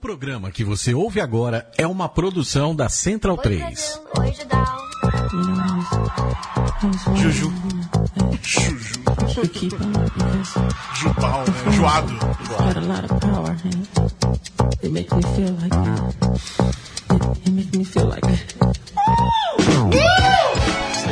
programa 0.00 0.50
que 0.50 0.64
você 0.64 0.94
ouve 0.94 1.20
agora 1.20 1.70
é 1.76 1.86
uma 1.86 2.08
produção 2.08 2.74
da 2.74 2.88
Central 2.88 3.36
3. 3.36 4.00
Juju. 7.16 7.52
Juju. 8.42 9.00
Jubal, 10.94 11.44
né? 11.44 11.72
Joado. 11.72 12.14
like 18.08 18.26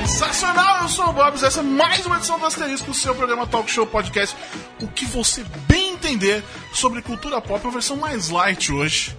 Sensacional, 0.07 0.83
eu 0.83 0.89
sou 0.89 1.09
o 1.09 1.13
Bobs, 1.13 1.43
essa 1.43 1.61
é 1.61 1.63
mais 1.63 2.07
uma 2.07 2.17
edição 2.17 2.39
do 2.39 2.47
Asterisco, 2.47 2.91
o 2.91 2.95
seu 2.95 3.15
programa 3.15 3.47
Talk 3.47 3.71
Show 3.71 3.87
Podcast. 3.87 4.35
O 4.81 4.89
que 4.89 5.05
você 5.05 5.45
bem 5.67 5.93
entender 5.93 6.43
sobre 6.73 7.03
cultura 7.03 7.41
pop, 7.41 7.63
uma 7.65 7.73
versão 7.73 7.97
mais 7.97 8.29
light 8.29 8.73
hoje. 8.73 9.17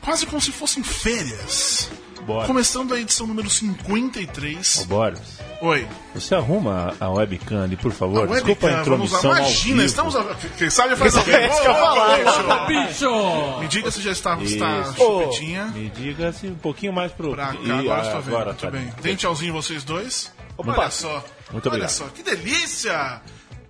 Quase 0.00 0.26
como 0.26 0.40
se 0.40 0.52
fossem 0.52 0.82
férias. 0.82 1.90
Bora. 2.22 2.46
Começando 2.46 2.92
a 2.92 3.00
edição 3.00 3.26
número 3.26 3.48
53. 3.48 4.80
Ô, 4.80 4.84
Boris, 4.84 5.20
Oi. 5.62 5.88
você 6.14 6.34
arruma 6.34 6.94
a 7.00 7.08
webcam 7.08 7.62
ali, 7.64 7.74
por 7.74 7.90
favor? 7.90 8.24
A 8.24 8.26
Desculpa 8.34 8.66
webcam, 8.66 8.80
a 8.80 8.84
vamos 8.84 9.10
lá. 9.12 9.18
intromissão 9.18 9.30
ao 9.30 9.36
Imagina, 9.38 9.74
vivo. 9.76 9.86
estamos. 9.86 10.16
A... 10.16 10.24
Quem 10.58 10.68
sabe 10.68 10.94
faz 10.96 11.16
ao 11.16 11.22
vivo. 11.24 11.36
É 11.38 11.48
isso 11.48 11.62
que 11.62 11.68
eu 11.68 11.74
falar. 11.74 12.66
Bicho! 12.66 13.60
Me 13.60 13.68
diga 13.68 13.90
se 13.90 14.02
já 14.02 14.12
está, 14.12 14.36
está 14.42 14.92
chupetinha. 14.92 15.66
Me 15.68 15.88
diga 15.88 16.30
se 16.32 16.48
um 16.48 16.54
pouquinho 16.56 16.92
mais 16.92 17.12
pro... 17.12 17.30
Pra 17.30 17.46
cá, 17.46 17.54
Ih, 17.62 17.70
agora 17.70 18.02
estou 18.02 18.20
vendo. 18.20 18.34
agora 18.34 18.44
Muito 18.50 18.60
tá 18.60 18.70
bem. 18.70 18.92
Tem 19.00 19.16
tchauzinho 19.16 19.54
vocês 19.54 19.82
dois. 19.82 20.30
Opa. 20.58 20.72
Olha 20.72 20.90
só. 20.90 21.08
Muito 21.50 21.64
olha 21.66 21.68
obrigado. 21.68 21.90
só, 21.90 22.04
que 22.08 22.22
delícia! 22.22 23.22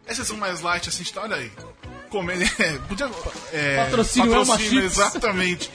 Essa 0.04 0.24
são 0.24 0.36
mais 0.36 0.62
light 0.62 0.88
assim, 0.88 1.04
tá? 1.04 1.22
olha 1.22 1.36
aí. 1.36 1.52
Comer, 2.08 2.42
é, 2.58 2.78
podia, 2.88 3.10
é, 3.52 3.76
Patrocínio 3.84 4.34
Elma 4.34 4.58
Chips. 4.58 4.84
exatamente. 4.84 5.70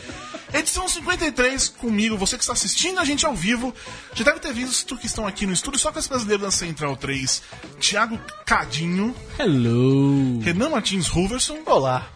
Edição 0.53 0.87
53 0.87 1.69
comigo, 1.69 2.15
você 2.15 2.37
que 2.37 2.43
está 2.43 2.53
assistindo 2.53 2.99
a 2.99 3.05
gente 3.05 3.25
ao 3.25 3.33
vivo, 3.33 3.73
já 4.13 4.23
deve 4.23 4.39
ter 4.39 4.53
visto 4.53 4.95
que 4.95 5.07
estão 5.07 5.25
aqui 5.25 5.47
no 5.47 5.53
estúdio 5.53 5.79
só 5.79 5.91
com 5.91 5.97
as 5.97 6.05
brasileiras 6.07 6.43
da 6.45 6.51
Central 6.51 6.95
3, 6.95 7.41
Thiago 7.79 8.19
Cadinho, 8.45 9.15
Hello! 9.39 10.39
Renan 10.41 10.69
Martins 10.69 11.07
Ruverson, 11.07 11.57
Olá. 11.65 12.07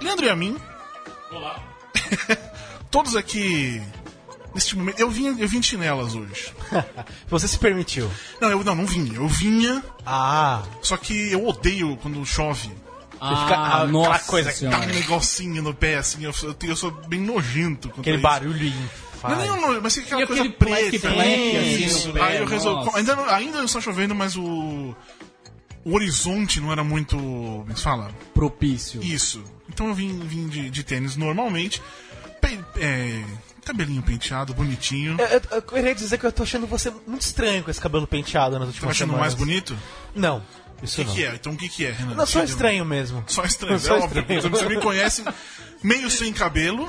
Leandro 0.00 0.24
e 0.24 0.28
a 0.28 0.36
mim. 0.36 0.56
Olá. 1.32 1.60
Todos 2.92 3.16
aqui 3.16 3.82
neste 4.54 4.76
momento. 4.76 5.00
Eu 5.00 5.10
vim, 5.10 5.26
eu 5.26 5.48
vim 5.48 5.58
de 5.60 5.66
chinelas 5.66 6.14
hoje. 6.14 6.52
Você 7.28 7.48
se 7.48 7.58
permitiu. 7.58 8.10
Não, 8.40 8.50
eu 8.50 8.62
não, 8.64 8.74
não 8.74 8.86
vinha. 8.86 9.14
Eu 9.16 9.26
vinha, 9.28 9.82
Ah, 10.06 10.62
só 10.80 10.96
que 10.96 11.32
eu 11.32 11.46
odeio 11.46 11.96
quando 11.98 12.24
chove. 12.24 12.70
Ah, 13.20 13.42
fica- 13.44 13.56
ah, 13.58 13.86
nossa 13.86 14.10
aquela 14.10 14.18
coisa 14.26 14.52
que 14.52 14.64
Dá 14.64 14.70
senhora. 14.78 14.92
um 14.92 14.94
negocinho 14.94 15.62
no 15.62 15.74
pé, 15.74 15.96
assim. 15.96 16.24
Eu, 16.24 16.32
eu, 16.42 16.56
eu 16.62 16.76
sou 16.76 16.90
bem 16.90 17.20
nojento. 17.20 17.92
aquele 17.98 18.16
isso. 18.16 18.22
barulho 18.22 18.72
Não 19.22 19.40
é 19.42 19.52
um 19.52 19.60
nojo, 19.60 19.80
mas 19.82 19.94
fica 19.94 20.06
aquela 20.06 20.22
E 20.22 20.26
coisa 20.26 20.42
preta. 20.44 20.54
pleque-pleque, 20.98 21.56
assim, 21.56 21.84
Isso. 21.84 22.08
no 22.08 22.14
pé, 22.14 22.22
Aí 22.22 22.36
eu 22.38 22.46
resolvi. 22.46 22.90
Ainda, 22.94 23.14
não- 23.16 23.28
ainda 23.28 23.58
não 23.58 23.64
está 23.66 23.80
chovendo, 23.80 24.14
mas 24.14 24.36
o. 24.36 24.94
O 25.84 25.94
horizonte 25.94 26.60
não 26.60 26.70
era 26.72 26.84
muito. 26.84 27.16
Como 27.16 27.76
se 27.76 27.82
fala? 27.82 28.10
Propício. 28.34 29.02
Isso. 29.02 29.42
Então 29.68 29.88
eu 29.88 29.94
vim, 29.94 30.18
vim 30.20 30.46
de, 30.48 30.68
de 30.70 30.82
tênis 30.84 31.16
normalmente. 31.16 31.80
Pe- 32.40 32.58
é, 32.76 33.22
cabelinho 33.64 34.02
penteado, 34.02 34.52
bonitinho. 34.54 35.16
Eu, 35.18 35.26
eu, 35.26 35.42
eu 35.52 35.62
queria 35.62 35.94
dizer 35.94 36.18
que 36.18 36.24
eu 36.26 36.32
tô 36.32 36.42
achando 36.42 36.66
você 36.66 36.90
muito 37.06 37.22
estranho 37.22 37.62
com 37.62 37.70
esse 37.70 37.80
cabelo 37.80 38.06
penteado 38.06 38.52
nas 38.58 38.62
Tá 38.62 38.66
últimas 38.68 38.90
achando 38.90 39.08
semanas. 39.12 39.20
mais 39.20 39.34
bonito? 39.34 39.76
Não, 40.14 40.42
O 40.80 40.84
isso 40.84 40.96
que, 40.96 41.04
não. 41.04 41.14
que 41.14 41.24
é? 41.24 41.34
Então 41.34 41.52
o 41.52 41.56
que, 41.56 41.68
que 41.68 41.84
é, 41.86 41.90
Renan? 41.92 42.14
Não, 42.14 42.26
só 42.26 42.42
estranho 42.42 42.84
mesmo. 42.84 43.22
Só 43.26 43.44
estranho, 43.44 43.78
Só 43.80 43.96
é 43.96 44.00
óbvio. 44.00 44.20
estranho. 44.20 44.42
Você- 44.42 44.48
Você 44.48 44.68
me 44.68 44.80
conhece 44.80 45.24
meio 45.82 46.10
sem 46.10 46.32
cabelo, 46.32 46.88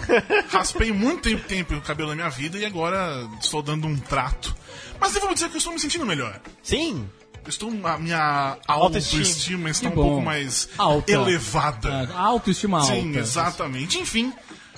raspei 0.50 0.92
muito 0.92 1.24
tempo, 1.24 1.44
tempo 1.48 1.76
o 1.76 1.82
cabelo 1.82 2.10
na 2.10 2.16
minha 2.16 2.30
vida 2.30 2.58
e 2.58 2.66
agora 2.66 3.28
estou 3.42 3.62
dando 3.62 3.88
um 3.88 3.98
trato. 3.98 4.56
Mas 5.00 5.14
devo 5.14 5.34
dizer 5.34 5.50
que 5.50 5.56
eu 5.56 5.60
estou 5.60 5.74
me 5.74 5.80
sentindo 5.80 6.06
melhor. 6.06 6.40
Sim. 6.64 7.08
Eu 7.44 7.50
Estou, 7.50 7.72
a 7.88 7.98
minha 7.98 8.56
Autoestima. 8.68 9.22
autoestima 9.24 9.70
está 9.72 9.90
Que 9.90 9.98
um 9.98 10.04
pouco 10.04 10.22
mais 10.22 10.70
Alta. 10.78 11.12
elevada. 11.12 12.08
Ah, 12.14 12.22
autoestima 12.28 12.80
alta. 12.80 12.94
Sim, 12.94 13.18
exatamente. 13.18 13.98
Enfim, 13.98 14.32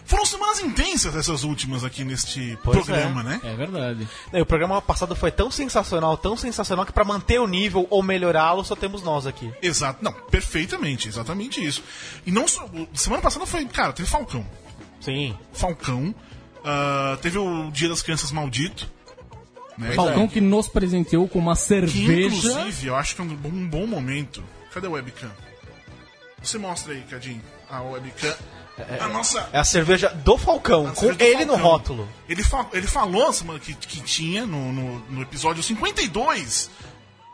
foram 0.06 0.26
semanas 0.26 0.60
intensas 0.60 1.16
essas 1.16 1.44
últimas 1.44 1.84
aqui 1.84 2.04
neste 2.04 2.58
Pois 2.64 2.78
programa, 2.86 3.22
é. 3.22 3.24
né? 3.24 3.42
É 3.44 3.56
verdade. 3.56 4.08
Não, 4.32 4.42
O 4.42 4.46
programa 4.46 4.82
passado 4.82 5.16
foi 5.16 5.32
tão 5.32 5.50
sensacional, 5.50 6.18
tão 6.18 6.36
sensacional, 6.38 6.86
que 6.86 6.92
pra 6.92 7.04
manter 7.04 7.40
o 7.40 7.48
nível 7.48 7.88
ou 7.90 8.04
melhorá-lo, 8.04 8.64
só 8.64 8.76
temos 8.76 9.02
nós 9.04 9.26
aqui. 9.26 9.52
Exato. 9.62 10.04
Não, 10.04 10.12
perfeitamente, 10.14 11.08
exatamente 11.08 11.64
isso. 11.64 11.84
E 12.26 12.32
não 12.32 12.48
só. 12.48 12.68
Semana 12.94 13.22
passada 13.22 13.46
foi, 13.46 13.66
cara, 13.66 13.94
teve 13.94 14.08
Falcão. 14.10 14.46
Sim. 15.00 15.38
Falcão. 15.54 16.14
ah, 16.64 17.18
teve 17.22 17.38
o 17.38 17.70
Dia 17.72 17.90
das 17.90 18.02
Crianças 18.02 18.32
Maldito. 18.32 18.90
Né? 19.78 19.94
Falcão 19.94 20.28
que 20.28 20.40
nos 20.40 20.68
presenteou 20.68 21.28
com 21.28 21.40
uma 21.40 21.56
Que 21.56 21.62
cerveja. 21.62 22.28
inclusive 22.36 22.88
eu 22.88 22.96
acho 22.96 23.16
que 23.16 23.22
é 23.22 23.24
um 23.24 23.36
bom, 23.36 23.50
um 23.50 23.68
bom 23.68 23.88
momento. 23.88 24.44
Cadê 24.72 24.86
a 24.88 24.90
webcam? 24.92 25.32
Você 26.42 26.58
mostra 26.58 26.94
aí, 26.94 27.02
Cadinho, 27.10 27.42
a 27.70 27.82
webcam. 27.82 28.36
A 29.00 29.08
nossa. 29.08 29.50
É 29.54 29.60
a 29.60 29.64
cerveja 29.64 30.10
do 30.10 30.38
Falcão, 30.38 30.88
a 30.88 30.92
com 30.92 31.06
ele 31.20 31.46
no 31.46 31.54
Falcão. 31.54 31.58
rótulo. 31.58 32.10
Ele, 32.28 32.44
fa 32.44 32.66
ele 32.74 32.88
falou 32.88 33.32
semana 33.32 33.60
que, 33.60 33.74
que 33.74 34.02
tinha 34.02 34.46
no, 34.46 34.72
no, 34.72 35.00
no 35.10 35.22
episódio 35.22 35.62
52 35.62 36.70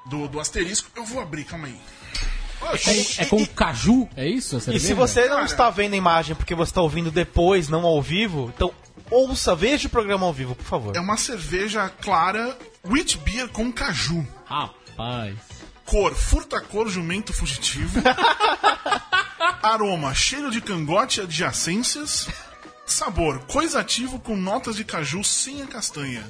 do, 0.07 0.27
do 0.27 0.39
Asterisco. 0.39 0.89
Eu 0.95 1.05
vou 1.05 1.21
abrir, 1.21 1.45
calma 1.45 1.67
aí. 1.67 1.79
É 3.17 3.25
com 3.25 3.45
caju, 3.45 4.09
é 4.17 4.27
isso? 4.27 4.57
a 4.57 4.73
E 4.73 4.79
se 4.79 4.93
você 4.93 5.21
não 5.21 5.35
Cara. 5.35 5.45
está 5.45 5.69
vendo 5.69 5.93
a 5.93 5.97
imagem 5.97 6.35
porque 6.35 6.53
você 6.53 6.71
está 6.71 6.81
ouvindo 6.81 7.09
depois, 7.09 7.69
não 7.69 7.85
ao 7.85 8.01
vivo, 8.01 8.51
então 8.53 8.73
ouça, 9.09 9.55
veja 9.55 9.87
o 9.87 9.89
programa 9.91 10.25
ao 10.25 10.33
vivo, 10.33 10.55
por 10.55 10.65
favor. 10.65 10.95
É 10.95 10.99
uma 10.99 11.15
cerveja 11.15 11.89
clara, 12.01 12.57
wheat 12.85 13.17
beer 13.19 13.47
com 13.47 13.71
caju. 13.71 14.27
Rapaz. 14.45 15.37
Cor, 15.85 16.13
furta-cor, 16.13 16.89
jumento 16.89 17.31
fugitivo. 17.33 18.01
Aroma, 19.39 20.13
cheiro 20.13 20.51
de 20.51 20.61
cangote 20.61 21.19
e 21.19 21.23
adjacências. 21.23 22.27
Sabor, 22.85 23.39
coisativo 23.45 24.19
com 24.19 24.35
notas 24.35 24.75
de 24.75 24.83
caju 24.83 25.23
sem 25.23 25.61
a 25.61 25.67
castanha. 25.67 26.23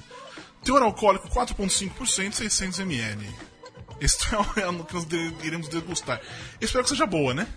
Teor 0.63 0.81
alcoólico 0.83 1.29
4,5%, 1.29 2.33
600 2.33 2.79
ml. 2.79 3.25
Este 4.01 4.33
é 4.35 4.37
o 4.37 4.83
que 4.83 4.93
nós 4.93 5.05
de- 5.05 5.33
iremos 5.43 5.67
degustar. 5.69 6.19
Espero 6.59 6.83
que 6.83 6.89
seja 6.89 7.05
boa, 7.05 7.33
né? 7.33 7.47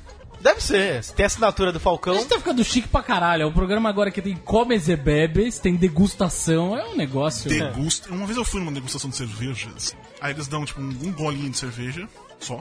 Deve 0.41 0.61
ser. 0.61 1.05
Se 1.05 1.15
tem 1.15 1.25
a 1.25 1.27
assinatura 1.29 1.71
do 1.71 1.77
A 1.79 1.81
Falcão. 1.81 2.15
gente 2.15 2.27
tá 2.29 2.37
ficando 2.39 2.65
chique 2.65 2.89
pra 2.89 3.03
caralho. 3.03 3.43
É 3.43 3.47
um 3.47 3.53
programa 3.53 3.89
agora 3.89 4.11
que 4.11 4.21
tem 4.21 4.37
comes 4.37 4.89
e 4.89 4.97
bebes, 4.97 5.59
tem 5.61 5.77
degustação. 5.77 6.77
É 6.77 6.85
um 6.89 6.97
negócio. 6.97 7.49
Degusta. 7.49 8.13
Uma 8.13 8.27
vez 8.27 8.37
eu 8.37 8.45
fui 8.45 8.59
numa 8.61 8.73
degustação 8.73 9.09
de 9.11 9.17
cervejas. 9.17 9.95
Aí 10.21 10.33
eles 10.33 10.49
dão, 10.49 10.65
tipo, 10.65 10.81
um, 10.81 10.89
um 10.89 11.13
golinho 11.13 11.51
de 11.51 11.59
cerveja 11.59 12.09
só. 12.41 12.61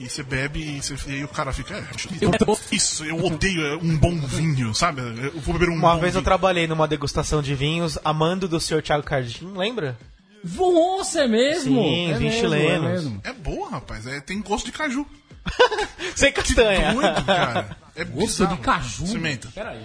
E 0.00 0.08
você 0.08 0.22
bebe 0.22 0.58
e, 0.60 0.82
você- 0.82 0.96
e 1.06 1.12
aí 1.16 1.24
o 1.24 1.28
cara 1.28 1.52
fica. 1.52 1.74
É, 1.74 1.84
Eu- 2.22 2.58
isso, 2.72 3.04
eu 3.04 3.22
odeio 3.22 3.66
é, 3.66 3.76
um 3.76 3.96
bom 3.98 4.16
vinho, 4.18 4.74
sabe? 4.74 5.02
Eu 5.02 5.38
vou 5.40 5.52
beber 5.52 5.68
um 5.68 5.74
Uma 5.74 5.94
bom 5.94 6.00
vez 6.00 6.14
eu 6.14 6.20
vinho. 6.20 6.24
trabalhei 6.24 6.66
numa 6.66 6.88
degustação 6.88 7.42
de 7.42 7.54
vinhos, 7.54 7.98
amando 8.02 8.48
do 8.48 8.58
Sr. 8.58 8.82
Thiago 8.82 9.04
Cardim, 9.04 9.52
lembra? 9.54 9.98
Nossa, 10.42 11.20
é 11.24 11.28
mesmo? 11.28 11.74
Sim, 11.82 12.10
é 12.12 12.18
vinhos 12.18 12.34
mesmo, 12.34 12.40
chilenos. 12.40 12.86
É 12.88 12.92
mesmo. 12.92 13.20
É 13.24 13.32
boa, 13.34 13.68
rapaz. 13.72 14.06
É, 14.06 14.20
tem 14.20 14.40
gosto 14.40 14.64
de 14.66 14.72
caju. 14.72 15.06
Sem 16.16 16.32
castanha. 16.32 16.94
Doido, 16.94 17.24
cara. 17.26 17.76
É 17.94 18.04
Gosto 18.04 18.26
bizarro. 18.44 18.56
de 18.56 18.62
caju. 18.62 19.06
Cimenta. 19.06 19.48
Peraí. 19.54 19.82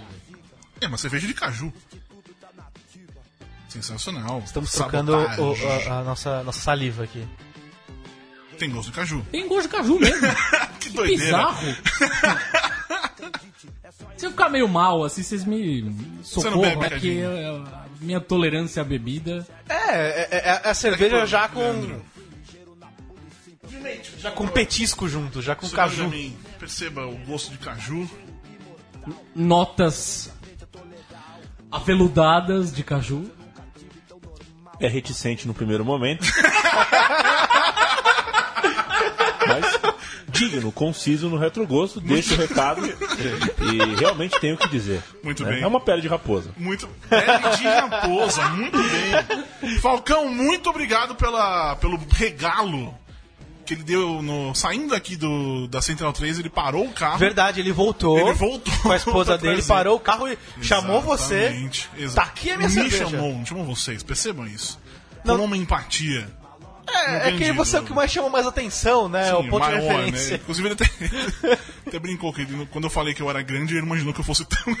É 0.80 0.86
uma 0.86 0.96
cerveja 0.96 1.26
de 1.26 1.34
caju. 1.34 1.70
Sensacional. 3.68 4.42
Estamos 4.44 4.72
trocando 4.72 5.14
o- 5.16 5.26
Sabotagem. 5.56 5.88
a, 5.92 5.98
a 5.98 6.02
nossa, 6.04 6.42
nossa 6.42 6.60
saliva 6.60 7.04
aqui. 7.04 7.26
Tem 8.58 8.70
gosto 8.70 8.90
de 8.90 8.96
caju. 8.96 9.26
Tem 9.30 9.48
gosto 9.48 9.68
de 9.68 9.76
caju 9.76 9.98
mesmo. 9.98 10.26
Que 10.80 10.90
Que 10.90 10.96
doideira. 10.96 11.24
bizarro. 11.24 11.66
Se 14.16 14.26
eu 14.26 14.30
ficar 14.30 14.48
meio 14.48 14.68
mal, 14.68 15.04
assim, 15.04 15.22
vocês 15.22 15.44
me 15.44 15.94
socorram. 16.22 16.82
É 16.84 16.90
que 16.98 17.16
eu- 17.16 17.62
a 17.64 17.86
minha 18.00 18.20
tolerância 18.20 18.82
à 18.82 18.84
bebida. 18.84 19.46
É, 19.68 19.74
é, 19.74 20.28
é- 20.30 20.60
é 20.64 20.68
a 20.70 20.74
cerveja 20.74 21.26
já 21.26 21.48
com. 21.48 21.60
Leandro. 21.60 22.04
Já 24.18 24.30
com 24.30 24.46
petisco 24.48 25.08
junto, 25.08 25.42
já 25.42 25.54
com 25.54 25.68
caju. 25.68 26.08
mim. 26.08 26.36
Perceba 26.58 27.06
o 27.06 27.16
gosto 27.26 27.50
de 27.50 27.58
caju. 27.58 28.08
Notas 29.34 30.30
aveludadas 31.70 32.72
de 32.72 32.82
caju. 32.82 33.30
É 34.80 34.88
reticente 34.88 35.46
no 35.46 35.54
primeiro 35.54 35.84
momento. 35.84 36.24
Mas 39.46 39.78
digno, 40.36 40.70
conciso 40.72 41.28
no 41.28 41.36
retrogosto, 41.36 42.00
deixa 42.00 42.34
o 42.34 42.36
recado 42.36 42.86
e 42.86 43.94
realmente 43.98 44.38
tenho 44.40 44.54
o 44.54 44.58
que 44.58 44.68
dizer. 44.68 45.02
Muito 45.22 45.44
né? 45.44 45.52
bem. 45.54 45.62
É 45.62 45.66
uma 45.66 45.80
pele 45.80 46.02
de 46.02 46.08
raposa. 46.08 46.50
Muito. 46.56 46.88
Pele 47.08 47.56
de 47.56 47.64
raposa, 47.64 48.48
muito 48.50 48.76
bem. 48.78 49.78
Falcão, 49.80 50.28
muito 50.28 50.68
obrigado 50.70 51.14
pela, 51.14 51.76
pelo 51.76 51.98
regalo 52.10 52.94
que 53.64 53.74
ele 53.74 53.82
deu 53.82 54.22
no. 54.22 54.54
Saindo 54.54 54.94
aqui 54.94 55.16
do, 55.16 55.66
da 55.66 55.82
Central 55.82 56.12
3, 56.12 56.38
ele 56.38 56.48
parou 56.48 56.84
o 56.86 56.92
carro. 56.92 57.18
Verdade, 57.18 57.58
ele 57.60 57.72
voltou. 57.72 58.16
Ele 58.18 58.32
voltou 58.32 58.72
com 58.82 58.92
a 58.92 58.96
esposa 58.96 59.36
dele, 59.36 59.54
trazer. 59.54 59.68
parou 59.68 59.96
o 59.96 60.00
carro 60.00 60.28
e 60.28 60.38
chamou 60.62 61.00
você. 61.00 61.34
Exatamente, 61.46 61.88
exa- 61.98 62.14
Tá 62.14 62.22
aqui 62.22 62.50
a 62.52 62.56
minha 62.56 62.68
Me 62.68 62.74
cerveja. 62.74 63.10
chamou, 63.10 63.44
chamou 63.44 63.64
vocês, 63.64 64.02
percebam 64.04 64.46
isso. 64.46 64.78
Não. 65.24 65.36
Com 65.36 65.44
uma 65.46 65.56
empatia. 65.56 66.28
É, 66.88 67.28
é 67.28 67.32
que 67.36 67.52
você 67.52 67.76
é 67.76 67.80
o 67.80 67.84
que 67.84 67.92
mais 67.92 68.10
chama 68.10 68.28
mais 68.28 68.46
atenção, 68.46 69.08
né? 69.08 69.34
o 69.34 69.42
Sim, 69.42 69.50
ponto 69.50 69.64
de 69.64 69.72
maior, 69.72 69.80
referência. 69.80 70.30
Né? 70.32 70.40
Inclusive, 70.42 70.68
ele 70.68 70.74
até, 70.74 71.58
até 71.86 71.98
brincou 71.98 72.32
que 72.32 72.42
ele, 72.42 72.66
quando 72.70 72.84
eu 72.84 72.90
falei 72.90 73.14
que 73.14 73.22
eu 73.22 73.28
era 73.30 73.42
grande, 73.42 73.74
ele 73.74 73.86
imaginou 73.86 74.14
que 74.14 74.20
eu 74.20 74.24
fosse 74.24 74.44
tão. 74.44 74.76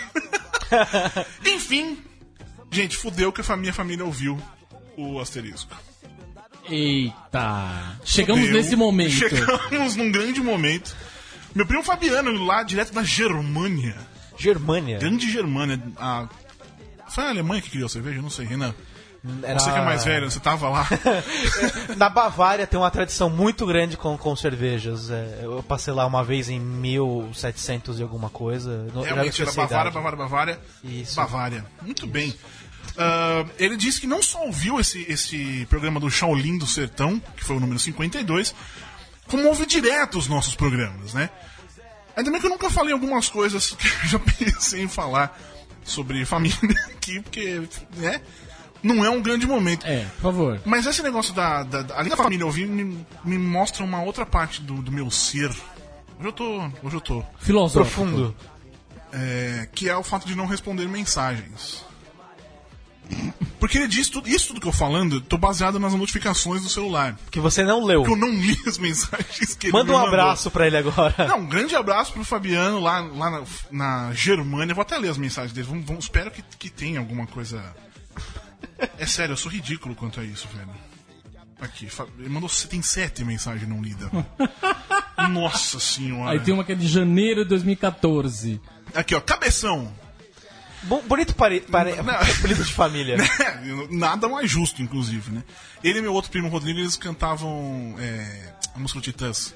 Enfim, 1.46 1.98
gente, 2.70 2.96
fudeu 2.96 3.32
que 3.32 3.40
a 3.50 3.56
minha 3.56 3.72
família 3.72 4.04
ouviu 4.04 4.40
o 4.96 5.20
asterisco. 5.20 5.74
Eita. 6.68 7.98
Chegamos 8.04 8.46
Fudeu. 8.46 8.56
nesse 8.56 8.76
momento. 8.76 9.12
Chegamos 9.12 9.96
num 9.96 10.10
grande 10.10 10.40
momento. 10.40 10.96
Meu 11.54 11.64
primo 11.64 11.82
Fabiano, 11.82 12.44
lá 12.44 12.62
direto 12.62 12.92
da 12.92 13.02
Germânia. 13.02 13.96
Germânia. 14.36 14.98
Grande 14.98 15.30
Germânia. 15.30 15.80
A... 15.96 16.28
Foi 17.08 17.24
a 17.24 17.28
Alemanha 17.30 17.62
que 17.62 17.70
criou 17.70 17.86
a 17.86 17.88
cerveja? 17.88 18.18
Eu 18.18 18.22
Não 18.22 18.30
sei, 18.30 18.46
Renan. 18.46 18.74
Era- 19.42 19.58
Você 19.58 19.70
que 19.72 19.78
é 19.78 19.84
mais 19.84 20.04
velho, 20.04 20.30
você 20.30 20.38
tava 20.40 20.68
lá. 20.68 20.86
Na 21.96 22.08
Bavária 22.08 22.66
tem 22.66 22.78
uma 22.78 22.90
tradição 22.90 23.28
muito 23.28 23.66
grande 23.66 23.96
com, 23.96 24.16
com 24.16 24.36
cervejas. 24.36 25.10
É, 25.10 25.40
eu 25.42 25.62
passei 25.62 25.92
lá 25.92 26.06
uma 26.06 26.22
vez 26.22 26.48
em 26.48 26.60
1700 26.60 27.98
e 27.98 28.02
alguma 28.02 28.30
coisa. 28.30 28.86
Realmente, 28.94 29.42
era 29.42 29.52
Bavária. 29.52 29.90
Bavária, 29.90 30.16
Bavária. 30.18 30.60
Isso. 30.84 31.16
Bavária. 31.16 31.64
Muito 31.82 32.06
bem. 32.06 32.34
Ah, 32.96 33.44
ele 33.58 33.76
disse 33.76 34.00
que 34.00 34.06
não 34.06 34.22
só 34.22 34.44
ouviu 34.44 34.78
esse, 34.80 35.04
esse 35.10 35.66
programa 35.68 35.98
do 36.00 36.10
Shaolin 36.10 36.56
do 36.58 36.66
Sertão, 36.66 37.20
que 37.36 37.44
foi 37.44 37.56
o 37.56 37.60
número 37.60 37.78
52, 37.78 38.54
como 39.28 39.46
ouve 39.48 39.66
direto 39.66 40.18
os 40.18 40.28
nossos 40.28 40.54
programas, 40.54 41.12
né? 41.14 41.28
Ainda 42.16 42.30
bem 42.30 42.40
que 42.40 42.46
eu 42.46 42.50
nunca 42.50 42.70
falei 42.70 42.92
algumas 42.92 43.28
coisas 43.28 43.70
que 43.76 43.86
eu 43.86 44.08
já 44.08 44.18
pensei 44.18 44.82
em 44.84 44.88
falar 44.88 45.36
sobre 45.84 46.24
família 46.24 46.56
aqui, 46.96 47.20
porque, 47.20 47.62
né? 47.96 48.20
Não 48.86 49.04
é 49.04 49.10
um 49.10 49.20
grande 49.20 49.46
momento. 49.46 49.86
É, 49.86 50.04
por 50.16 50.22
favor. 50.22 50.60
Mas 50.64 50.86
esse 50.86 51.02
negócio 51.02 51.34
da, 51.34 51.62
da, 51.62 51.82
da- 51.82 51.96
além 51.98 52.10
da 52.10 52.16
família 52.16 52.46
ouvir, 52.46 52.66
me, 52.66 53.04
me 53.24 53.38
mostra 53.38 53.82
uma 53.84 54.02
outra 54.02 54.24
parte 54.24 54.62
do, 54.62 54.74
do 54.82 54.92
meu 54.92 55.10
ser. 55.10 55.50
Hoje 56.18 56.28
eu 56.28 56.32
tô. 56.32 56.58
Hoje 56.82 56.96
eu 56.96 57.00
tô. 57.00 57.24
Filosófico. 57.38 57.94
Profundo. 58.00 58.36
É, 59.12 59.68
que 59.74 59.88
é 59.88 59.96
o 59.96 60.02
fato 60.02 60.26
de 60.26 60.34
não 60.34 60.46
responder 60.46 60.86
mensagens. 60.88 61.84
Porque 63.60 63.78
ele 63.78 63.86
diz 63.86 64.08
tudo, 64.08 64.28
isso 64.28 64.48
tudo 64.48 64.60
que 64.60 64.66
eu 64.66 64.72
falando, 64.72 65.16
eu 65.16 65.20
tô 65.20 65.38
baseado 65.38 65.78
nas 65.78 65.94
notificações 65.94 66.62
do 66.62 66.68
celular. 66.68 67.16
Que 67.30 67.38
você 67.38 67.62
não 67.64 67.84
leu. 67.84 68.02
Que 68.02 68.10
eu 68.10 68.16
não 68.16 68.28
li 68.30 68.58
as 68.66 68.76
mensagens 68.78 69.54
que 69.54 69.66
ele 69.68 69.72
Manda 69.72 69.92
um 69.92 69.96
abraço 69.98 70.50
pra 70.50 70.66
ele 70.66 70.76
agora. 70.76 71.14
Não, 71.28 71.38
um 71.40 71.46
grande 71.46 71.74
abraço 71.76 72.12
pro 72.12 72.24
Fabiano 72.24 72.80
lá, 72.80 73.00
lá 73.00 73.30
na, 73.30 73.42
na 73.70 74.12
Germânia. 74.12 74.74
Vou 74.74 74.82
até 74.82 74.98
ler 74.98 75.10
as 75.10 75.18
mensagens 75.18 75.52
dele. 75.52 75.66
Vamos, 75.68 75.86
vamos- 75.86 76.04
espero 76.04 76.30
que, 76.32 76.42
que 76.58 76.68
tenha 76.68 76.98
alguma 76.98 77.26
coisa. 77.28 77.62
É 78.98 79.06
sério, 79.06 79.32
eu 79.32 79.36
sou 79.36 79.50
ridículo 79.50 79.94
quanto 79.94 80.20
a 80.20 80.24
isso, 80.24 80.48
velho. 80.54 80.70
Aqui, 81.60 81.88
ele 82.18 82.28
mandou. 82.28 82.50
Tem 82.68 82.82
sete 82.82 83.24
mensagens 83.24 83.68
não 83.68 83.82
lidas. 83.82 84.10
Nossa 85.30 85.80
senhora. 85.80 86.32
Aí 86.32 86.40
tem 86.40 86.52
uma 86.52 86.64
que 86.64 86.72
é 86.72 86.74
de 86.74 86.86
janeiro 86.86 87.42
de 87.44 87.48
2014. 87.50 88.60
Aqui, 88.94 89.14
ó, 89.14 89.20
cabeção. 89.20 89.92
Bo- 90.82 91.02
bonito 91.02 91.34
pare... 91.34 91.60
pare... 91.62 91.96
Não. 92.02 92.14
apelido 92.14 92.62
de 92.62 92.72
família. 92.72 93.16
É, 93.40 93.88
Nada 93.90 94.28
mais 94.28 94.50
justo, 94.50 94.82
inclusive, 94.82 95.32
né? 95.32 95.42
Ele 95.82 95.98
e 95.98 96.02
meu 96.02 96.12
outro 96.12 96.30
primo 96.30 96.48
Rodrigo, 96.48 96.78
eles 96.78 96.94
cantavam 96.96 97.94
é, 97.98 98.52
a 98.74 98.78
música 98.78 99.00
do 99.00 99.02
Titãs. 99.02 99.54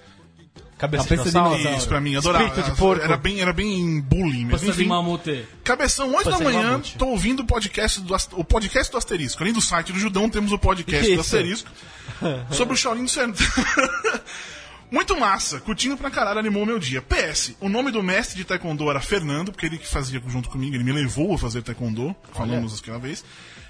Cabeça, 0.81 1.05
Cabeça 1.05 1.25
de 1.25 1.31
dinossauro. 1.31 1.77
Isso, 1.77 1.89
pra 1.89 2.01
mim, 2.01 2.17
adorava. 2.17 2.47
Espírito 2.47 2.71
de 2.71 2.77
porco. 2.79 3.05
Era 3.05 3.19
bem, 3.19 3.41
era 3.43 3.53
bem 3.53 4.01
bullying 4.01 4.47
mesmo. 4.47 4.67
Passa 4.67 4.73
de 4.73 4.85
mamute. 4.87 5.47
Cabeção, 5.63 6.15
8 6.15 6.31
da 6.31 6.39
manhã, 6.39 6.71
mamute. 6.71 6.97
tô 6.97 7.09
ouvindo 7.09 7.41
o 7.41 7.45
podcast 7.45 8.01
do, 8.01 8.17
o 8.33 8.43
podcast 8.43 8.91
do 8.91 8.97
Asterisco. 8.97 9.43
Além 9.43 9.53
do 9.53 9.61
site 9.61 9.93
do 9.93 9.99
Judão, 9.99 10.31
temos 10.31 10.53
o 10.53 10.59
podcast 10.59 11.05
Que 11.05 11.15
do 11.15 11.21
isso? 11.21 11.37
Asterisco 11.37 11.71
sobre 12.51 12.73
o 12.73 12.77
Shaolin 12.79 13.05
do 13.05 13.11
Sertão. 13.11 13.35
Muito 14.91 15.21
massa, 15.21 15.61
curtindo 15.61 15.99
pra 15.99 16.11
caralho, 16.11 16.39
animou 16.39 16.65
meu 16.65 16.79
dia. 16.79 17.03
PS, 17.03 17.53
o 17.61 17.69
nome 17.69 17.91
do 17.91 18.03
mestre 18.03 18.39
de 18.39 18.45
taekwondo 18.45 18.89
era 18.91 19.01
Fernando, 19.01 19.53
porque 19.53 19.67
ele 19.67 19.77
que 19.77 19.87
fazia 19.87 20.21
junto 20.27 20.49
comigo, 20.49 20.75
ele 20.75 20.83
me 20.83 20.93
levou 20.93 21.35
a 21.35 21.39
fazer 21.39 21.63
taekwondo, 21.63 22.17
falamos 22.33 22.81
aquela 22.81 22.99
vez. 22.99 23.23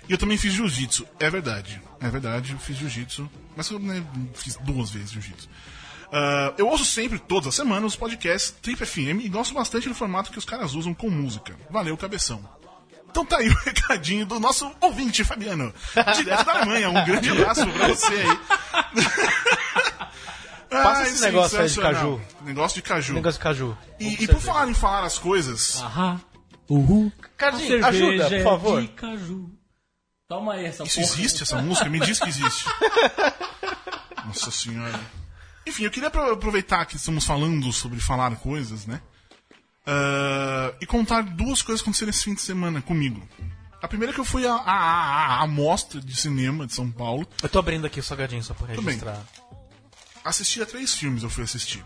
E 0.08 0.12
eu 0.12 0.16
também 0.16 0.38
fiz 0.38 0.52
jiu-jitsu, 0.52 1.06
é 1.18 1.28
verdade. 1.28 1.82
É 2.00 2.08
verdade, 2.08 2.52
eu 2.52 2.58
fiz 2.58 2.76
jiu-jitsu, 2.76 3.28
mas 3.56 3.68
eu 3.68 3.80
né, 3.80 4.02
fiz 4.32 4.56
duas 4.62 4.90
vezes 4.90 5.10
jiu-jitsu. 5.10 5.48
Ah, 6.12 6.52
eu 6.58 6.66
ouço 6.68 6.84
sempre, 6.84 7.18
todas 7.18 7.48
as 7.48 7.54
semanas, 7.54 7.92
os 7.92 7.96
podcasts 7.96 8.50
Trip 8.62 8.84
FM 8.84 9.20
e 9.24 9.28
gosto 9.28 9.54
bastante 9.54 9.88
do 9.88 9.94
formato 9.94 10.30
que 10.32 10.38
os 10.38 10.44
caras 10.44 10.74
usam 10.74 10.92
com 10.92 11.08
música. 11.10 11.56
Valeu, 11.70 11.96
cabeção. 11.96 12.42
Então 13.10 13.24
tá 13.24 13.38
aí 13.38 13.48
o 13.48 13.54
recadinho 13.64 14.24
do 14.26 14.38
nosso 14.38 14.70
ouvinte, 14.80 15.24
Fabiano. 15.24 15.72
Direto 16.16 16.44
da 16.44 16.52
Alemanha. 16.52 16.90
Um 16.90 17.04
grande 17.04 17.30
abraço 17.30 17.66
pra 17.66 17.88
você 17.88 18.12
aí. 18.14 18.38
Passa 20.70 21.00
Ai, 21.02 21.08
esse 21.08 21.22
negócio 21.22 21.60
aí 21.60 21.68
de 21.68 21.80
caju. 21.80 22.20
Negócio 22.42 22.74
de 22.76 22.82
caju. 22.82 23.14
Negócio 23.14 23.38
de 23.38 23.42
caju. 23.42 23.78
E, 23.98 24.22
e 24.24 24.28
por 24.28 24.40
falar 24.40 24.68
em 24.68 24.74
falar 24.74 25.04
as 25.04 25.18
coisas, 25.18 25.80
Aham. 25.82 26.20
Uhul. 26.68 27.12
Cardinho, 27.36 27.84
A 27.84 27.88
ajuda, 27.88 28.30
por 28.30 28.42
favor. 28.44 28.80
de 28.82 28.88
caju. 28.88 29.50
Toma 30.28 30.52
aí 30.54 30.66
essa 30.66 30.84
isso 30.84 31.00
porra. 31.00 31.12
existe, 31.12 31.42
essa 31.42 31.60
música? 31.60 31.90
Me 31.90 31.98
diz 31.98 32.20
que 32.20 32.28
existe. 32.28 32.64
Nossa 34.24 34.52
senhora. 34.52 35.00
Enfim, 35.66 35.84
eu 35.84 35.90
queria 35.90 36.08
apro- 36.08 36.32
aproveitar 36.32 36.84
que 36.86 36.96
estamos 36.96 37.24
falando 37.24 37.72
sobre 37.72 38.00
falar 38.00 38.34
coisas, 38.36 38.86
né? 38.86 39.00
Ah, 39.86 40.72
e 40.80 40.86
contar 40.86 41.22
duas 41.22 41.62
coisas 41.62 41.80
que 41.82 41.86
aconteceram 41.88 42.10
esse 42.10 42.24
fim 42.24 42.34
de 42.34 42.40
semana 42.40 42.80
comigo. 42.82 43.26
A 43.82 43.88
primeira 43.88 44.12
é 44.12 44.14
que 44.14 44.20
eu 44.20 44.24
fui 44.24 44.46
à 44.46 44.54
à- 44.54 44.70
à- 45.38 45.42
à 45.42 45.46
mostra 45.46 46.00
de 46.00 46.14
cinema 46.14 46.66
de 46.66 46.74
São 46.74 46.90
Paulo. 46.90 47.26
Eu 47.42 47.48
tô 47.48 47.58
abrindo 47.58 47.86
aqui 47.86 47.98
o 47.98 48.02
salgadinho 48.02 48.42
só 48.42 48.52
pra 48.52 48.66
bem. 48.66 48.76
registrar. 48.84 49.22
Assistir 50.24 50.62
a 50.62 50.66
três 50.66 50.94
filmes 50.94 51.22
eu 51.22 51.30
fui 51.30 51.44
assistir. 51.44 51.84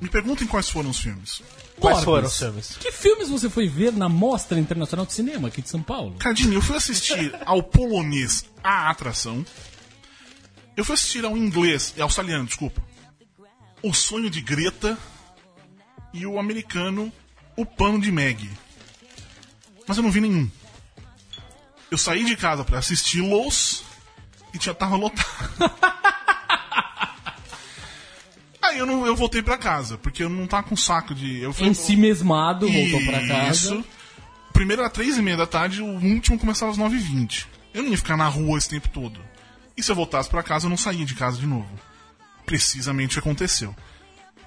Me 0.00 0.08
perguntem 0.10 0.46
quais 0.46 0.68
foram 0.68 0.90
os 0.90 0.98
filmes. 0.98 1.42
Quais 1.78 2.02
foram 2.04 2.26
os 2.26 2.36
filmes? 2.38 2.76
Que 2.78 2.90
filmes 2.92 3.28
você 3.30 3.48
foi 3.48 3.66
ver 3.68 3.92
na 3.92 4.08
Mostra 4.10 4.58
Internacional 4.58 5.06
de 5.06 5.12
Cinema 5.14 5.48
aqui 5.48 5.62
de 5.62 5.70
São 5.70 5.80
Paulo? 5.82 6.16
Cardinho, 6.18 6.52
eu 6.54 6.60
fui 6.60 6.76
assistir 6.76 7.34
ao 7.46 7.62
polonês 7.62 8.44
A 8.62 8.90
Atração. 8.90 9.44
Eu 10.76 10.84
fui 10.84 10.94
assistir 10.94 11.24
ao 11.24 11.36
inglês, 11.36 11.94
é 11.96 12.02
australiano, 12.02 12.46
desculpa. 12.46 12.82
O 13.82 13.92
Sonho 13.94 14.28
de 14.30 14.40
Greta. 14.40 14.98
E 16.12 16.24
o 16.26 16.38
americano 16.38 17.12
O 17.56 17.66
Pano 17.66 18.00
de 18.00 18.10
Meg. 18.10 18.48
Mas 19.86 19.96
eu 19.98 20.02
não 20.02 20.10
vi 20.10 20.20
nenhum. 20.20 20.50
Eu 21.90 21.98
saí 21.98 22.24
de 22.24 22.36
casa 22.36 22.64
pra 22.64 22.78
assisti-los 22.78 23.84
e 24.54 24.58
já 24.64 24.72
tava 24.74 24.96
lotado. 24.96 25.26
Aí 28.62 28.78
eu, 28.78 28.86
não, 28.86 29.06
eu 29.06 29.14
voltei 29.14 29.42
pra 29.42 29.56
casa, 29.56 29.96
porque 29.98 30.22
eu 30.24 30.28
não 30.28 30.46
tava 30.46 30.64
com 30.64 30.76
saco 30.76 31.14
de. 31.14 31.38
Eu 31.40 31.52
fui, 31.52 31.66
Em 31.68 31.74
si 31.74 31.96
mesmado, 31.96 32.70
voltou 32.70 33.00
pra 33.04 33.26
casa. 33.26 33.50
isso. 33.74 33.84
Primeiro 34.52 34.82
era 34.82 34.90
três 34.90 35.16
e 35.18 35.22
meia 35.22 35.36
da 35.36 35.46
tarde, 35.46 35.82
o 35.82 35.86
último 35.86 36.38
começava 36.38 36.72
às 36.72 36.78
nove 36.78 36.96
e 36.96 37.00
vinte. 37.00 37.46
Eu 37.72 37.82
não 37.82 37.90
ia 37.90 37.96
ficar 37.96 38.16
na 38.16 38.26
rua 38.26 38.58
esse 38.58 38.68
tempo 38.68 38.88
todo. 38.88 39.20
E 39.76 39.82
se 39.82 39.90
eu 39.90 39.96
voltasse 39.96 40.28
pra 40.28 40.42
casa, 40.42 40.66
eu 40.66 40.70
não 40.70 40.76
saía 40.76 41.04
de 41.04 41.14
casa 41.14 41.38
de 41.38 41.46
novo. 41.46 41.68
Precisamente 42.44 43.18
aconteceu. 43.18 43.74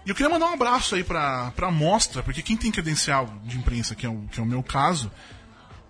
E 0.06 0.10
eu 0.10 0.16
queria 0.16 0.30
mandar 0.30 0.48
um 0.48 0.54
abraço 0.54 0.96
aí 0.96 1.04
pra, 1.04 1.52
pra 1.52 1.70
mostra, 1.70 2.24
porque 2.24 2.42
quem 2.42 2.58
tem 2.58 2.72
credencial 2.72 3.28
de 3.44 3.58
imprensa, 3.58 3.94
que 3.94 4.06
é 4.06 4.10
o, 4.10 4.22
que 4.32 4.40
é 4.40 4.44
o 4.44 4.46
meu 4.46 4.64
caso, 4.64 5.12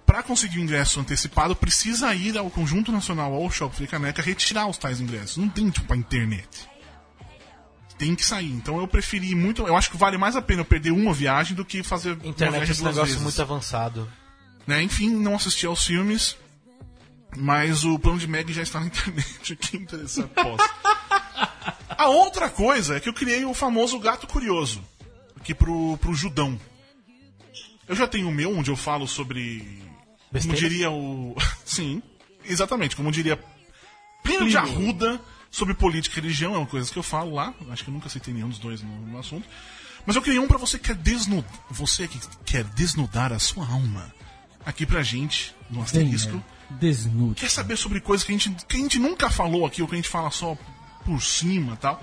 pra 0.06 0.24
conseguir 0.24 0.58
o 0.58 0.62
ingresso 0.62 1.00
antecipado, 1.00 1.56
precisa 1.56 2.14
ir 2.16 2.38
ao 2.38 2.50
Conjunto 2.50 2.92
Nacional 2.92 3.34
ao 3.34 3.50
Shopping 3.50 3.76
Frei 3.76 3.88
Caneca 3.88 4.22
retirar 4.22 4.68
os 4.68 4.78
tais 4.78 5.00
ingressos. 5.00 5.38
Não 5.38 5.48
tem, 5.48 5.70
tipo, 5.70 5.94
a 5.94 5.98
internet 5.98 6.68
tem 8.00 8.16
que 8.16 8.26
sair. 8.26 8.50
Então 8.50 8.80
eu 8.80 8.88
preferi 8.88 9.36
muito. 9.36 9.68
Eu 9.68 9.76
acho 9.76 9.92
que 9.92 9.98
vale 9.98 10.18
mais 10.18 10.36
a 10.36 10.42
pena 10.42 10.62
eu 10.62 10.66
perder 10.66 10.92
uma 10.92 11.14
viagem 11.14 11.56
do 11.56 11.66
que 11.66 11.84
fazer 11.84 12.14
uma 12.14 12.26
Internet 12.26 12.66
viagem 12.66 12.74
é 12.74 12.78
duas 12.78 12.96
negócio 12.96 13.06
vezes. 13.06 13.22
muito 13.22 13.42
avançado. 13.42 14.10
Né? 14.66 14.82
Enfim, 14.82 15.10
não 15.10 15.36
assisti 15.36 15.66
aos 15.66 15.86
filmes. 15.86 16.38
Mas 17.38 17.84
o 17.84 18.00
plano 18.00 18.20
de 18.20 18.28
Meg 18.28 18.52
já 18.52 18.62
está 18.62 18.80
na 18.80 18.88
internet. 18.88 19.56
Quem 19.56 19.82
interessa 19.82 20.24
posso. 20.28 20.70
A 21.90 22.08
outra 22.08 22.50
coisa 22.50 22.96
é 22.96 23.00
que 23.00 23.10
eu 23.10 23.14
criei 23.14 23.46
o 23.46 23.54
famoso 23.54 24.00
gato 24.00 24.28
curioso. 24.28 24.84
Aqui 25.36 25.54
pro, 25.54 25.98
pro 25.98 26.14
Judão. 26.14 26.60
Eu 27.88 27.96
já 27.96 28.08
tenho 28.08 28.30
o 28.30 28.32
meu, 28.32 28.56
onde 28.56 28.70
eu 28.70 28.76
falo 28.76 29.08
sobre. 29.08 29.82
Como 30.42 30.54
diria 30.54 30.92
o. 30.92 31.36
Sim, 31.66 32.02
exatamente. 32.46 32.96
Como 32.96 33.12
diria 33.12 33.40
Plínio 34.24 34.50
de 34.50 34.58
Arruda 34.58 35.20
sobre 35.50 35.74
política 35.74 36.20
e 36.20 36.22
religião, 36.22 36.54
é 36.54 36.58
uma 36.58 36.68
coisa 36.68 36.92
que 36.92 37.00
eu 37.00 37.04
falo 37.04 37.34
lá. 37.34 37.54
Acho 37.70 37.84
que 37.84 37.90
eu 37.90 37.94
nunca 37.94 38.10
citei 38.10 38.34
nenhum 38.34 38.50
dos 38.50 38.60
dois 38.60 38.82
no, 38.82 39.08
no 39.08 39.20
assunto. 39.20 39.48
Mas 40.06 40.16
eu 40.16 40.22
criei 40.22 40.40
um 40.40 40.48
pra 40.48 40.58
você 40.58 40.78
que 40.78 40.86
quer 40.86 40.96
desnudar. 40.96 41.52
Você 41.70 42.08
que 42.08 42.20
quer 42.46 42.64
desnudar 42.64 43.34
a 43.34 43.40
sua 43.40 43.66
alma. 43.68 44.14
Aqui 44.66 44.86
pra 44.86 45.02
gente, 45.02 45.56
no 45.70 45.82
asterisco. 45.82 46.32
Venha, 46.32 46.46
Desnude. 46.70 47.42
Quer 47.42 47.50
saber 47.50 47.78
sobre 47.78 48.00
coisas 48.00 48.26
que 48.26 48.34
a, 48.34 48.38
gente, 48.38 48.66
que 48.66 48.78
a 48.78 48.80
gente 48.80 49.00
nunca 49.00 49.30
falou 49.30 49.66
aqui, 49.66 49.82
ou 49.82 49.88
que 49.88 49.96
a 49.96 49.98
gente 49.98 50.10
fala 50.10 50.30
só 50.32 50.58
por 51.06 51.22
cima 51.22 51.74
e 51.74 51.78
tal. 51.78 52.02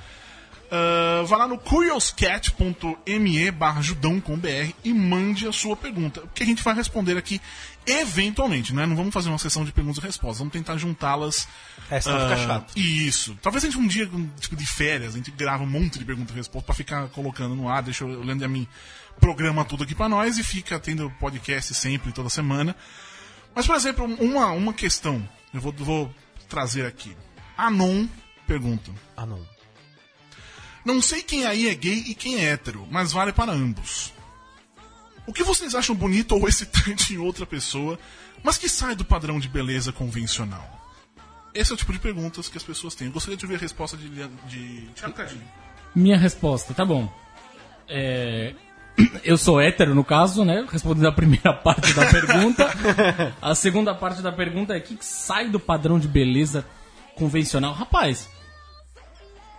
Ah, 0.70 1.22
vá 1.26 1.36
lá 1.36 1.48
no 1.48 1.58
curioscat.me 1.58 3.50
barra 3.50 3.80
judão 3.80 4.20
com 4.20 4.36
BR 4.36 4.74
e 4.84 4.92
mande 4.92 5.46
a 5.46 5.52
sua 5.52 5.76
pergunta, 5.76 6.22
que 6.34 6.42
a 6.42 6.46
gente 6.46 6.62
vai 6.62 6.74
responder 6.74 7.16
aqui 7.16 7.40
eventualmente, 7.86 8.74
né? 8.74 8.84
Não 8.84 8.96
vamos 8.96 9.14
fazer 9.14 9.28
uma 9.28 9.38
sessão 9.38 9.64
de 9.64 9.70
perguntas 9.70 10.02
e 10.02 10.06
respostas, 10.06 10.38
vamos 10.38 10.52
tentar 10.52 10.76
juntá-las. 10.76 11.46
É, 11.88 12.00
senão 12.00 12.20
fica 12.20 12.34
ah, 12.34 12.46
chato. 12.46 12.76
Isso. 12.76 13.38
Talvez 13.40 13.62
a 13.62 13.68
gente 13.68 13.78
um 13.78 13.86
dia, 13.86 14.10
tipo 14.40 14.56
de 14.56 14.66
férias, 14.66 15.14
a 15.14 15.16
gente 15.16 15.30
grava 15.30 15.62
um 15.62 15.68
monte 15.68 15.98
de 15.98 16.04
perguntas 16.04 16.34
e 16.34 16.38
respostas 16.38 16.66
pra 16.66 16.74
ficar 16.74 17.08
colocando 17.08 17.54
no 17.54 17.68
ar, 17.68 17.82
deixa 17.82 18.04
o 18.04 18.24
Leandro 18.24 18.44
e 18.44 18.46
a 18.46 18.48
mim 18.48 18.66
programa 19.20 19.64
tudo 19.64 19.84
aqui 19.84 19.94
pra 19.94 20.08
nós 20.08 20.36
e 20.36 20.42
fica 20.42 20.78
tendo 20.78 21.10
podcast 21.20 21.72
sempre, 21.74 22.12
toda 22.12 22.28
semana. 22.28 22.74
Mas, 23.56 23.66
por 23.66 23.74
exemplo, 23.74 24.04
uma, 24.04 24.50
uma 24.52 24.74
questão 24.74 25.26
eu 25.52 25.60
vou, 25.62 25.72
vou 25.72 26.14
trazer 26.46 26.84
aqui. 26.84 27.16
Anon 27.56 28.06
pergunta. 28.46 28.92
Ah, 29.16 29.24
não. 29.24 29.40
Não 30.84 31.00
sei 31.00 31.22
quem 31.22 31.46
aí 31.46 31.66
é 31.66 31.74
gay 31.74 32.04
e 32.06 32.14
quem 32.14 32.36
é 32.36 32.52
hétero, 32.52 32.86
mas 32.90 33.12
vale 33.12 33.32
para 33.32 33.50
ambos. 33.50 34.12
O 35.26 35.32
que 35.32 35.42
vocês 35.42 35.74
acham 35.74 35.96
bonito 35.96 36.32
ou 36.32 36.46
excitante 36.46 37.14
em 37.14 37.18
outra 37.18 37.46
pessoa, 37.46 37.98
mas 38.42 38.58
que 38.58 38.68
sai 38.68 38.94
do 38.94 39.04
padrão 39.04 39.40
de 39.40 39.48
beleza 39.48 39.90
convencional? 39.90 40.76
Esse 41.54 41.72
é 41.72 41.74
o 41.74 41.78
tipo 41.78 41.94
de 41.94 41.98
perguntas 41.98 42.50
que 42.50 42.58
as 42.58 42.62
pessoas 42.62 42.94
têm. 42.94 43.06
Eu 43.06 43.14
gostaria 43.14 43.38
de 43.38 43.44
ouvir 43.46 43.56
a 43.56 43.58
resposta 43.58 43.96
de, 43.96 44.08
de 44.08 44.88
Thiago 44.94 45.14
Cadinho. 45.14 45.50
Minha 45.94 46.18
resposta, 46.18 46.74
tá 46.74 46.84
bom. 46.84 47.10
É, 47.88 48.54
Eu 49.22 49.36
sou 49.36 49.60
hétero, 49.60 49.94
no 49.94 50.04
caso, 50.04 50.44
né? 50.44 50.66
Respondendo 50.70 51.08
a 51.08 51.12
primeira 51.12 51.52
parte 51.62 51.92
da 51.92 52.06
pergunta. 52.06 52.70
A 53.42 53.54
segunda 53.54 53.94
parte 53.94 54.22
da 54.22 54.32
pergunta 54.32 54.74
é: 54.74 54.78
o 54.78 54.82
que 54.82 54.96
sai 55.00 55.48
do 55.48 55.60
padrão 55.60 55.98
de 55.98 56.08
beleza 56.08 56.64
convencional? 57.14 57.72
Rapaz, 57.74 58.28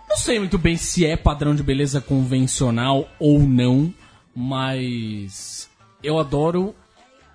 não 0.08 0.16
sei 0.16 0.38
muito 0.38 0.58
bem 0.58 0.76
se 0.76 1.04
é 1.04 1.16
padrão 1.16 1.54
de 1.54 1.62
beleza 1.62 2.00
convencional 2.00 3.08
ou 3.18 3.40
não, 3.40 3.92
mas 4.34 5.68
eu 6.02 6.18
adoro 6.18 6.74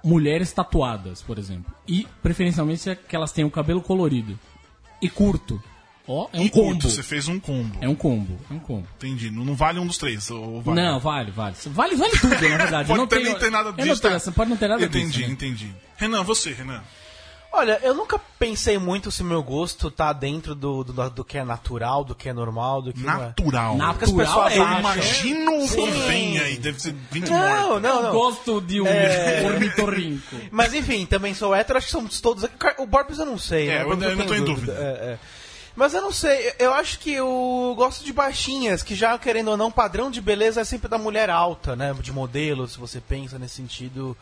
mulheres 0.03 0.51
tatuadas, 0.51 1.22
por 1.22 1.38
exemplo. 1.38 1.74
E 1.88 2.07
preferencialmente 2.22 2.95
que 3.07 3.15
elas 3.15 3.31
tenham 3.31 3.50
cabelo 3.50 3.81
colorido 3.81 4.38
e 5.01 5.10
curto. 5.10 5.62
Ó, 6.07 6.27
é 6.33 6.38
um 6.39 6.43
E 6.43 6.50
combo. 6.50 6.65
curto, 6.74 6.89
você 6.89 7.01
fez 7.01 7.27
um 7.29 7.39
combo. 7.39 7.77
É 7.79 7.88
um 7.88 7.95
combo, 7.95 8.38
é 8.50 8.53
um 8.53 8.60
combo. 8.60 8.88
Entendi. 8.98 9.31
Não, 9.31 9.45
não 9.45 9.55
vale 9.55 9.79
um 9.79 9.88
dos 9.88 9.98
três. 9.98 10.29
Ou 10.31 10.62
vale? 10.62 10.81
Não, 10.81 11.00
vale, 11.00 11.31
vale. 11.31 11.55
Vale, 11.67 11.95
vale 11.95 12.12
tudo, 12.19 12.29
na 12.29 12.38
verdade. 12.57 12.88
Pode 12.88 12.91
eu 12.91 12.98
não 12.98 13.07
ter, 13.07 13.15
tenho, 13.17 13.29
nem 13.29 13.39
ter 13.39 13.50
nada 13.50 13.69
eu 13.69 13.74
disso. 13.74 13.88
não 13.88 13.95
tenho 13.95 14.12
tá? 14.12 14.15
essa- 14.17 14.31
pode 14.31 14.50
não 14.50 14.57
ter 14.57 14.67
nada 14.67 14.83
entendi, 14.83 15.07
disso. 15.12 15.27
né? 15.27 15.33
Entendi, 15.33 15.74
Renan, 15.95 16.24
você, 16.24 16.51
Renan. 16.51 16.81
Olha, 17.55 17.79
eu 17.83 17.93
nunca 17.93 18.19
pensei 18.39 18.79
muito 18.79 19.12
se 19.12 19.24
meu 19.24 19.43
gosto 19.43 19.91
tá 19.91 20.12
dentro 20.12 20.55
do, 20.55 20.83
do, 20.83 21.10
do 21.12 21.24
que 21.24 21.38
é 21.38 21.43
natural, 21.45 22.03
do 22.03 22.15
que 22.15 22.27
é 22.27 22.33
normal, 22.33 22.81
do 22.81 22.91
que 22.91 23.01
não 23.03 23.13
é. 23.13 23.17
Natural. 23.27 23.77
Natural 23.77 23.93
Porque 23.93 24.05
as 24.05 24.12
pessoas 24.27 24.55
Eu 24.55 24.63
acham- 24.63 24.79
imagino 24.79 25.63
o 25.63 25.69
que 25.69 25.91
vem 26.07 26.39
aí. 26.39 26.57
Deve 26.57 26.81
ser 26.81 26.95
20 27.12 27.29
Não, 27.29 27.79
não, 27.79 27.95
Eu 27.98 28.03
não. 28.05 28.12
gosto 28.12 28.60
de 28.60 28.81
um 28.81 28.88
É. 28.88 29.43
ornitorrinco. 29.45 30.36
Mas 30.51 30.74
enfim, 30.74 31.05
também 31.05 31.36
sou 31.36 31.53
hétero, 31.53 31.77
acho 31.77 31.86
que 31.88 31.91
somos 31.93 32.19
todos. 32.19 32.43
O 32.79 32.86
Borbs 32.88 33.19
eu 33.19 33.25
não 33.27 33.38
sei, 33.38 33.69
É, 33.69 33.75
né? 33.77 33.83
eu 33.83 33.91
ainda- 33.91 34.05
eu 34.07 34.15
tenho 34.17 34.27
tô 34.27 34.33
em 34.33 34.43
dúvida. 34.43 34.74
É, 34.74 34.83
é. 35.13 35.19
Mas 35.75 35.94
eu 35.94 36.01
não 36.01 36.12
sei, 36.12 36.53
eu 36.60 36.72
acho 36.74 37.00
que 37.00 37.12
eu 37.13 37.74
gosto 37.75 38.03
de 38.06 38.13
baixinhas, 38.13 38.84
que 38.84 38.94
já, 38.96 39.18
querendo 39.18 39.50
ou 39.50 39.58
não, 39.58 39.72
padrão 39.72 40.12
de 40.12 40.22
beleza 40.22 40.62
é 40.62 40.63
sempre 40.63 40.88
da 40.88 40.98
mulher 41.00 41.30
alta, 41.32 41.75
né? 41.75 41.94
De 42.00 42.12
modelo, 42.12 42.68
se 42.68 42.77
você 42.77 43.01
pensa 43.01 43.39
nesse 43.39 43.56
sentido 43.56 44.15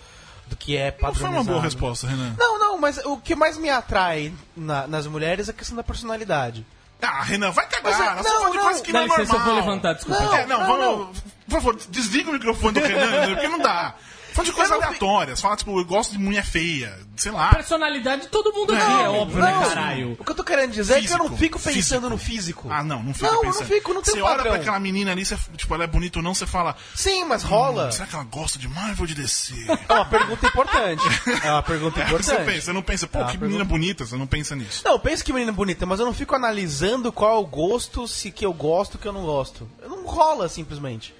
do 0.47 0.55
que 0.55 0.77
é 0.77 0.95
Não 1.01 1.13
foi 1.13 1.29
uma 1.29 1.43
boa 1.43 1.61
resposta, 1.61 2.07
Renan. 2.07 2.35
Não, 2.37 2.57
não, 2.57 2.77
mas 2.77 2.97
o 3.05 3.17
que 3.17 3.35
mais 3.35 3.57
me 3.57 3.69
atrai 3.69 4.33
na- 4.55 4.87
nas 4.87 5.05
mulheres 5.07 5.47
é 5.49 5.51
a 5.51 5.53
questão 5.53 5.75
da 5.75 5.83
personalidade. 5.83 6.65
Ah, 7.01 7.21
Renan, 7.23 7.51
vai 7.51 7.67
cagar. 7.67 7.83
Mas 8.15 8.25
é- 8.25 8.29
não, 8.29 8.49
de 8.51 8.57
não. 8.57 8.63
coisa 8.63 8.81
que 8.81 8.93
não 8.93 8.99
é 9.01 9.03
licença, 9.05 9.21
eu 9.21 9.27
normal. 9.39 9.45
vou 9.47 9.55
levantar, 9.55 9.93
desculpa. 9.93 10.21
Não, 10.23 10.35
É, 10.35 10.45
não, 10.45 10.59
não, 10.59 10.67
vamos. 10.97 11.19
Por 11.45 11.51
favor, 11.55 11.75
desliga 11.89 12.29
o 12.29 12.33
microfone 12.33 12.73
do 12.79 12.79
Renan, 12.79 13.33
porque 13.33 13.47
não 13.49 13.59
dá. 13.59 13.95
Fala 14.33 14.45
de 14.45 14.51
coisas 14.53 14.71
não 14.77 14.83
aleatórias. 14.85 15.41
Fala, 15.41 15.55
tipo, 15.55 15.77
eu 15.79 15.85
gosto 15.85 16.11
de 16.11 16.17
mulher 16.19 16.43
feia. 16.45 16.97
Sei 17.15 17.31
lá. 17.31 17.53
Personalidade 17.53 18.27
todo 18.29 18.51
mundo 18.53 18.73
aqui, 18.73 18.81
é 19.03 19.09
óbvio, 19.09 19.39
né, 19.41 19.51
não, 19.51 19.61
caralho? 19.69 20.17
O 20.19 20.23
que 20.25 20.31
eu 20.31 20.35
tô 20.35 20.43
querendo 20.43 20.71
dizer 20.71 20.95
é 20.97 21.01
que 21.01 21.11
eu 21.11 21.17
não 21.19 21.37
fico 21.37 21.59
pensando 21.59 21.73
físico. 21.81 22.09
no 22.09 22.17
físico. 22.17 22.67
Ah, 22.71 22.83
não, 22.83 23.03
não 23.03 23.13
fica 23.13 23.27
Não, 23.27 23.35
eu 23.35 23.41
pensando. 23.41 23.59
não 23.61 23.67
fico, 23.67 23.93
não 23.93 24.01
tem 24.01 24.13
Você 24.15 24.21
um 24.21 24.25
olha 24.25 24.41
pra 24.41 24.55
aquela 24.55 24.79
menina 24.79 25.11
ali, 25.11 25.23
você, 25.23 25.37
tipo, 25.55 25.73
ela 25.75 25.83
é 25.83 25.87
bonita 25.87 26.17
ou 26.19 26.23
não, 26.23 26.33
você 26.33 26.47
fala. 26.47 26.75
Sim, 26.95 27.25
mas 27.25 27.43
rola. 27.43 27.91
Será 27.91 28.07
que 28.07 28.15
ela 28.15 28.23
gosta 28.23 28.57
de 28.57 28.67
Marvel 28.67 29.05
de 29.05 29.13
DC? 29.13 29.53
É 29.87 29.93
uma 29.93 30.05
pergunta 30.05 30.47
importante. 30.47 31.03
É 31.43 31.51
uma 31.51 31.61
pergunta 31.63 31.99
É 32.01 32.03
o 32.03 32.05
que 32.17 32.23
você 32.23 32.31
importante. 32.31 32.45
pensa, 32.53 32.65
você 32.65 32.73
não 32.73 32.81
pensa, 32.81 33.07
pô, 33.07 33.19
Ah, 33.19 33.21
que 33.25 33.31
pergunta- 33.31 33.45
menina 33.47 33.65
bonita, 33.65 34.05
você 34.05 34.15
não 34.15 34.25
pensa 34.25 34.55
nisso. 34.55 34.81
Não, 34.83 34.93
eu 34.93 34.99
penso 34.99 35.23
que 35.23 35.31
menina 35.33 35.51
bonita, 35.51 35.85
mas 35.85 35.99
eu 35.99 36.05
não 36.07 36.13
fico 36.13 36.33
analisando 36.33 37.11
qual 37.11 37.35
é 37.35 37.39
o 37.39 37.45
gosto, 37.45 38.07
se 38.07 38.31
que 38.31 38.45
eu 38.45 38.53
gosto, 38.53 38.97
que 38.97 39.07
eu 39.07 39.13
não 39.13 39.23
gosto. 39.25 39.69
Não 39.87 40.05
rola, 40.05 40.49
simplesmente. 40.49 41.13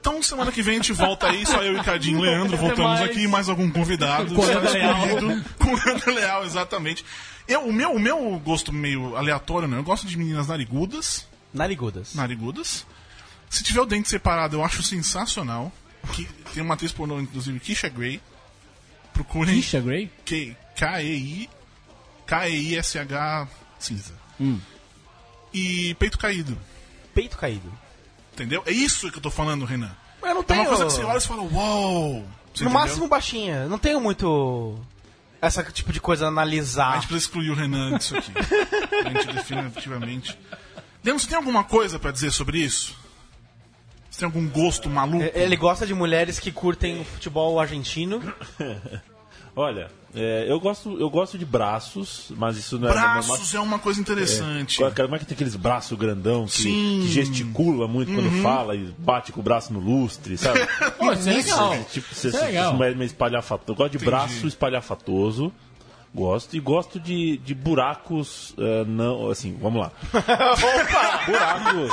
Então, 0.00 0.22
semana 0.22 0.52
que 0.52 0.62
vem 0.62 0.74
a 0.74 0.76
gente 0.76 0.92
volta 0.92 1.28
aí, 1.28 1.44
só 1.44 1.62
eu 1.62 1.76
e 1.76 1.82
Cadinho 1.82 2.18
e 2.18 2.22
Leandro, 2.22 2.56
voltamos 2.56 2.98
mais. 3.00 3.10
aqui, 3.10 3.26
mais 3.26 3.48
algum 3.48 3.68
convidado. 3.70 4.34
Com 4.34 4.44
Leandro 4.44 4.72
Leal. 4.72 4.96
Com 5.58 5.74
Leandro 5.74 6.14
Leal, 6.14 6.44
exatamente. 6.44 7.04
Eu, 7.46 7.66
o, 7.66 7.72
meu, 7.72 7.92
o 7.92 7.98
meu 7.98 8.38
gosto 8.44 8.72
meio 8.72 9.16
aleatório, 9.16 9.66
né? 9.66 9.76
Eu 9.78 9.82
gosto 9.82 10.06
de 10.06 10.16
meninas 10.16 10.46
narigudas. 10.48 11.26
Narigudas. 11.52 12.14
narigudas. 12.14 12.86
Se 13.50 13.62
tiver 13.64 13.80
o 13.80 13.86
dente 13.86 14.08
separado, 14.08 14.56
eu 14.56 14.64
acho 14.64 14.82
sensacional. 14.82 15.72
Que, 16.12 16.24
tem 16.54 16.62
uma 16.62 16.74
atriz 16.74 16.92
pornô, 16.92 17.18
inclusive, 17.20 17.58
Kisha 17.58 17.88
Gray. 17.88 18.20
Procurem 19.12 19.56
Kisha 19.56 19.80
Gray? 19.80 20.10
K- 20.24 20.54
K-E-I 20.76 21.48
K-E-I-S-H 22.26 23.48
cinza. 23.78 24.12
Hum. 24.40 24.60
E 25.52 25.94
peito 25.94 26.18
caído. 26.18 26.56
Peito 27.14 27.36
caído. 27.36 27.72
Entendeu? 28.38 28.62
É 28.66 28.70
isso 28.70 29.10
que 29.10 29.18
eu 29.18 29.22
tô 29.22 29.30
falando, 29.30 29.64
Renan. 29.64 29.90
Mas 30.22 30.30
eu 30.30 30.34
não 30.34 30.42
É 30.42 30.44
tenho... 30.44 30.60
uma 30.60 30.68
coisa 30.68 30.84
que 30.86 30.92
você 30.92 31.02
olha 31.02 31.18
e 31.18 31.20
fala, 31.20 31.42
uou! 31.42 31.48
Você 32.54 32.64
no 32.64 32.70
entendeu? 32.70 32.70
máximo 32.70 33.08
baixinha. 33.08 33.66
Não 33.66 33.78
tenho 33.78 34.00
muito... 34.00 34.78
Essa 35.42 35.62
tipo 35.64 35.92
de 35.92 36.00
coisa 36.00 36.24
a 36.24 36.28
A 36.28 36.30
analisar. 36.30 36.94
gente 36.94 37.08
precisa 37.08 37.26
excluir 37.26 37.50
o 37.50 37.54
Renan 37.54 37.96
disso 37.98 38.16
aqui. 38.16 38.32
a 39.04 39.08
gente 39.10 39.32
definitivamente. 39.32 40.38
Leandro, 41.04 41.22
você 41.22 41.28
tem 41.28 41.36
alguma 41.36 41.62
coisa 41.64 41.98
pra 41.98 42.10
dizer 42.12 42.30
sobre 42.32 42.58
isso? 42.58 42.96
Você 44.10 44.20
tem 44.20 44.26
algum 44.26 44.48
gosto 44.48 44.88
maluco? 44.88 45.24
Ele 45.34 45.56
gosta 45.56 45.86
de 45.86 45.94
mulheres 45.94 46.38
que 46.40 46.50
curtem 46.50 47.04
futebol 47.04 47.58
argentino. 47.60 48.20
Olha, 49.54 49.90
é, 50.14 50.46
eu, 50.48 50.58
gosto, 50.58 50.98
eu 50.98 51.10
gosto 51.10 51.36
de 51.36 51.44
braços, 51.44 52.32
mas 52.36 52.56
isso 52.56 52.78
não 52.78 52.88
é. 52.88 52.92
Braços 52.92 53.54
é 53.54 53.60
uma 53.60 53.78
coisa 53.78 54.00
interessante. 54.00 54.78
Como 54.78 55.14
é 55.14 55.18
que 55.18 55.26
tem 55.26 55.34
aqueles 55.34 55.54
braços 55.54 55.98
grandão 55.98 56.46
que, 56.46 56.62
que 56.62 57.08
gesticula 57.08 57.86
muito 57.86 58.12
quando 58.12 58.42
fala 58.42 58.74
e 58.74 58.94
bate 58.98 59.32
com 59.32 59.40
o 59.40 59.42
braço 59.42 59.72
no 59.72 59.80
lustre, 59.80 60.38
sabe? 60.38 60.60
Pô, 60.98 61.12
isso 61.12 61.28
é 61.28 61.34
legal. 61.34 61.84
tipo, 61.90 62.06
Isso 62.12 62.28
é 62.36 62.40
legal. 62.46 62.76
você 62.76 62.94
meio 62.94 63.02
espalhafatoso. 63.06 63.72
Eu 63.72 63.76
gosto 63.76 63.90
de 63.90 63.96
Entendi. 63.98 64.10
braço 64.10 64.46
espalhafatoso. 64.46 65.52
Gosto. 66.14 66.56
E 66.56 66.60
gosto 66.60 66.98
de, 66.98 67.36
de 67.36 67.54
buracos. 67.54 68.54
eh, 68.56 68.84
não, 68.86 69.28
assim, 69.30 69.56
vamos 69.60 69.82
lá. 69.82 69.92
Buracos. 71.26 71.90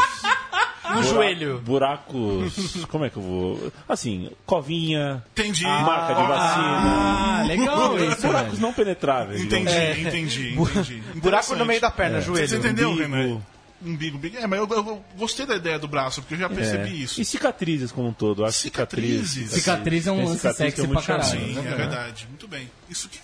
No 0.89 0.94
Bura- 0.96 1.04
joelho. 1.04 1.62
Buracos. 1.62 2.86
Como 2.89 3.06
é 3.06 3.10
que 3.10 3.18
eu 3.18 3.22
vou. 3.24 3.72
Assim, 3.88 4.30
covinha. 4.46 5.24
Entendi. 5.32 5.63
Marca 5.63 6.13
de 6.15 6.22
vacina. 6.27 6.82
Ah, 6.82 7.44
legal 7.48 7.98
isso, 8.00 8.22
buracos 8.27 8.50
velho. 8.51 8.62
não 8.62 8.74
penetráveis. 8.74 9.42
Entendi, 9.42 9.72
digamos. 9.72 9.98
entendi, 10.08 10.54
entendi. 10.60 11.04
Buraco 11.15 11.56
no 11.56 11.65
meio 11.65 11.82
da 11.82 11.92
perna, 11.92 12.22
joelho. 12.22 12.48
Você 12.48 12.58
entendeu, 12.58 12.89
umbigo. 12.92 13.08
Renan? 13.15 13.42
Umbigo, 13.86 14.18
umbigo. 14.18 14.38
É, 14.38 14.48
mas 14.48 14.60
eu, 14.60 14.68
eu- 14.70 15.06
gostei 15.18 15.46
da 15.46 15.56
ideia 15.56 15.77
do 15.77 15.88
braço, 15.88 16.22
porque 16.22 16.34
eu 16.36 16.39
já 16.39 16.50
percebi 16.50 16.89
É. 16.89 17.04
isso. 17.04 17.22
E 17.22 17.25
cicatrizes 17.25 17.92
como 17.92 18.08
um 18.08 18.13
todo. 18.13 18.44
Acho 18.46 18.58
Cicatrizes. 18.60 19.30
cicatrizes. 19.32 19.63
Cicatriz 19.63 20.08
é 20.08 20.12
um 20.12 20.25
lance 20.25 20.38
cicatriz 20.38 20.74
que 20.74 20.82
sexy 20.82 20.82
é 20.82 20.88
pra 20.94 21.01
caralho. 21.04 21.30
charmoso. 21.30 21.54
Sim, 21.54 21.62
né, 21.62 21.72
é 21.72 21.75
verdade. 21.75 22.27
Muito 22.30 22.48
bem. 22.48 22.70
Isso 22.89 23.10
que... 23.10 23.20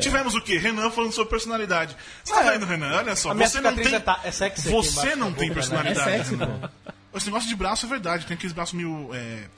Tivemos 0.00 0.34
o 0.36 0.40
quê? 0.40 0.56
Renan 0.56 0.88
falando 0.90 1.10
sobre 1.12 1.30
personalidade. 1.30 1.96
Você 2.22 2.32
tá 2.32 2.42
vendo, 2.42 2.64
Renan? 2.64 2.96
Olha 2.96 3.16
só. 3.16 3.30
A 3.30 3.34
minha 3.34 3.48
Você 3.48 3.60
não 3.60 3.74
tem... 3.74 3.92
é 3.94 3.98
ta- 3.98 4.20
é 4.22 4.30
sexy 4.30 4.68
aqui 4.68 4.70
Você 4.70 4.90
embaixo 5.00 5.16
não 5.18 5.32
tem 5.32 5.48
boca, 5.48 5.48
né? 5.48 5.54
personalidade, 5.54 6.10
É 6.10 6.16
sexy, 6.18 6.30
Renan. 6.36 6.70
Esse 7.14 7.26
negócio 7.26 7.48
de 7.48 7.56
braço 7.56 7.86
é 7.86 7.88
verdade. 7.88 8.26
Tem 8.26 8.34
aqueles 8.34 8.52
braços 8.52 8.74
meio... 8.74 9.10
É, 9.12 9.48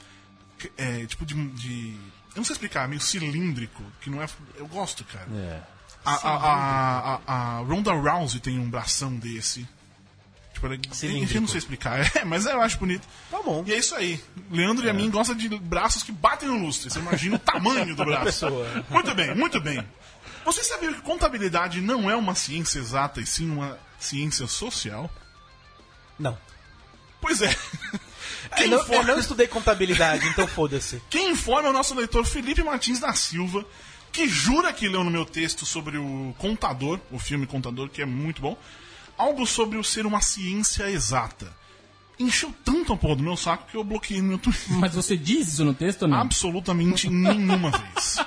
é, 0.77 1.05
tipo 1.05 1.25
de, 1.25 1.35
de... 1.49 1.95
Eu 2.31 2.37
não 2.37 2.43
sei 2.43 2.53
explicar. 2.53 2.87
Meio 2.87 3.01
cilíndrico. 3.01 3.83
Que 4.01 4.09
não 4.09 4.21
é... 4.21 4.27
Eu 4.57 4.67
gosto, 4.67 5.03
cara. 5.03 5.27
É. 5.31 5.61
A, 6.05 6.15
a, 6.15 6.35
a, 6.35 7.21
a, 7.27 7.57
Ronda 7.59 7.93
Rousey 7.93 8.39
tem 8.41 8.59
um 8.59 8.69
bração 8.69 9.15
desse. 9.15 9.65
Tipo, 10.53 10.65
ela- 10.67 10.75
eu 10.75 11.41
não 11.41 11.47
sei 11.47 11.57
explicar, 11.59 11.99
é, 12.17 12.25
mas 12.25 12.45
eu 12.45 12.61
acho 12.61 12.77
bonito. 12.77 13.07
Tá 13.31 13.41
bom. 13.41 13.63
E 13.65 13.73
é 13.73 13.77
isso 13.77 13.95
aí. 13.95 14.21
Leandro 14.51 14.85
e 14.85 14.89
a 14.89 14.93
mim 14.93 15.09
gostam 15.09 15.35
de 15.35 15.47
braços 15.47 16.03
que 16.03 16.11
batem 16.11 16.49
no 16.49 16.57
lustre. 16.57 16.89
Você 16.89 16.99
imagina 16.99 17.37
o 17.37 17.39
tamanho 17.39 17.95
do 17.95 18.03
braço. 18.03 18.47
Muito 18.89 19.15
bem, 19.15 19.33
muito 19.33 19.61
bem. 19.61 19.85
Você 20.43 20.61
sabia 20.61 20.91
que 20.93 21.01
contabilidade 21.01 21.79
não 21.79 22.11
é 22.11 22.15
uma 22.15 22.35
ciência 22.35 22.79
exata 22.79 23.21
e 23.21 23.25
sim 23.25 23.49
uma 23.49 23.79
ciência 23.97 24.45
social? 24.45 25.09
Não. 26.19 26.37
Pois 27.23 27.41
é. 27.41 27.49
Eu 28.51 28.57
Quem 28.57 28.67
não, 28.67 28.77
eu 28.77 28.85
for- 28.85 29.03
não 29.05 29.17
estudei 29.17 29.47
contabilidade, 29.47 30.27
então 30.27 30.45
foda-se. 30.47 31.01
Quem 31.09 31.31
informa 31.31 31.69
é 31.69 31.71
o 31.71 31.73
nosso 31.73 31.95
leitor 31.95 32.23
Felipe 32.23 32.61
Martins 32.61 32.99
da 32.99 33.11
Silva, 33.13 33.65
que 34.11 34.27
jura 34.29 34.71
que 34.71 34.87
leu 34.87 35.03
no 35.03 35.09
meu 35.09 35.25
texto 35.25 35.65
sobre 35.65 35.97
o 35.97 36.35
Contador, 36.37 36.99
o 37.09 37.17
filme 37.17 37.47
Contador, 37.47 37.89
que 37.89 37.99
é 38.01 38.05
muito 38.05 38.41
bom, 38.43 38.55
algo 39.17 39.47
sobre 39.47 39.79
o 39.79 39.83
ser 39.83 40.05
uma 40.05 40.21
ciência 40.21 40.87
exata. 40.87 41.51
encheu 42.19 42.53
tanto 42.63 42.93
a 42.93 42.97
porra 42.97 43.15
do 43.15 43.23
meu 43.23 43.35
saco 43.35 43.65
que 43.71 43.75
eu 43.77 43.83
bloqueei 43.83 44.21
no 44.21 44.27
meu 44.27 44.37
Twitter. 44.37 44.77
Mas 44.77 44.93
você 44.93 45.17
diz 45.17 45.47
isso 45.53 45.65
no 45.65 45.73
texto 45.73 46.03
ou 46.03 46.09
não? 46.09 46.19
Absolutamente 46.19 47.09
nenhuma 47.09 47.71
vez. 47.71 48.17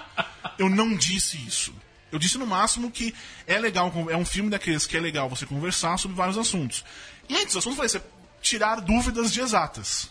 Eu 0.58 0.68
não 0.68 0.96
disse 0.96 1.36
isso. 1.46 1.72
Eu 2.10 2.18
disse 2.18 2.36
no 2.36 2.46
máximo 2.48 2.90
que 2.90 3.14
é 3.46 3.58
legal, 3.58 3.92
é 4.10 4.16
um 4.16 4.24
filme 4.24 4.50
daqueles 4.50 4.86
que 4.86 4.96
é 4.96 5.00
legal 5.00 5.28
você 5.28 5.46
conversar 5.46 5.98
sobre 5.98 6.16
vários 6.16 6.36
assuntos. 6.38 6.84
E 7.28 7.34
entre 7.34 7.48
os 7.50 7.56
assuntos 7.58 7.78
vai 7.78 7.88
ser 7.88 8.02
tirar 8.46 8.80
dúvidas 8.80 9.32
de 9.32 9.40
exatas. 9.40 10.08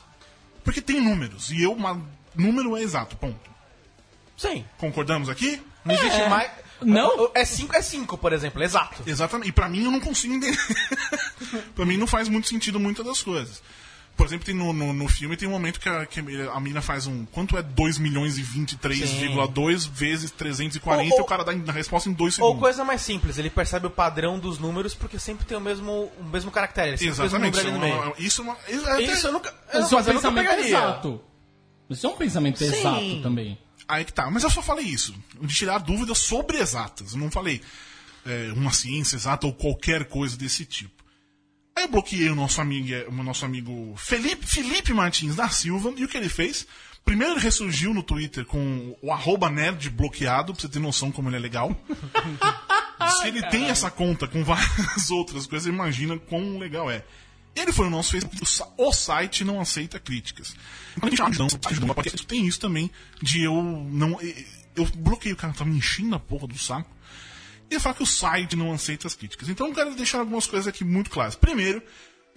Porque 0.63 0.81
tem 0.81 0.99
números, 0.99 1.51
e 1.51 1.63
eu, 1.63 1.73
uma, 1.73 2.01
número 2.35 2.75
é 2.75 2.81
exato, 2.81 3.15
ponto. 3.15 3.49
Sim. 4.35 4.65
Concordamos 4.77 5.29
aqui? 5.29 5.61
Não 5.83 5.93
existe 5.95 6.21
É. 6.21 6.29
mais. 6.29 6.51
Não? 6.81 7.31
É 7.33 7.45
5 7.45 7.73
é 7.75 7.81
5, 7.81 8.17
por 8.17 8.33
exemplo, 8.33 8.61
exato. 8.61 9.01
Exatamente. 9.07 9.49
E 9.49 9.51
pra 9.51 9.69
mim 9.69 9.85
eu 9.85 9.91
não 9.91 9.99
consigo 10.01 10.33
entender. 10.33 10.59
pra 11.73 11.85
mim 11.85 11.95
não 11.97 12.05
faz 12.07 12.27
muito 12.27 12.47
sentido 12.47 12.79
muitas 12.79 13.05
das 13.05 13.23
coisas. 13.23 13.63
Por 14.15 14.25
exemplo, 14.25 14.45
tem 14.45 14.55
no, 14.55 14.71
no, 14.71 14.93
no 14.93 15.07
filme 15.09 15.35
tem 15.35 15.45
um 15.47 15.51
momento 15.51 15.77
que 15.79 15.89
a, 15.89 16.05
que 16.05 16.19
a 16.21 16.59
mina 16.59 16.81
faz 16.81 17.05
um. 17.05 17.25
Quanto 17.25 17.57
é 17.57 17.61
2 17.61 17.97
milhões 17.97 18.37
e 18.37 18.43
23,2 18.43 19.89
vezes 19.89 20.31
340 20.31 21.13
Ou- 21.13 21.19
e 21.19 21.21
o 21.21 21.25
cara 21.25 21.43
dá 21.43 21.51
a 21.51 21.71
resposta 21.73 22.09
em 22.09 22.13
2 22.13 22.33
Ou 22.39 22.47
segundos. 22.47 22.59
coisa 22.61 22.83
mais 22.85 23.01
simples, 23.01 23.37
ele 23.37 23.49
percebe 23.49 23.87
o 23.87 23.89
padrão 23.89 24.39
dos 24.39 24.57
números 24.59 24.93
porque 24.95 25.19
sempre 25.19 25.45
tem 25.45 25.57
o 25.57 25.61
mesmo, 25.61 26.11
o 26.19 26.23
mesmo 26.23 26.49
caractere. 26.51 26.91
mesmo 26.91 27.09
Exatamente. 27.09 27.59
ali 27.59 27.71
no 27.71 27.79
meio. 27.79 28.13
Isso 28.17 28.41
é 28.41 28.43
uma. 28.45 28.57
Isso, 28.69 28.87
é 28.87 28.91
até- 28.93 29.03
Isso 29.03 29.27
eu 29.27 29.33
nunca. 29.33 29.53
Eu, 29.73 29.81
Isso 29.81 29.95
é 29.95 29.99
um 29.99 30.03
pensamento 30.03 30.51
exato. 30.51 31.21
Isso 31.89 32.07
é 32.07 32.09
um 32.09 32.15
pensamento 32.15 32.57
Sim. 32.59 32.65
exato 32.65 33.21
também. 33.21 33.57
Aí 33.87 34.03
que 34.05 34.13
tá. 34.13 34.31
Mas 34.31 34.43
eu 34.43 34.49
só 34.49 34.61
falei 34.61 34.85
isso. 34.85 35.13
De 35.41 35.53
tirar 35.53 35.77
dúvidas 35.79 36.17
sobre 36.19 36.57
exatas. 36.57 37.11
Eu 37.13 37.19
não 37.19 37.29
falei 37.29 37.61
é, 38.25 38.51
uma 38.55 38.71
ciência 38.71 39.15
exata 39.15 39.45
ou 39.45 39.53
qualquer 39.53 40.05
coisa 40.05 40.35
desse 40.35 40.65
tipo. 40.65 40.94
Aí 41.75 41.83
eu 41.83 41.89
bloqueei 41.89 42.29
o 42.29 42.35
nosso 42.35 42.61
amigo, 42.61 42.87
o 43.09 43.23
nosso 43.23 43.43
amigo 43.43 43.93
Felipe, 43.97 44.47
Felipe 44.47 44.93
Martins 44.93 45.35
da 45.35 45.49
Silva. 45.49 45.93
E 45.97 46.05
o 46.05 46.07
que 46.07 46.15
ele 46.15 46.29
fez? 46.29 46.65
Primeiro 47.03 47.33
ele 47.33 47.41
ressurgiu 47.41 47.93
no 47.93 48.01
Twitter 48.01 48.45
com 48.45 48.97
o 49.01 49.11
arroba 49.11 49.49
nerd 49.49 49.89
bloqueado, 49.89 50.53
pra 50.53 50.61
você 50.61 50.69
ter 50.69 50.79
noção 50.79 51.11
como 51.11 51.29
ele 51.29 51.35
é 51.35 51.39
legal. 51.39 51.77
Se 53.19 53.27
ele 53.27 53.43
tem 53.49 53.65
essa 53.65 53.91
conta 53.91 54.27
com 54.27 54.43
várias 54.43 55.11
outras 55.11 55.45
coisas, 55.45 55.67
imagina 55.67 56.17
quão 56.17 56.57
legal 56.57 56.89
é. 56.89 57.03
Ele 57.53 57.71
foi 57.71 57.85
no 57.85 57.91
nosso 57.91 58.11
Facebook, 58.11 58.41
o 58.77 58.87
o 58.87 58.93
site 58.93 59.43
não 59.43 59.61
aceita 59.61 59.99
críticas. 59.99 60.55
Tem 62.25 62.47
isso 62.47 62.59
também 62.59 62.89
de 63.21 63.43
eu 63.43 63.61
não. 63.61 64.17
Eu 64.75 64.85
bloqueei 64.95 65.33
o 65.33 65.37
cara, 65.37 65.53
tá 65.53 65.63
me 65.63 65.77
enchendo 65.77 66.15
a 66.15 66.19
porra 66.19 66.47
do 66.47 66.57
saco. 66.57 66.89
E 67.69 67.73
ele 67.75 67.79
fala 67.79 67.95
que 67.95 68.03
o 68.03 68.05
site 68.05 68.55
não 68.55 68.71
aceita 68.71 69.07
as 69.07 69.13
críticas. 69.15 69.49
Então 69.49 69.67
eu 69.67 69.73
quero 69.73 69.95
deixar 69.95 70.19
algumas 70.19 70.45
coisas 70.47 70.67
aqui 70.67 70.83
muito 70.83 71.09
claras. 71.09 71.35
Primeiro, 71.35 71.81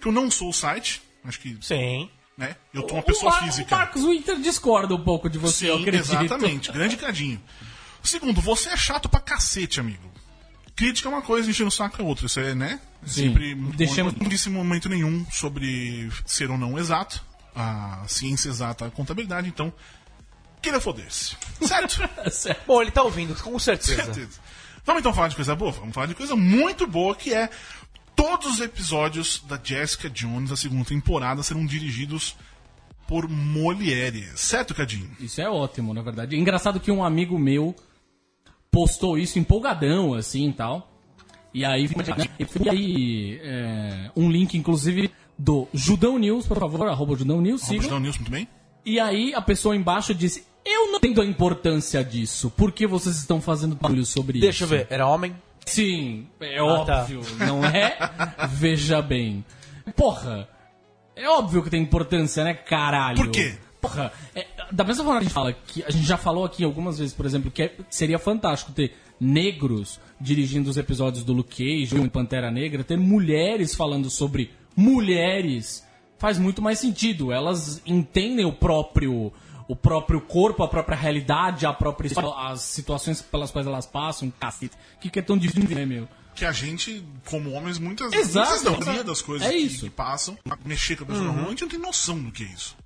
que 0.01 0.07
eu 0.07 0.11
não 0.11 0.29
sou 0.31 0.49
o 0.49 0.53
site. 0.53 1.01
Acho 1.23 1.39
que, 1.39 1.57
Sim. 1.61 2.09
né? 2.37 2.55
Eu 2.73 2.83
tô 2.83 2.95
uma 2.95 3.03
pessoa 3.03 3.31
o 3.31 3.35
Mar- 3.35 3.43
física. 3.43 3.75
O 3.75 3.77
Marcos 3.77 4.03
Winter 4.05 4.39
discorda 4.39 4.95
um 4.95 5.03
pouco 5.03 5.29
de 5.29 5.37
você, 5.37 5.69
eu 5.69 5.75
Sim, 5.77 5.81
acredito. 5.83 6.11
exatamente. 6.13 6.71
Grande 6.71 6.97
cadinho. 6.97 7.41
Segundo, 8.01 8.39
você 8.41 8.69
é 8.69 8.77
chato 8.77 9.09
pra 9.09 9.19
cacete, 9.19 9.79
amigo. 9.79 10.09
Crítica 10.75 11.09
é 11.09 11.11
uma 11.11 11.21
coisa, 11.21 11.49
encher 11.49 11.67
o 11.67 11.71
saco 11.71 12.01
é 12.01 12.05
outra. 12.05 12.25
Isso 12.25 12.39
é, 12.39 12.55
né? 12.55 12.79
Sim. 13.05 13.23
Sempre 13.33 13.53
bom. 13.53 13.71
Não 14.21 14.29
disse 14.29 14.47
em 14.49 14.53
momento 14.53 14.87
nenhum 14.87 15.25
sobre 15.29 16.09
ser 16.25 16.49
ou 16.49 16.57
não 16.57 16.79
exato. 16.79 17.21
A 17.53 18.05
ciência 18.07 18.47
exata, 18.47 18.85
a 18.85 18.91
contabilidade, 18.91 19.49
então. 19.49 19.73
Queira 20.61 20.79
foder-se. 20.79 21.35
Certo? 21.61 22.01
Certo. 22.31 22.61
Bom, 22.65 22.81
ele 22.81 22.91
tá 22.91 23.03
ouvindo, 23.03 23.35
com 23.35 23.57
certeza. 23.59 24.03
Certeza. 24.05 24.39
Vamos 24.85 25.01
então 25.01 25.13
falar 25.13 25.27
de 25.27 25.35
coisa 25.35 25.55
boa? 25.55 25.71
Vamos 25.71 25.93
falar 25.93 26.07
de 26.07 26.15
coisa 26.15 26.35
muito 26.35 26.87
boa 26.87 27.15
que 27.15 27.33
é 27.33 27.49
todos 28.15 28.47
os 28.47 28.59
episódios 28.59 29.43
da 29.47 29.59
Jessica 29.61 30.09
Jones, 30.09 30.49
da 30.49 30.55
segunda 30.55 30.85
temporada, 30.85 31.41
serão 31.43 31.65
dirigidos 31.65 32.35
por 33.07 33.27
mulheres. 33.27 34.39
Certo, 34.39 34.75
Cadinho? 34.75 35.09
Isso 35.19 35.41
é 35.41 35.49
ótimo, 35.49 35.93
na 35.93 36.01
verdade. 36.01 36.37
Engraçado 36.37 36.79
que 36.79 36.91
um 36.91 37.03
amigo 37.03 37.39
meu 37.39 37.75
postou 38.69 39.17
isso 39.17 39.39
empolgadão, 39.39 40.13
assim 40.13 40.49
e 40.49 40.53
tal. 40.53 40.91
E 41.53 41.65
aí, 41.65 41.89
e 42.61 42.69
aí 42.69 43.39
é, 43.41 44.11
um 44.15 44.29
link, 44.29 44.55
inclusive, 44.55 45.09
do 45.37 45.67
Judão 45.73 46.19
News, 46.19 46.45
por 46.45 46.59
favor, 46.59 46.87
arroba 46.87 47.15
Judão 47.15 47.41
News, 47.41 47.61
Vamos 47.61 47.75
sigam. 47.83 47.89
dar 47.89 47.95
o 47.95 47.99
News 47.99 48.17
muito 48.17 48.31
bem? 48.31 48.47
E 48.85 48.99
aí 48.99 49.33
a 49.33 49.41
pessoa 49.41 49.75
embaixo 49.75 50.13
disse, 50.13 50.45
eu 50.73 50.87
não 50.91 50.97
entendo 50.97 51.21
a 51.21 51.25
importância 51.25 52.03
disso. 52.03 52.49
Por 52.51 52.71
que 52.71 52.85
vocês 52.87 53.15
estão 53.17 53.41
fazendo 53.41 53.75
barulho 53.75 54.05
sobre 54.05 54.39
Deixa 54.39 54.63
eu 54.63 54.67
isso? 54.67 54.75
ver, 54.75 54.87
era 54.89 55.07
homem? 55.07 55.35
Sim, 55.65 56.27
é 56.39 56.57
Ah, 56.59 56.83
tá. 56.85 57.01
óbvio, 57.01 57.21
não 57.37 57.63
é? 57.65 57.97
Veja 58.49 59.01
bem. 59.01 59.43
Porra, 59.95 60.47
é 61.15 61.27
óbvio 61.27 61.61
que 61.63 61.69
tem 61.69 61.81
importância, 61.81 62.43
né, 62.43 62.53
caralho? 62.53 63.17
Por 63.17 63.29
quê? 63.29 63.55
Porra, 63.81 64.11
é, 64.35 64.45
da 64.71 64.83
mesma 64.83 65.03
forma 65.05 65.19
que 65.19 65.25
a 65.25 65.27
gente 65.27 65.33
fala 65.33 65.53
que 65.53 65.83
a 65.83 65.89
gente 65.89 66.05
já 66.05 66.17
falou 66.17 66.43
aqui 66.43 66.63
algumas 66.63 66.97
vezes, 66.99 67.13
por 67.13 67.25
exemplo, 67.25 67.49
que 67.49 67.63
é- 67.63 67.73
seria 67.89 68.19
fantástico 68.19 68.71
ter 68.73 68.93
negros 69.19 69.99
dirigindo 70.19 70.69
os 70.69 70.77
episódios 70.77 71.23
do 71.23 71.31
Luke 71.33 71.55
Cage 71.57 71.97
ou 71.97 72.03
em 72.05 72.09
Pantera 72.09 72.51
Negra, 72.51 72.83
ter 72.83 72.97
mulheres 72.97 73.73
falando 73.75 74.09
sobre 74.09 74.51
mulheres 74.75 75.85
faz 76.17 76.37
muito 76.37 76.61
mais 76.61 76.79
sentido. 76.79 77.31
Elas 77.31 77.81
entendem 77.85 78.45
o 78.45 78.51
próprio 78.51 79.31
o 79.69 79.75
próprio 79.75 80.19
corpo, 80.19 80.63
a 80.63 80.67
própria 80.67 80.97
realidade, 80.97 81.63
a 81.63 81.71
própria 81.71 82.07
história, 82.07 82.33
as 82.51 82.61
situações 82.61 83.21
pelas 83.21 83.51
quais 83.51 83.67
elas 83.67 83.85
passam, 83.85 84.33
cacete. 84.39 84.75
O 84.97 84.99
que, 84.99 85.11
que 85.11 85.19
é 85.19 85.21
tão 85.21 85.37
difícil, 85.37 85.75
né, 85.75 85.85
meu? 85.85 86.07
que 86.35 86.45
a 86.45 86.51
gente, 86.53 87.05
como 87.25 87.51
homens, 87.51 87.77
muitas 87.77 88.13
Exato, 88.13 88.47
muitas 88.49 88.63
não, 88.63 88.71
a 88.71 88.73
exato. 88.75 88.85
maioria 88.85 89.03
das 89.03 89.21
coisas 89.21 89.45
É 89.47 89.51
que, 89.51 89.57
isso. 89.57 89.83
que 89.83 89.89
passam, 89.89 90.37
mexer 90.63 90.95
com 90.95 91.03
a 91.03 91.07
pessoa 91.07 91.25
na 91.25 91.31
rua, 91.33 91.47
a 91.47 91.49
gente 91.49 91.61
não 91.63 91.69
tem 91.69 91.79
noção 91.79 92.17
do 92.17 92.31
que 92.31 92.43
é 92.43 92.47
isso. 92.47 92.77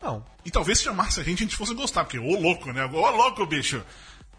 Não. 0.00 0.24
E 0.44 0.50
talvez 0.50 0.78
se 0.78 0.84
chamasse 0.84 1.20
a 1.20 1.22
gente, 1.22 1.40
a 1.40 1.46
gente 1.46 1.54
fosse 1.56 1.74
gostar, 1.74 2.04
porque 2.04 2.18
ô 2.18 2.40
louco, 2.40 2.72
né? 2.72 2.84
Ô 2.86 3.10
louco, 3.10 3.44
bicho! 3.46 3.82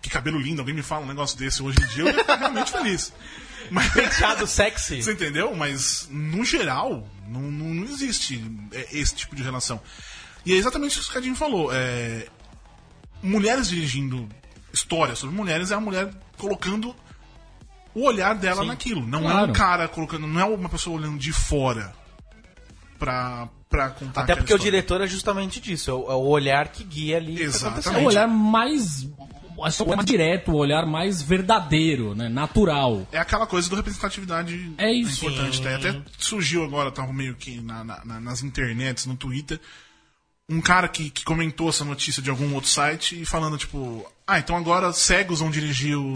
Que 0.01 0.09
cabelo 0.09 0.39
lindo, 0.39 0.61
alguém 0.61 0.73
me 0.75 0.81
fala 0.81 1.05
um 1.05 1.07
negócio 1.07 1.37
desse 1.37 1.61
hoje 1.61 1.77
em 1.81 1.87
dia, 1.87 2.03
eu 2.03 2.07
ia 2.07 2.13
ficar 2.15 2.35
realmente 2.37 2.71
feliz. 2.73 3.13
Mas, 3.69 3.93
Penteado 3.93 4.45
sexy. 4.47 5.01
você 5.01 5.13
entendeu? 5.13 5.55
Mas, 5.55 6.07
no 6.11 6.43
geral, 6.43 7.07
não, 7.27 7.39
não, 7.39 7.67
não 7.73 7.83
existe 7.85 8.43
é, 8.71 8.87
esse 8.97 9.15
tipo 9.15 9.35
de 9.35 9.43
relação. 9.43 9.79
E 10.45 10.53
é 10.53 10.55
exatamente 10.55 10.93
isso 10.99 11.03
que 11.05 11.11
o 11.11 11.13
Cadinho 11.13 11.35
falou. 11.35 11.69
É, 11.73 12.27
mulheres 13.21 13.69
dirigindo 13.69 14.27
histórias 14.73 15.19
sobre 15.19 15.35
mulheres 15.35 15.71
é 15.71 15.75
a 15.75 15.79
mulher 15.79 16.09
colocando 16.37 16.95
o 17.95 18.05
olhar 18.05 18.33
dela 18.35 18.65
naquilo. 18.65 19.05
Não 19.05 19.19
é 19.29 19.31
Claro. 19.31 19.49
um 19.51 19.53
cara 19.53 19.87
colocando, 19.87 20.27
não 20.27 20.39
é 20.39 20.43
uma 20.45 20.67
pessoa 20.69 20.97
olhando 20.97 21.17
de 21.17 21.31
fora 21.31 21.93
pra, 22.99 23.47
pra 23.69 23.89
contar 23.91 24.21
Até 24.23 24.35
porque 24.35 24.51
o 24.53 24.55
história. 24.55 24.71
diretor 24.71 25.01
é 25.01 25.07
justamente 25.07 25.59
disso, 25.59 25.91
é 25.91 25.93
o, 25.93 26.11
é 26.11 26.15
o 26.15 26.25
olhar 26.27 26.67
que 26.69 26.83
guia 26.83 27.17
ali. 27.17 27.33
o 27.33 27.37
tá 27.37 27.43
Exatamente. 27.43 27.89
É 27.89 27.97
o 27.99 28.05
olhar 28.05 28.27
mais. 28.27 29.07
acho 29.63 29.77
que 29.85 29.91
o 29.91 29.95
mais 29.95 30.05
direto, 30.05 30.51
o 30.51 30.55
olhar 30.55 30.85
mais 30.85 31.21
verdadeiro, 31.21 32.15
né? 32.15 32.27
Natural. 32.29 33.07
É 33.11 33.19
aquela 33.19 33.45
coisa 33.45 33.69
do 33.69 33.75
representatividade 33.75 34.73
É 34.77 34.91
isso. 34.91 35.25
importante. 35.25 35.61
Tá? 35.61 35.75
Até 35.75 36.01
surgiu 36.17 36.63
agora, 36.63 36.91
tava 36.91 37.13
meio 37.13 37.35
que 37.35 37.61
na- 37.61 37.83
na- 37.83 38.19
nas 38.19 38.41
internets, 38.43 39.05
no 39.05 39.15
Twitter, 39.15 39.59
um 40.49 40.61
cara 40.61 40.87
que, 40.87 41.09
que 41.09 41.23
comentou 41.23 41.69
essa 41.69 41.85
notícia 41.85 42.21
de 42.21 42.29
algum 42.29 42.53
outro 42.53 42.69
site 42.69 43.21
e 43.21 43.25
falando, 43.25 43.57
tipo, 43.57 44.09
ah, 44.27 44.39
então 44.39 44.55
agora 44.55 44.91
cegos 44.93 45.39
vão 45.39 45.51
dirigir 45.51 45.97
o. 45.97 46.13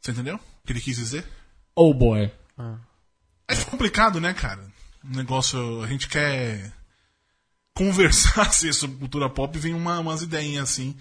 Você 0.00 0.10
entendeu? 0.10 0.36
O 0.36 0.66
que 0.66 0.72
ele 0.72 0.80
quis 0.80 0.96
dizer? 0.96 1.26
Oh 1.74 1.92
boy. 1.92 2.30
É 3.48 3.54
complicado, 3.64 4.20
né, 4.20 4.32
cara? 4.34 4.64
Um 5.04 5.16
negócio. 5.16 5.82
A 5.82 5.86
gente 5.86 6.08
quer 6.08 6.72
conversar 7.74 8.42
assim, 8.48 8.72
sobre 8.72 8.98
cultura 8.98 9.28
pop 9.28 9.56
e 9.56 9.60
vem 9.60 9.74
uma, 9.74 10.00
umas 10.00 10.22
ideinhas 10.22 10.70
assim. 10.70 10.96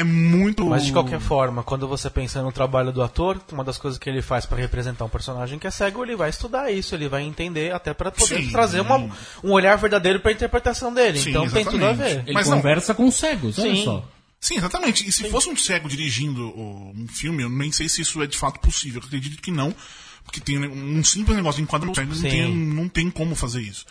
É 0.00 0.04
muito. 0.04 0.64
Mas 0.66 0.84
de 0.86 0.92
qualquer 0.92 1.20
forma, 1.20 1.62
quando 1.62 1.86
você 1.86 2.08
pensa 2.08 2.42
no 2.42 2.50
trabalho 2.50 2.90
do 2.92 3.02
ator, 3.02 3.40
uma 3.52 3.62
das 3.62 3.76
coisas 3.78 3.98
que 3.98 4.08
ele 4.08 4.22
faz 4.22 4.46
pra 4.46 4.56
representar 4.56 5.04
um 5.04 5.08
personagem 5.08 5.58
que 5.58 5.66
é 5.66 5.70
cego, 5.70 6.02
ele 6.04 6.16
vai 6.16 6.30
estudar 6.30 6.70
isso, 6.70 6.94
ele 6.94 7.08
vai 7.08 7.22
entender 7.22 7.72
até 7.74 7.92
pra 7.92 8.10
poder 8.10 8.42
Sim. 8.44 8.50
trazer 8.50 8.80
uma, 8.80 8.96
um 9.44 9.50
olhar 9.52 9.76
verdadeiro 9.76 10.20
pra 10.20 10.32
interpretação 10.32 10.92
dele. 10.92 11.18
Sim, 11.18 11.30
então 11.30 11.48
tem 11.50 11.64
tudo 11.64 11.84
a 11.84 11.90
exatamente. 11.90 12.14
ver. 12.14 12.22
Ele 12.24 12.32
Mas 12.32 12.48
não. 12.48 12.56
conversa 12.56 12.94
com 12.94 13.10
cegos, 13.10 13.58
olha 13.58 13.74
Sim. 13.74 13.84
só. 13.84 14.08
Sim, 14.40 14.56
exatamente. 14.56 15.06
E 15.06 15.12
se 15.12 15.28
fosse 15.28 15.50
um 15.50 15.56
cego 15.56 15.86
dirigindo 15.88 16.46
um 16.58 17.06
filme, 17.08 17.42
eu 17.42 17.50
nem 17.50 17.70
sei 17.70 17.88
se 17.90 18.00
isso 18.00 18.22
é 18.22 18.26
de 18.26 18.38
fato 18.38 18.58
possível. 18.58 19.00
Eu 19.02 19.06
acredito 19.06 19.40
que 19.42 19.50
não. 19.50 19.74
Porque 20.24 20.40
tem 20.40 20.58
um 20.58 21.04
simples 21.04 21.36
negócio 21.36 21.58
de 21.58 21.64
enquadramento, 21.64 22.00
não 22.06 22.14
Sim. 22.14 22.28
tem, 22.28 22.56
não 22.56 22.88
tem 22.88 23.10
como 23.10 23.34
fazer 23.34 23.60
isso. 23.60 23.84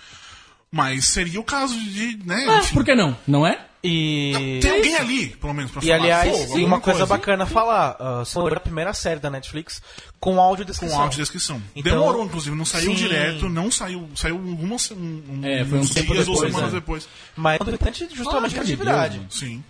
Mas 0.71 1.05
seria 1.05 1.39
o 1.39 1.43
caso 1.43 1.79
de, 1.79 2.17
né, 2.25 2.45
Ah, 2.49 2.57
enfim, 2.59 2.73
por 2.73 2.83
que 2.85 2.95
não? 2.95 3.15
Não 3.27 3.45
é? 3.45 3.65
E. 3.81 4.59
tem 4.61 4.71
alguém 4.71 4.95
ali, 4.97 5.27
pelo 5.37 5.53
menos, 5.53 5.71
pra 5.71 5.81
E 5.81 5.85
falar. 5.87 5.99
aliás, 5.99 6.31
pô, 6.31 6.37
e 6.37 6.41
alguma 6.41 6.65
uma 6.67 6.81
coisa, 6.81 6.99
coisa 6.99 7.05
bacana 7.05 7.45
falar, 7.45 7.95
uh, 8.21 8.25
só 8.25 8.45
a 8.45 8.59
primeira 8.59 8.93
série 8.93 9.21
da 9.21 9.29
Netflix 9.29 9.81
com 10.19 10.37
audiodescrição. 10.39 10.97
Com 10.97 11.03
audiodescrição. 11.03 11.61
Então- 11.73 11.93
Demorou, 11.93 12.25
inclusive, 12.25 12.53
não 12.57 12.65
saiu 12.65 12.91
Sim. 12.91 12.95
direto, 12.95 13.47
não 13.47 13.71
saiu. 13.71 14.09
Saiu 14.15 14.35
algumas 14.35 14.91
um, 14.91 14.95
um, 14.95 15.41
É, 15.45 15.63
foi 15.63 15.77
um 15.77 15.81
uns 15.81 15.91
tempo 15.91 16.11
dias 16.11 16.27
ou 16.27 16.33
depois, 16.35 16.51
semanas 16.53 16.73
é. 16.73 16.75
depois. 16.75 17.09
Mas 17.37 17.53
é 17.53 17.63
importante 17.63 18.07
justamente 18.13 18.33
Ah, 18.33 18.45
a 18.45 18.47
de 18.49 18.55
criatividade. 18.75 19.19
Deus, 19.19 19.39
Sim. 19.39 19.63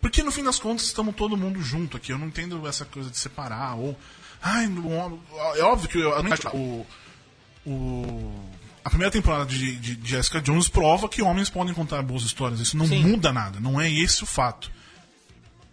Porque 0.00 0.22
no 0.22 0.30
fim 0.30 0.44
das 0.44 0.58
contas 0.58 0.84
estamos 0.84 1.14
todo 1.14 1.34
mundo 1.34 1.62
junto 1.62 1.96
aqui. 1.96 2.12
Eu 2.12 2.18
não 2.18 2.26
entendo 2.26 2.68
essa 2.68 2.84
coisa 2.84 3.08
de 3.08 3.16
separar 3.16 3.76
ou. 3.76 3.96
Ai, 4.42 4.66
no- 4.66 5.18
é 5.56 5.62
óbvio 5.62 5.88
que 5.88 5.98
eu- 5.98 6.12
o, 6.52 6.86
o 7.64 8.40
a 8.84 8.90
primeira 8.90 9.10
temporada 9.10 9.46
de, 9.46 9.76
de 9.76 9.98
Jessica 10.08 10.40
Jones 10.42 10.68
prova 10.68 11.08
que 11.08 11.22
homens 11.22 11.48
podem 11.48 11.72
contar 11.72 12.02
boas 12.02 12.22
histórias. 12.22 12.60
Isso 12.60 12.76
não 12.76 12.86
Sim. 12.86 13.02
muda 13.02 13.32
nada, 13.32 13.58
não 13.58 13.80
é 13.80 13.90
esse 13.90 14.22
o 14.22 14.26
fato. 14.26 14.70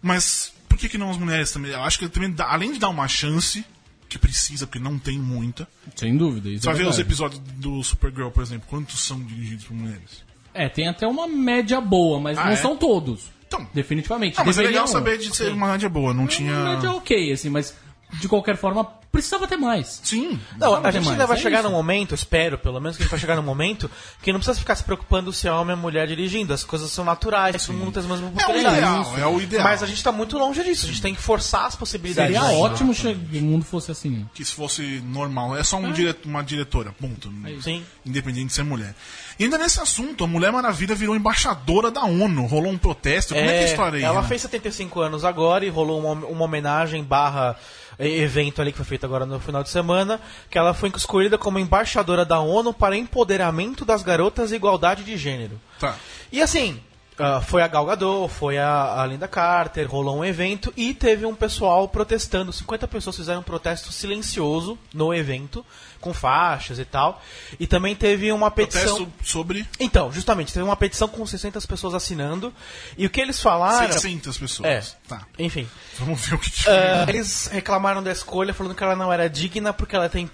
Mas 0.00 0.52
por 0.68 0.78
que, 0.78 0.88
que 0.88 0.98
não 0.98 1.10
as 1.10 1.18
mulheres 1.18 1.50
também? 1.52 1.70
Eu 1.72 1.82
acho 1.82 1.98
que 1.98 2.08
também, 2.08 2.30
dá- 2.32 2.50
além 2.50 2.72
de 2.72 2.78
dar 2.78 2.88
uma 2.88 3.06
chance, 3.06 3.64
que 4.08 4.18
precisa, 4.18 4.66
porque 4.66 4.78
não 4.78 4.98
tem 4.98 5.18
muita. 5.18 5.68
Sem 5.94 6.16
dúvida. 6.16 6.48
Isso 6.48 6.62
Você 6.62 6.66
vai 6.66 6.74
é 6.74 6.78
ver 6.84 6.88
os 6.90 6.98
episódios 6.98 7.40
do 7.56 7.82
Supergirl, 7.82 8.30
por 8.30 8.42
exemplo, 8.42 8.66
quantos 8.68 9.00
são 9.04 9.20
dirigidos 9.22 9.64
por 9.64 9.74
mulheres? 9.76 10.24
É, 10.54 10.68
tem 10.68 10.88
até 10.88 11.06
uma 11.06 11.26
média 11.26 11.80
boa, 11.80 12.20
mas 12.20 12.36
Ah, 12.36 12.44
não 12.44 12.52
é? 12.52 12.56
são 12.56 12.76
todos. 12.76 13.30
Então. 13.46 13.66
Definitivamente. 13.72 14.38
Ah, 14.40 14.44
mas 14.44 14.58
é 14.58 14.62
legal 14.62 14.86
saber 14.86 15.18
de 15.18 15.34
ser 15.34 15.52
uma 15.52 15.68
média 15.72 15.88
boa, 15.88 16.12
não 16.14 16.26
tinha. 16.26 16.52
Uma 16.52 16.74
média 16.74 16.90
ok, 16.92 17.32
assim, 17.32 17.48
mas 17.50 17.74
de 18.20 18.28
qualquer 18.28 18.56
forma, 18.56 18.86
precisava 19.12 19.46
ter 19.46 19.56
mais. 19.58 20.00
Sim. 20.02 20.40
Não, 20.58 20.74
a 20.76 20.90
gente 20.90 21.02
demais, 21.02 21.08
ainda 21.10 21.26
vai 21.26 21.36
é 21.36 21.40
chegar 21.40 21.60
isso. 21.60 21.68
num 21.68 21.74
momento, 21.76 22.14
espero 22.14 22.56
pelo 22.58 22.80
menos 22.80 22.96
que 22.96 23.02
a 23.02 23.04
gente 23.04 23.10
vai 23.10 23.20
chegar 23.20 23.36
num 23.36 23.42
momento 23.42 23.90
que 24.22 24.32
não 24.32 24.40
precisa 24.40 24.58
ficar 24.58 24.74
se 24.74 24.82
preocupando 24.82 25.32
se 25.32 25.46
é 25.46 25.52
homem 25.52 25.76
ou 25.76 25.80
mulher 25.82 26.06
dirigindo. 26.08 26.52
As 26.54 26.64
coisas 26.64 26.90
são 26.90 27.04
naturais, 27.04 27.64
todo 27.66 27.76
mundo 27.76 27.92
tem 27.92 28.00
as 28.02 28.08
mesmas 28.08 28.32
É 28.42 28.46
o 28.50 28.56
ideal, 28.58 29.18
é 29.18 29.26
o 29.26 29.40
ideal. 29.40 29.64
Mas 29.64 29.82
a 29.82 29.86
gente 29.86 30.02
tá 30.02 30.10
muito 30.10 30.38
longe 30.38 30.64
disso, 30.64 30.86
a 30.86 30.88
gente 30.88 31.02
tem 31.02 31.14
que 31.14 31.20
forçar 31.20 31.66
as 31.66 31.76
possibilidades. 31.76 32.34
Seria 32.34 32.52
ótimo 32.58 32.94
se 32.94 33.06
o 33.08 33.42
mundo 33.42 33.64
fosse 33.64 33.90
assim. 33.92 34.26
Que 34.34 34.44
se 34.44 34.52
fosse 34.54 35.00
normal, 35.06 35.56
é 35.56 35.62
só 35.62 35.76
um 35.76 35.92
dire- 35.92 36.16
uma 36.24 36.42
diretora, 36.42 36.92
ponto. 36.98 37.30
Sim. 37.60 37.84
Independente 38.06 38.46
de 38.46 38.52
ser 38.54 38.64
mulher. 38.64 38.94
E 39.38 39.44
ainda 39.44 39.58
nesse 39.58 39.80
assunto, 39.80 40.24
a 40.24 40.26
Mulher 40.26 40.52
Maravilha 40.52 40.94
virou 40.94 41.14
embaixadora 41.14 41.90
da 41.90 42.02
ONU. 42.04 42.46
Rolou 42.46 42.70
um 42.72 42.78
protesto. 42.78 43.34
Como 43.34 43.46
é, 43.46 43.52
que 43.52 43.58
é 43.58 43.62
a 43.62 43.64
história 43.66 43.96
aí? 43.98 44.02
ela 44.04 44.16
Renan? 44.16 44.28
fez 44.28 44.42
75 44.42 45.00
anos 45.00 45.24
agora 45.24 45.64
e 45.64 45.68
rolou 45.68 46.00
uma, 46.00 46.26
uma 46.26 46.44
homenagem 46.44 47.02
barra 47.02 47.56
evento 47.98 48.60
ali 48.60 48.72
que 48.72 48.78
foi 48.78 48.86
feito 48.86 49.04
agora 49.04 49.26
no 49.26 49.38
final 49.40 49.62
de 49.62 49.68
semana, 49.68 50.20
que 50.50 50.58
ela 50.58 50.74
foi 50.74 50.90
escolhida 50.96 51.38
como 51.38 51.58
embaixadora 51.58 52.24
da 52.24 52.40
ONU 52.40 52.72
para 52.72 52.96
empoderamento 52.96 53.84
das 53.84 54.02
garotas 54.02 54.52
e 54.52 54.56
igualdade 54.56 55.04
de 55.04 55.16
gênero. 55.16 55.60
Tá. 55.78 55.96
E 56.30 56.40
assim, 56.40 56.80
ah, 57.18 57.40
foi 57.40 57.62
a 57.62 57.68
Gal 57.68 57.84
Gadot, 57.84 58.32
foi 58.32 58.58
a, 58.58 59.02
a 59.02 59.06
Linda 59.06 59.28
Carter, 59.28 59.88
rolou 59.90 60.18
um 60.18 60.24
evento 60.24 60.72
e 60.76 60.94
teve 60.94 61.26
um 61.26 61.34
pessoal 61.34 61.86
protestando. 61.86 62.52
50 62.52 62.88
pessoas 62.88 63.16
fizeram 63.16 63.40
um 63.40 63.44
protesto 63.44 63.92
silencioso 63.92 64.78
no 64.94 65.12
evento, 65.12 65.64
com 66.00 66.14
faixas 66.14 66.78
e 66.78 66.84
tal. 66.84 67.22
E 67.60 67.66
também 67.66 67.94
teve 67.94 68.32
uma 68.32 68.50
petição. 68.50 68.96
Protesto 68.96 69.24
sobre 69.24 69.66
Então, 69.78 70.10
justamente, 70.10 70.52
teve 70.52 70.64
uma 70.64 70.76
petição 70.76 71.06
com 71.06 71.24
600 71.26 71.66
pessoas 71.66 71.94
assinando. 71.94 72.52
E 72.96 73.04
o 73.04 73.10
que 73.10 73.20
eles 73.20 73.40
falaram. 73.40 73.92
600 73.92 74.38
pessoas. 74.38 74.68
É. 74.68 75.08
Tá. 75.08 75.26
Enfim. 75.38 75.68
Vamos 75.98 76.24
ver 76.24 76.34
o 76.34 76.38
que, 76.38 76.50
Ah, 76.68 77.04
eles 77.08 77.46
reclamaram 77.48 78.02
da 78.02 78.10
escolha, 78.10 78.54
falando 78.54 78.74
que 78.74 78.82
ela 78.82 78.96
não 78.96 79.12
era 79.12 79.28
digna 79.28 79.72
porque 79.72 79.94
ela 79.94 80.08
tem 80.08 80.28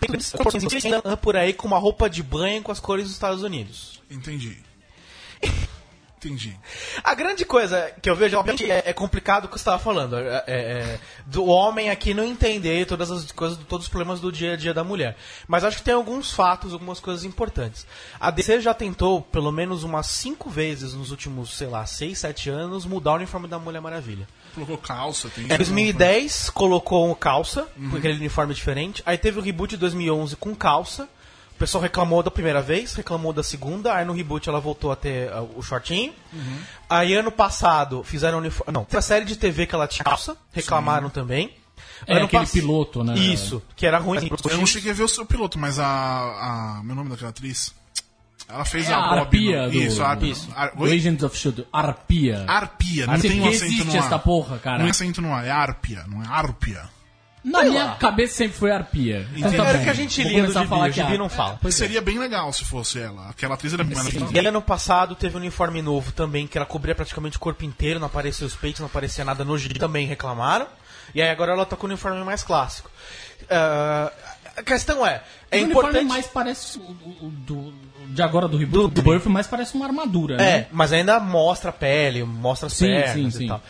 por 1.21 1.37
aí 1.37 1.53
com 1.53 1.67
uma 1.67 1.79
roupa 1.79 2.09
de 2.09 2.23
banho 2.23 2.63
com 2.63 2.71
as 2.71 2.79
cores 2.79 3.05
dos 3.05 3.13
Estados 3.13 3.43
Unidos. 3.43 4.01
Entendi. 4.11 4.57
Entendi. 6.19 6.59
A 7.05 7.15
grande 7.15 7.45
coisa 7.45 7.93
que 8.03 8.11
eu 8.11 8.17
vejo, 8.17 8.37
obviamente, 8.37 8.69
é, 8.69 8.83
é 8.87 8.93
complicado 8.93 9.45
o 9.45 9.49
que 9.49 9.55
você 9.55 9.61
estava 9.61 9.79
falando. 9.79 10.17
é- 10.19 10.37
é- 10.37 10.43
é 10.49 11.01
do 11.27 11.45
homem 11.47 11.91
aqui 11.91 12.13
não 12.13 12.25
entender 12.25 12.87
todas 12.87 13.09
as 13.11 13.31
coisas, 13.31 13.57
todos 13.69 13.87
os 13.87 13.91
problemas 13.91 14.19
do 14.21 14.33
dia 14.33 14.55
a 14.55 14.57
dia 14.57 14.75
da 14.75 14.83
mulher. 14.83 15.17
Mas 15.47 15.63
acho 15.63 15.77
que 15.77 15.83
tem 15.85 15.95
alguns 15.95 16.33
fatos, 16.33 16.73
algumas 16.73 16.99
coisas 16.99 17.25
importantes. 17.25 17.87
A 18.19 18.31
DC 18.33 18.61
já 18.61 18.75
tentou, 18.75 19.23
pelo 19.23 19.53
menos 19.53 19.85
umas 19.85 20.07
cinco 20.09 20.51
vezes 20.51 20.93
nos 20.93 21.11
últimos, 21.13 21.57
sei 21.57 21.69
lá, 21.69 21.87
seis, 21.87 22.19
sete 22.19 22.51
anos, 22.51 22.85
mudar 22.85 23.13
o 23.13 23.17
uniforme 23.17 23.47
da 23.47 23.59
Mulher 23.59 23.81
Maravilha. 23.81 24.27
Colocou 24.55 24.79
calça, 24.79 25.29
tem 25.29 25.45
Em 25.45 25.49
2010 25.49 26.51
colocou 26.51 27.15
calça, 27.15 27.69
com 27.91 27.97
aquele 27.97 28.15
uniforme 28.19 28.53
diferente. 28.55 29.03
Aí 29.07 29.17
teve 29.17 29.39
o 29.39 29.43
reboot 29.43 29.71
de 29.71 29.77
2011 29.77 30.35
com 30.37 30.53
calça. 30.55 31.09
O 31.59 31.65
pessoal 31.67 31.83
reclamou 31.83 32.23
da 32.23 32.31
primeira 32.31 32.63
vez, 32.63 32.95
reclamou 32.95 33.33
da 33.33 33.43
segunda. 33.43 33.93
Aí 33.93 34.05
no 34.05 34.13
reboot 34.13 34.49
ela 34.49 34.61
voltou 34.61 34.93
a 34.93 34.97
ter 34.97 35.29
uh, 35.33 35.51
o 35.57 35.61
shortinho. 35.63 36.15
Aí 36.89 37.15
ano 37.15 37.33
passado 37.33 38.05
fizeram 38.05 38.39
uniforme. 38.39 38.73
Não, 38.73 38.87
a 38.97 39.03
série 39.03 39.25
de 39.25 39.35
TV 39.35 39.67
que 39.67 39.75
ela 39.75 39.89
tinha 39.89 40.05
calça, 40.05 40.37
reclamaram 40.53 41.11
também. 41.11 41.53
É 42.07 42.23
aquele 42.23 42.47
piloto, 42.47 43.03
né? 43.03 43.19
Isso, 43.19 43.61
que 43.75 43.85
era 43.85 43.99
ruim. 43.99 44.31
Eu 44.49 44.57
não 44.59 44.67
cheguei 44.67 44.93
a 44.93 44.95
ver 44.95 45.03
o 45.03 45.09
seu 45.09 45.27
piloto, 45.27 45.59
mas 45.59 45.81
a. 45.81 45.85
a 46.79 46.81
meu 46.85 46.95
nome 46.95 47.11
daquela 47.11 47.31
atriz? 47.31 47.75
Ela 48.49 48.65
fez 48.65 48.89
É 48.89 48.95
a 48.95 48.99
a. 48.99 49.19
Arpia 49.19 49.65
no- 49.67 49.73
do- 49.73 49.77
Isso, 49.79 50.01
a 50.01 50.11
Arpia. 50.11 50.31
Isso. 50.31 50.49
Ar- 50.55 50.73
Oi? 50.77 50.95
Agents 50.97 51.25
of 51.25 51.37
Shield. 51.37 51.67
Arpia. 51.73 52.45
Arpia, 52.47 53.05
não 53.05 53.15
Assim, 53.15 53.29
tem 53.31 53.41
um 53.41 53.49
acento 53.49 53.65
existe 53.65 53.85
no 53.85 53.93
ar. 53.95 53.99
esta 53.99 54.19
porra, 54.21 54.59
cara. 54.59 54.79
Não 54.79 54.87
é 54.87 54.91
acento 54.91 55.21
no 55.21 55.35
ar, 55.35 55.45
é 55.45 55.51
Arpia, 55.51 56.05
não 56.07 56.23
é 56.23 56.27
Arpia. 56.29 56.83
Na 57.51 57.63
minha 57.65 57.89
cabeça 57.97 58.35
sempre 58.35 58.57
foi 58.59 58.71
Arpia. 58.71 59.27
Então 59.37 59.51
tá 59.53 59.65
Era 59.69 59.79
bom. 59.79 59.85
que 59.85 59.91
a 59.91 59.95
gente 59.95 60.23
Vou 60.23 60.31
lia 60.31 60.43
no 60.43 60.53
começar 60.53 60.61
a 60.61 60.63
gibi, 60.63 60.75
falar 60.75 60.89
o 60.89 60.93
que 60.93 61.01
gibi 61.03 61.15
é 61.15 61.19
não 61.19 61.29
fala. 61.29 61.59
Pois 61.61 61.75
é. 61.75 61.79
Seria 61.79 62.01
bem 62.01 62.19
legal 62.19 62.53
se 62.53 62.65
fosse 62.65 62.99
ela. 63.01 63.29
Aquela 63.29 63.55
atriz 63.55 63.73
era 63.73 63.83
ela 63.83 64.29
E 64.33 64.47
ano 64.47 64.63
passado 64.63 65.15
teve 65.15 65.35
um 65.37 65.41
uniforme 65.41 65.81
novo 65.83 66.13
também, 66.13 66.47
que 66.47 66.57
ela 66.59 66.67
cobria 66.67 66.95
praticamente 66.95 67.37
o 67.37 67.41
corpo 67.41 67.65
inteiro, 67.65 67.99
não 68.01 68.07
aparecia 68.07 68.47
os 68.47 68.55
peitos, 68.55 68.81
não 68.81 68.87
aparecia 68.87 69.25
nada 69.25 69.45
no 69.45 69.57
gibi, 69.59 69.79
também 69.79 70.07
reclamaram. 70.07 70.67
E 71.15 71.23
aí 71.23 71.31
agora 71.31 71.53
ela 71.53 71.65
tá 71.65 71.75
com 71.77 71.87
o 71.87 71.89
uniforme 71.89 72.23
mais 72.25 72.43
clássico. 72.43 72.91
Ah, 73.51 74.13
a 74.57 74.63
questão 74.63 75.07
é, 75.07 75.23
é 75.51 75.59
o 75.61 75.65
uniforme 75.65 75.89
importante... 75.91 76.09
mais 76.09 76.27
parece. 76.27 76.79
O, 76.79 76.83
o- 76.83 77.27
o 77.27 77.31
do, 77.31 77.73
de 78.09 78.23
agora 78.23 78.49
do 78.49 78.57
reboot, 78.57 78.93
do, 78.93 79.03
Birth, 79.03 79.27
mais 79.27 79.47
parece 79.47 79.75
uma 79.75 79.87
armadura, 79.87 80.35
É, 80.37 80.39
né? 80.39 80.67
mas 80.73 80.93
ainda 80.93 81.21
mostra 81.21 81.71
a 81.71 81.73
pele, 81.73 82.25
mostra 82.25 82.67
as 82.67 82.73
Sim, 82.73 82.87
pernas 82.87 83.13
sim, 83.15 83.27
e 83.27 83.33
sim. 83.33 83.47
tal. 83.47 83.63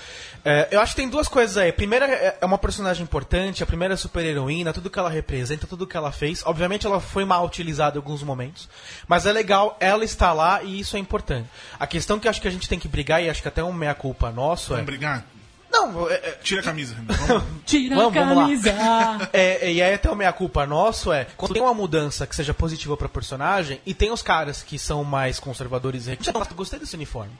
É, 0.45 0.69
eu 0.71 0.81
acho 0.81 0.95
que 0.95 1.01
tem 1.01 1.09
duas 1.09 1.29
coisas 1.29 1.57
aí. 1.57 1.73
Primeira 1.73 2.07
é 2.07 2.39
é 2.41 2.47
uma 2.47 2.59
personagem 2.59 3.03
importante, 3.03 3.63
a 3.63 3.67
primeira 3.67 3.95
é 3.95 3.97
super-heroína, 3.97 4.73
tudo 4.73 4.91
que 4.91 4.99
ela 4.99 5.11
representa, 5.11 5.67
tudo 5.67 5.87
que 5.87 5.97
ela 5.97 6.13
fez. 6.13 6.43
Obviamente 6.45 6.87
ela 6.87 7.01
foi 7.01 7.25
mal 7.25 7.45
utilizada 7.45 7.97
em 7.97 8.01
alguns 8.01 8.23
momentos, 8.23 8.69
mas 9.07 9.27
é 9.27 9.33
legal 9.33 9.77
ela 9.81 10.05
estar 10.05 10.33
lá 10.33 10.63
e 10.63 10.81
isso 10.81 10.97
é 10.97 11.01
importante. 11.01 11.49
A 11.79 11.87
questão 11.87 12.19
que 12.19 12.29
acho 12.29 12.41
que 12.41 12.49
a 12.49 12.51
gente 12.51 12.69
tem 12.69 12.79
que 12.79 12.89
brigar, 12.89 13.23
e 13.23 13.29
acho 13.29 13.43
que 13.43 13.49
até 13.49 13.63
um 13.63 13.73
meia-culpa 13.73 14.31
nosso 14.31 14.73
é... 14.73 14.77
Vamos 14.77 14.87
brigar? 14.87 15.25
Não, 15.71 16.09
é, 16.09 16.15
é, 16.15 16.31
Tira 16.43 16.61
a 16.61 16.65
camisa, 16.65 16.95
Renan. 16.95 17.45
Tira 17.67 17.95
Vamos, 17.95 18.17
a 18.17 18.21
vamos 18.21 18.37
lá. 18.37 18.43
camisa! 18.45 19.31
É, 19.33 19.71
e 19.71 19.83
aí 19.83 19.95
até 19.95 20.11
o 20.11 20.17
meia 20.17 20.33
culpa 20.33 20.67
nosso 20.67 21.13
é 21.13 21.27
quando 21.37 21.53
tem 21.53 21.63
uma 21.63 21.75
mudança 21.75 22.27
que 22.27 22.35
seja 22.35 22.55
positiva 22.55 22.97
pra 22.97 23.09
personagem 23.09 23.81
e 23.85 23.93
tem 23.93 24.11
os 24.11 24.23
caras 24.23 24.63
que 24.63 24.79
são 24.79 25.05
mais 25.05 25.39
conservadores 25.39 26.07
e 26.09 26.19
"Nossa, 26.33 26.55
gostei 26.55 26.79
desse 26.79 26.97
uniforme. 26.97 27.33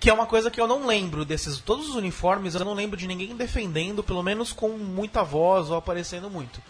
Que 0.00 0.10
é 0.10 0.12
uma 0.12 0.26
coisa 0.26 0.50
que 0.50 0.60
eu 0.60 0.66
não 0.66 0.86
lembro 0.86 1.24
desses 1.24 1.58
todos 1.58 1.88
os 1.88 1.94
uniformes, 1.94 2.54
eu 2.54 2.64
não 2.64 2.74
lembro 2.74 2.96
de 2.96 3.06
ninguém 3.06 3.34
defendendo, 3.36 4.02
pelo 4.02 4.22
menos 4.22 4.52
com 4.52 4.70
muita 4.70 5.22
voz 5.22 5.70
ou 5.70 5.76
aparecendo 5.76 6.28
muito. 6.28 6.60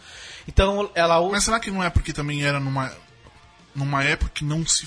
Então 0.47 0.91
ela 0.95 1.19
usa 1.19 1.33
Mas 1.33 1.45
será 1.45 1.59
que 1.59 1.71
não 1.71 1.83
é 1.83 1.91
porque 1.91 2.13
também 2.13 2.45
era 2.45 2.61
numa, 2.61 2.93
numa 3.75 4.05
época 4.05 4.31
que 4.35 4.45
não 4.45 4.65
se. 4.67 4.87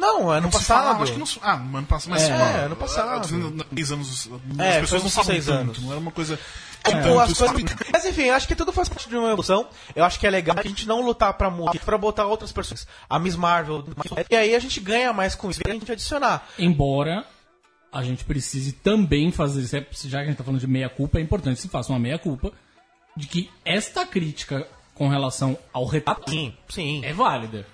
Não, 0.00 0.30
ano 0.30 0.42
não 0.50 0.52
se 0.52 0.64
falava? 0.64 0.98
passado. 0.98 1.02
Acho 1.02 1.12
que 1.12 1.18
não 1.18 1.26
Ah, 1.48 1.54
ano 1.56 1.86
passado. 1.86 2.10
Mas, 2.10 2.22
É, 2.22 2.30
mano, 2.38 2.58
ano 2.66 2.76
passado. 2.76 3.28
Seis 3.74 3.92
anos. 3.92 4.28
As 4.58 4.58
É, 4.58 4.80
pessoas 4.80 4.88
foi 4.90 4.98
não 5.02 5.10
falam 5.10 5.24
seis 5.30 5.46
tanto. 5.46 5.58
anos. 5.60 5.78
Não 5.80 5.90
era 5.90 6.00
uma 6.00 6.10
coisa. 6.10 6.36
Tipo, 6.36 6.90
tanto, 7.02 7.20
as 7.20 7.30
isso 7.30 7.44
coisas... 7.46 7.76
Mas 7.92 8.04
enfim, 8.06 8.30
acho 8.30 8.48
que 8.48 8.56
tudo 8.56 8.72
faz 8.72 8.88
parte 8.88 9.08
de 9.08 9.14
uma 9.16 9.28
evolução. 9.28 9.68
Eu 9.94 10.02
acho 10.04 10.18
que 10.18 10.26
é 10.26 10.30
legal 10.30 10.56
a 10.58 10.62
gente 10.62 10.88
não 10.88 11.02
lutar 11.02 11.34
pra 11.34 11.50
mudar, 11.50 11.78
pra 11.84 11.98
botar 11.98 12.24
outras 12.26 12.50
pessoas. 12.52 12.86
A 13.08 13.18
Miss 13.18 13.36
Marvel. 13.36 13.84
E 14.30 14.34
aí 14.34 14.54
a 14.54 14.58
gente 14.58 14.80
ganha 14.80 15.12
mais 15.12 15.34
com 15.34 15.50
isso. 15.50 15.60
E 15.66 15.70
a 15.70 15.74
gente 15.74 15.92
adicionar. 15.92 16.46
Embora 16.58 17.26
a 17.92 18.02
gente 18.02 18.24
precise 18.24 18.72
também 18.72 19.30
fazer, 19.30 19.66
se 19.66 19.76
é- 19.76 19.86
já 20.08 20.18
que 20.20 20.24
a 20.24 20.28
gente 20.28 20.36
tá 20.38 20.44
falando 20.44 20.60
de 20.60 20.66
meia-culpa, 20.66 21.18
é 21.18 21.20
importante 21.20 21.56
que 21.56 21.62
se 21.62 21.68
faça 21.68 21.92
uma 21.92 21.98
meia-culpa 21.98 22.50
de 23.16 23.26
que 23.26 23.50
esta 23.64 24.06
crítica 24.06 24.66
com 24.94 25.08
relação 25.08 25.58
ao 25.72 25.84
retrato 25.84 26.30
Sim, 26.30 26.54
sim. 26.68 27.04
é 27.04 27.12
válida. 27.12 27.66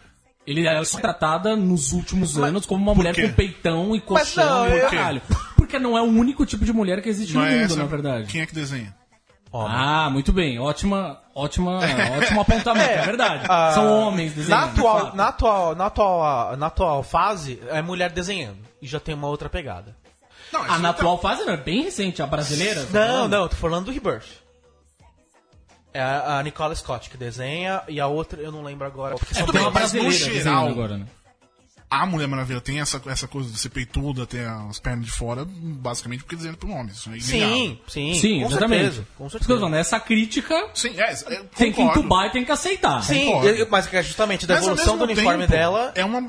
Ele 0.46 0.66
ela 0.66 0.84
foi 0.84 1.00
tratada 1.00 1.56
nos 1.56 1.92
últimos 1.92 2.38
anos 2.38 2.64
como 2.66 2.82
uma 2.82 2.94
mulher 2.94 3.14
quê? 3.14 3.28
com 3.28 3.34
peitão 3.34 3.96
e 3.96 4.02
Mas 4.08 4.32
colchão 4.34 4.46
não, 4.68 4.68
e 4.76 4.78
eu- 4.80 4.88
caralho. 4.90 5.22
Porque 5.56 5.78
não 5.78 5.98
é 5.98 6.00
o 6.00 6.04
único 6.04 6.46
tipo 6.46 6.64
de 6.64 6.72
mulher 6.72 7.02
que 7.02 7.08
existe 7.08 7.34
Não 7.34 7.40
no 7.42 7.48
é 7.48 7.50
mundo, 7.52 7.64
essa- 7.64 7.76
na 7.76 7.84
verdade. 7.86 8.26
Quem 8.28 8.40
é 8.42 8.46
que 8.46 8.54
desenha? 8.54 8.94
Ah, 9.52 10.10
muito 10.10 10.32
bem. 10.32 10.58
Ótima, 10.58 11.18
ótima, 11.34 11.78
ótimo 12.18 12.40
apontamento, 12.42 12.90
é, 12.90 13.02
verdade. 13.02 13.46
Ah, 13.48 13.72
São 13.74 13.90
homens 14.08 14.32
Na 14.48 14.66
desenhando. 14.66 14.74
de 14.74 14.80
atual, 14.80 15.14
na, 15.16 15.28
atual, 15.28 15.74
na, 15.74 15.86
atual, 15.86 16.56
na 16.56 16.66
atual 16.66 17.02
fase, 17.02 17.58
é 17.68 17.80
mulher 17.80 18.10
desenhando. 18.12 18.58
E 18.82 18.86
já 18.86 19.00
tem 19.00 19.14
uma 19.14 19.28
outra 19.28 19.48
pegada. 19.48 19.96
Não, 20.52 20.60
Ah, 20.62 20.66
isso 20.66 20.78
na 20.78 20.92
tá- 20.92 21.00
atual 21.00 21.18
fase 21.18 21.44
não, 21.44 21.54
é 21.54 21.56
bem 21.56 21.82
recente, 21.84 22.22
a 22.22 22.26
brasileira? 22.26 22.84
tá 22.84 23.00
Não, 23.00 23.06
falando? 23.08 23.30
não, 23.32 23.42
eu 23.44 23.48
tô 23.48 23.56
falando 23.56 23.84
do 23.86 23.90
Rebirth. 23.92 24.26
É 25.96 26.00
a 26.02 26.38
a 26.38 26.42
Nicola 26.42 26.74
Scott 26.74 27.08
que 27.08 27.16
desenha 27.16 27.82
e 27.88 27.98
a 28.00 28.06
outra 28.06 28.40
eu 28.40 28.52
não 28.52 28.62
lembro 28.62 28.86
agora. 28.86 29.14
É, 29.14 29.40
tudo 29.40 29.52
tem 29.52 29.60
uma 29.62 29.70
brasileira 29.70 30.10
geral- 30.12 30.68
agora, 30.68 30.98
né? 30.98 31.06
A 31.88 32.04
Mulher 32.04 32.26
Maravilha 32.26 32.60
tem 32.60 32.80
essa, 32.80 33.00
essa 33.06 33.28
coisa 33.28 33.48
de 33.48 33.56
ser 33.58 33.68
peituda 33.68 34.24
até 34.24 34.44
as 34.44 34.80
pernas 34.80 35.04
de 35.06 35.12
fora, 35.12 35.46
basicamente 35.48 36.24
porque 36.24 36.34
desenha 36.34 36.54
por 36.54 36.68
homens. 36.68 37.06
É. 37.06 37.20
Sim, 37.20 37.78
sim, 37.86 38.14
Sim, 38.14 38.40
com 38.40 38.46
exatamente. 38.48 38.82
certeza. 38.82 39.06
Com 39.16 39.30
certeza. 39.30 39.54
falando, 39.60 39.74
essa 39.76 40.00
crítica 40.00 40.68
Sim, 40.74 40.94
é, 41.00 41.12
é, 41.12 41.42
tem 41.56 41.72
que 41.72 41.80
entubar 41.80 42.26
e 42.26 42.30
tem 42.30 42.44
que 42.44 42.50
aceitar. 42.50 43.02
Sim, 43.04 43.30
eu- 43.44 43.68
mas 43.70 43.92
é 43.94 44.02
justamente 44.02 44.46
da 44.48 44.56
evolução 44.56 44.98
do 44.98 45.04
uniforme 45.04 45.42
tempo, 45.44 45.52
dela. 45.52 45.92
É 45.94 46.04
uma, 46.04 46.20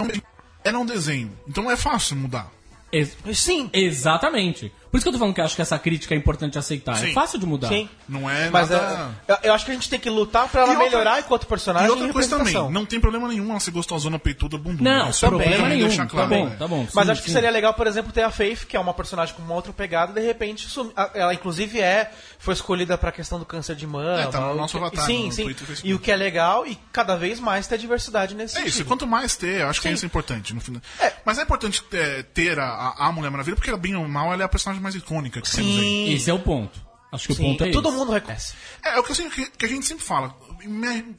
era 0.64 0.78
um 0.78 0.86
desenho. 0.86 1.36
Então 1.48 1.70
é 1.72 1.76
fácil 1.76 2.16
mudar. 2.18 2.52
Ex- 2.92 3.18
Sim, 3.34 3.68
Exatamente. 3.74 4.72
Por 4.92 4.98
isso 4.98 5.04
que 5.04 5.10
eu 5.10 5.14
tô 5.14 5.20
falando 5.20 5.34
que 5.36 5.42
eu 5.42 5.46
acho 5.46 5.56
que 5.56 5.62
essa 5.62 5.78
crítica 5.78 6.14
é 6.16 6.18
importante 6.18 6.58
aceitar. 6.58 6.96
Sim. 6.98 7.12
É 7.12 7.14
fácil 7.14 7.40
de 7.40 7.46
mudar. 7.46 7.68
Sim. 7.70 7.90
Não 8.08 8.30
é 8.30 8.50
Mas 8.50 8.70
nada... 8.70 9.12
é, 9.28 9.32
eu, 9.34 9.38
eu 9.44 9.54
acho 9.54 9.66
que 9.66 9.72
a 9.72 9.74
gente 9.74 9.90
tem 9.90 10.00
que 10.00 10.10
lutar 10.10 10.48
pra 10.48 10.62
ela 10.62 10.74
E 10.74 10.76
outra- 10.76 10.90
melhorar 10.90 11.20
enquanto 11.20 11.46
personagem 11.48 11.88
E 11.88 11.92
outra 11.92 12.12
coisa 12.14 12.38
também, 12.38 12.54
não 12.72 12.86
tem 12.86 13.00
problema 13.00 13.28
nenhum 13.28 13.50
ela 13.52 13.60
ser 13.60 13.72
gostosona, 13.72 14.18
peituda, 14.18 14.58
bunduna. 14.58 15.04
Não, 15.04 15.10
Isso 15.10 15.26
é 15.26 15.30
problema 15.30 15.58
bom 15.58 15.68
nenhum. 15.68 15.88
deixar 15.88 16.08
claro, 16.08 16.30
tá 16.30 16.36
bom, 16.36 16.46
né? 16.46 16.56
tá 16.58 16.68
bom. 16.68 16.88
Mas 16.94 17.06
sim, 17.06 17.12
acho 17.12 17.22
que 17.22 17.28
sim. 17.28 17.34
seria 17.34 17.50
legal, 17.52 17.74
por 17.74 17.88
exemplo, 17.88 18.12
ter 18.12 18.24
a 18.24 18.32
Faith, 18.32 18.66
que 18.66 18.76
é 18.78 18.80
uma 18.80 18.94
personagem 18.94 19.36
com 19.36 19.42
uma 19.42 19.54
outra 19.54 19.74
pegada, 19.74 20.14
de 20.14 20.22
repente 20.26 20.68
sumi- 20.68 20.94
ela 21.14 21.34
inclusive 21.34 21.80
é 21.82 22.12
foi 22.40 22.54
escolhida 22.54 22.98
pra 22.98 23.12
questão 23.12 23.40
do 23.40 23.46
câncer 23.46 23.76
de 23.76 23.86
mama. 23.86 24.22
É, 24.22 24.28
tá 24.28 24.40
no 24.40 24.56
nosso 24.56 24.78
que- 24.78 24.84
avatar, 24.84 25.06
Sim, 25.06 25.26
no 25.28 25.32
sim. 25.32 25.44
Twitter 25.44 25.68
e. 25.84 25.90
E 25.90 25.94
o 25.94 26.00
que 26.00 26.12
é 26.12 26.16
legal 26.16 26.66
e 26.66 26.78
cada 26.94 27.16
vez 27.16 27.40
mais 27.40 27.68
ter 27.68 27.78
diversidade 27.78 28.36
nesse 28.36 28.58
É 28.58 28.66
isso, 28.66 28.82
e 28.82 28.86
quanto 28.86 29.06
mais 29.08 29.36
ter, 29.36 29.62
eu 29.62 29.68
acho 29.70 29.82
que 29.82 29.90
isso 29.90 30.06
é 30.06 30.08
importante. 30.08 30.54
No 30.54 30.62
final. 30.62 30.82
É. 31.00 31.12
Mas 31.26 31.38
é 31.40 31.42
importante 31.44 31.84
é, 31.94 32.24
ter 32.24 32.58
a, 32.60 32.94
a 32.98 33.12
Mulher 33.12 33.30
Maravilha, 33.32 33.56
porque 33.56 33.70
ela, 33.70 33.78
bem 33.78 33.96
ou 33.96 34.08
mal, 34.08 34.32
ela 34.34 34.44
é 34.44 34.46
a 34.46 34.50
personagem 34.50 34.77
mais 34.82 34.96
icônica 34.96 35.42
que 35.42 35.52
temos 35.52 35.78
aí. 35.78 35.82
Sim. 35.82 36.14
Esse 36.14 36.30
é 36.30 36.34
o 36.34 36.40
ponto. 36.40 36.88
Acho 37.12 37.28
que 37.28 37.34
o 37.34 37.36
Sim, 37.36 37.44
ponto 37.44 37.64
é 37.64 37.72
todo 37.72 37.88
esse. 37.88 37.98
mundo 37.98 38.12
reconhece. 38.12 38.54
É, 38.84 38.90
é 38.90 39.00
o 39.00 39.04
que, 39.04 39.14
assim, 39.14 39.30
que, 39.30 39.50
que 39.52 39.66
a 39.66 39.70
gente 39.70 39.86
sempre 39.86 40.04
fala. 40.04 40.36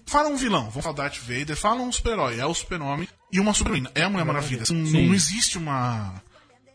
Fala 0.06 0.28
um 0.28 0.36
vilão, 0.36 0.68
vamos 0.68 0.82
falar 0.82 0.94
Darth 0.94 1.18
Vader, 1.18 1.56
fala 1.56 1.80
um 1.80 1.90
super-herói, 1.90 2.38
é 2.38 2.44
o 2.44 2.52
super-homem, 2.52 3.08
e 3.32 3.40
uma 3.40 3.54
super-heroína, 3.54 3.90
é 3.94 4.02
a 4.02 4.10
Mulher 4.10 4.24
Maravilha. 4.24 4.64
Não, 4.70 4.76
não 4.76 5.14
existe 5.14 5.56
uma... 5.56 6.22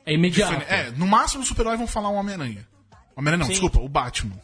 É 0.06 0.13
imediato. 0.13 0.54
É, 0.67 0.91
no 0.91 1.06
máximo 1.08 1.43
do 1.43 1.48
super-herói 1.48 1.78
vão 1.78 1.88
falar 1.88 2.10
o 2.10 2.15
Homem-Aranha. 2.15 2.67
Homem-Aranha 3.15 3.38
não, 3.38 3.46
Sim. 3.46 3.52
desculpa, 3.52 3.80
o 3.80 3.88
Batman. 3.88 4.36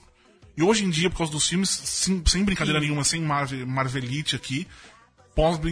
E 0.56 0.62
hoje 0.62 0.86
em 0.86 0.90
dia, 0.90 1.10
por 1.10 1.18
causa 1.18 1.32
dos 1.32 1.48
filmes, 1.48 1.70
sem, 1.70 2.22
sem 2.26 2.44
brincadeira 2.44 2.80
nenhuma, 2.80 3.04
sem 3.04 3.22
Marvel, 3.22 3.66
Marvelite 3.66 4.36
aqui, 4.36 4.68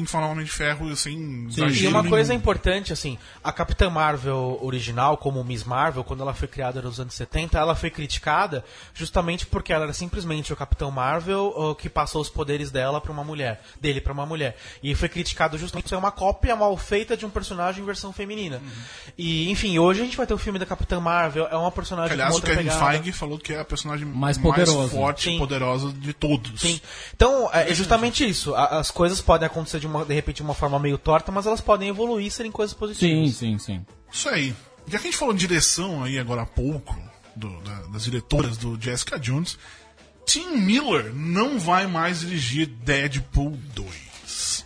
falar 0.07 0.27
Homem 0.27 0.45
de 0.45 0.51
Ferro 0.51 0.95
sem 0.95 1.45
E 1.45 1.47
exagero 1.49 1.89
uma 1.89 2.03
coisa 2.07 2.29
nenhum. 2.29 2.39
importante, 2.39 2.93
assim, 2.93 3.17
a 3.43 3.51
Capitã 3.51 3.89
Marvel 3.89 4.57
original, 4.61 5.17
como 5.17 5.43
Miss 5.43 5.63
Marvel, 5.63 6.03
quando 6.03 6.21
ela 6.21 6.33
foi 6.33 6.47
criada 6.47 6.81
nos 6.81 6.99
anos 6.99 7.13
70, 7.13 7.57
ela 7.57 7.75
foi 7.75 7.89
criticada 7.89 8.63
justamente 8.93 9.45
porque 9.45 9.73
ela 9.73 9.83
era 9.83 9.93
simplesmente 9.93 10.53
o 10.53 10.55
Capitão 10.55 10.89
Marvel 10.91 11.53
o 11.55 11.75
que 11.75 11.89
passou 11.89 12.21
os 12.21 12.29
poderes 12.29 12.71
dela 12.71 13.01
para 13.01 13.11
uma 13.11 13.23
mulher, 13.23 13.61
dele 13.81 13.99
para 13.99 14.13
uma 14.13 14.25
mulher. 14.25 14.57
E 14.81 14.95
foi 14.95 15.09
criticado 15.09 15.57
justamente 15.57 15.83
por 15.83 15.89
ser 15.89 15.95
uma 15.95 16.11
cópia 16.11 16.55
mal 16.55 16.75
feita 16.77 17.17
de 17.17 17.25
um 17.25 17.29
personagem 17.29 17.81
em 17.83 17.85
versão 17.85 18.13
feminina. 18.13 18.61
E, 19.17 19.49
enfim, 19.51 19.77
hoje 19.79 20.01
a 20.01 20.05
gente 20.05 20.15
vai 20.17 20.25
ter 20.25 20.33
o 20.33 20.37
filme 20.37 20.59
da 20.59 20.65
Capitã 20.65 20.99
Marvel, 20.99 21.47
é 21.51 21.57
uma 21.57 21.71
personagem 21.71 22.13
Aliás, 22.13 22.29
com 22.29 22.35
o 22.35 22.37
outra 22.37 22.55
Kevin 22.55 22.69
pegada. 22.69 22.91
Feige 22.91 23.11
falou 23.11 23.37
que 23.37 23.53
é 23.53 23.59
a 23.59 23.65
personagem 23.65 24.05
Mais 24.07 24.37
mais, 24.37 24.55
poderosa. 24.55 24.89
forte 24.95 25.23
Sim. 25.23 25.35
e 25.35 25.39
poderosa 25.39 25.91
de 25.91 26.13
todos. 26.13 26.61
Sim. 26.61 26.79
Então, 27.15 27.49
é 27.53 27.71
é 27.71 27.73
justamente 27.73 28.27
isso. 28.27 28.55
A- 28.55 28.77
As 28.79 28.91
coisas 28.91 29.19
podem 29.21 29.45
acontecer 29.47 29.79
de, 29.79 29.87
uma, 29.87 30.05
de 30.05 30.13
repente 30.13 30.37
de 30.37 30.41
uma 30.43 30.53
forma 30.53 30.77
meio 30.79 30.97
torta, 30.97 31.31
mas 31.31 31.45
elas 31.45 31.59
podem 31.61 31.89
evoluir 31.89 32.27
e 32.27 32.31
serem 32.31 32.51
coisas 32.51 32.73
positivas. 32.75 33.31
Sim, 33.35 33.57
sim, 33.57 33.59
sim. 33.59 33.85
Isso 34.11 34.29
aí. 34.29 34.55
Já 34.87 34.99
que 34.99 35.07
a 35.07 35.11
gente 35.11 35.17
falou 35.17 35.33
de 35.33 35.39
direção 35.41 36.03
aí 36.03 36.17
agora 36.17 36.43
há 36.43 36.45
pouco, 36.45 36.95
do- 37.35 37.59
da- 37.61 37.81
das 37.87 38.03
diretoras 38.05 38.55
do 38.57 38.79
Jessica 38.81 39.19
Jones, 39.19 39.57
Tim 40.25 40.57
Miller 40.57 41.13
não 41.13 41.59
vai 41.59 41.87
mais 41.87 42.21
dirigir 42.21 42.67
Deadpool 42.67 43.57
2. 43.73 44.65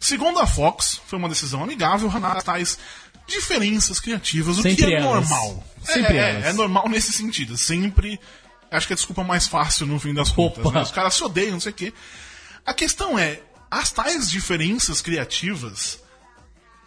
Segundo 0.00 0.38
a 0.38 0.46
Fox, 0.46 1.00
foi 1.06 1.18
uma 1.18 1.28
decisão 1.28 1.62
amigável, 1.62 2.08
Renata 2.08 2.42
tais 2.42 2.78
diferenças 3.26 3.98
criativas, 3.98 4.58
o 4.58 4.62
que 4.62 4.70
Sempre 4.70 4.94
é 4.94 5.00
elas. 5.00 5.28
normal. 5.28 5.64
Sempre 5.82 6.16
é, 6.16 6.30
elas. 6.30 6.44
é 6.46 6.52
normal 6.52 6.88
nesse 6.88 7.12
sentido. 7.12 7.56
Sempre. 7.56 8.20
Acho 8.70 8.86
que 8.86 8.92
é 8.92 8.94
a 8.94 8.96
desculpa 8.96 9.24
mais 9.24 9.46
fácil 9.46 9.86
no 9.86 9.98
fim 9.98 10.12
das 10.14 10.30
contas. 10.30 10.70
Né? 10.72 10.80
Os 10.82 10.90
caras 10.90 11.14
se 11.14 11.22
odeiam, 11.24 11.52
não 11.52 11.60
sei 11.60 11.72
o 11.72 11.74
quê. 11.74 11.92
A 12.64 12.72
questão 12.74 13.18
é, 13.18 13.40
as 13.70 13.90
tais 13.92 14.30
diferenças 14.30 15.00
criativas 15.02 16.00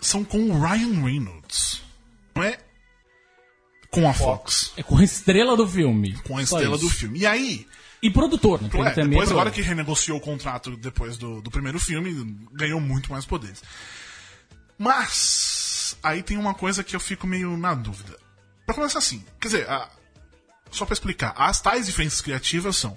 são 0.01 0.23
com 0.23 0.49
o 0.49 0.61
Ryan 0.61 1.03
Reynolds. 1.03 1.81
Não 2.35 2.43
é 2.43 2.57
com 3.91 4.07
a 4.09 4.13
Fox. 4.13 4.71
É 4.77 4.83
com 4.83 4.97
a 4.97 5.03
estrela 5.03 5.57
do 5.57 5.67
filme. 5.67 6.13
Com 6.23 6.37
a 6.37 6.45
Só 6.45 6.57
estrela 6.57 6.75
isso. 6.77 6.85
do 6.85 6.91
filme. 6.91 7.19
E 7.19 7.25
aí, 7.25 7.67
E 8.01 8.09
produtor, 8.09 8.61
né? 8.61 8.69
é, 8.71 8.93
depois 9.07 9.29
agora 9.31 9.51
que 9.51 9.61
renegociou 9.61 10.17
o 10.17 10.21
contrato 10.21 10.77
depois 10.77 11.17
do, 11.17 11.41
do 11.41 11.49
primeiro 11.51 11.79
filme, 11.79 12.37
ganhou 12.53 12.79
muito 12.79 13.11
mais 13.11 13.25
poderes. 13.25 13.61
Mas, 14.77 15.97
aí 16.01 16.23
tem 16.23 16.37
uma 16.37 16.53
coisa 16.53 16.83
que 16.83 16.95
eu 16.95 16.99
fico 16.99 17.27
meio 17.27 17.57
na 17.57 17.73
dúvida. 17.73 18.17
Pra 18.65 18.73
começar 18.75 18.99
assim, 18.99 19.25
quer 19.39 19.47
dizer, 19.49 19.69
a- 19.69 19.89
só 20.71 20.85
pra 20.85 20.93
explicar, 20.93 21.33
as 21.35 21.59
tais 21.59 21.85
diferenças 21.87 22.21
criativas 22.21 22.77
são 22.77 22.95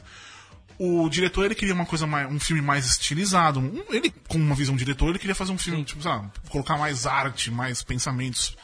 o 0.78 1.08
diretor 1.08 1.44
ele 1.44 1.54
queria 1.54 1.74
uma 1.74 1.86
coisa 1.86 2.06
mais, 2.06 2.30
um 2.30 2.38
filme 2.40 2.60
mais 2.62 2.86
estilizado. 2.86 3.60
um- 3.60 3.84
ele, 3.90 4.10
com 4.28 4.38
uma 4.38 4.54
visão 4.54 4.74
de 4.76 4.84
diretor, 4.84 5.08
ele 5.10 5.18
queria 5.18 5.34
fazer 5.34 5.52
um 5.52 5.58
filme, 5.58 5.84
tipo, 5.84 6.02
sabe, 6.02 6.30
colocar 6.48 6.76
mais 6.76 7.06
arte, 7.06 7.50
mais 7.50 7.82
pensamentos, 7.82 8.56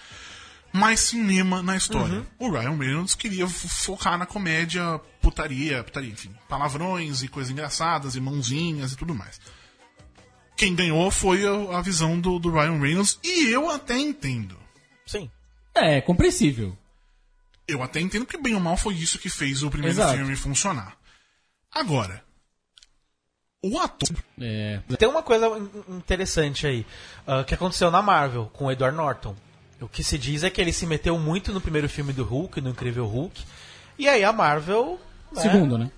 mais 0.72 1.00
cinema 1.00 1.62
na 1.62 1.76
história. 1.76 2.26
O 2.38 2.50
Ryan 2.50 2.76
Reynolds 2.76 3.14
queria 3.14 3.46
focar 3.48 4.18
na 4.18 4.26
comédia, 4.26 5.00
putaria, 5.20 5.82
putaria, 5.84 6.10
enfim, 6.12 6.34
palavrões 6.48 7.22
e 7.22 7.28
coisas 7.28 7.50
engraçadas, 7.50 8.14
e 8.16 8.20
mãozinhas 8.20 8.92
e 8.92 8.96
tudo 8.96 9.14
mais. 9.14 9.40
Quem 10.56 10.74
ganhou 10.74 11.10
foi 11.10 11.46
a, 11.46 11.78
a 11.78 11.82
visão 11.82 12.18
do, 12.20 12.38
do 12.38 12.50
Ryan 12.50 12.80
Reynolds, 12.80 13.18
e 13.22 13.46
eu 13.50 13.70
até 13.70 13.96
entendo. 13.96 14.58
Sim. 15.06 15.30
É, 15.74 16.00
compreensível. 16.00 16.76
Eu 17.66 17.82
até 17.82 18.00
entendo 18.00 18.26
que 18.26 18.36
bem 18.36 18.54
ou 18.54 18.60
mal 18.60 18.76
foi 18.76 18.94
isso 18.94 19.18
que 19.18 19.28
fez 19.28 19.62
o 19.62 19.70
primeiro 19.70 19.94
Exato. 19.94 20.16
filme 20.16 20.34
funcionar. 20.34 20.96
Agora, 21.78 22.22
o 23.62 23.78
ator 23.78 24.08
É, 24.40 24.80
Tem 24.98 25.08
uma 25.08 25.22
coisa 25.22 25.46
in- 25.58 25.96
interessante 25.96 26.66
aí, 26.66 26.86
ah, 27.26 27.44
que 27.44 27.54
aconteceu 27.54 27.90
na 27.90 28.00
Marvel 28.02 28.50
com 28.52 28.66
o 28.66 28.72
Edward 28.72 28.96
Norton. 28.96 29.34
O 29.80 29.88
que 29.88 30.02
se 30.02 30.18
diz 30.18 30.42
é 30.42 30.50
que 30.50 30.60
ele 30.60 30.72
se 30.72 30.86
meteu 30.86 31.18
muito 31.18 31.52
no 31.52 31.60
primeiro 31.60 31.88
filme 31.88 32.12
do 32.12 32.24
Hulk, 32.24 32.60
no 32.60 32.70
Incrível 32.70 33.06
Hulk, 33.06 33.44
e 33.98 34.08
aí 34.08 34.24
a 34.24 34.32
Marvel... 34.32 35.00
né, 35.32 35.42
Segundo, 35.42 35.78
né? 35.78 35.90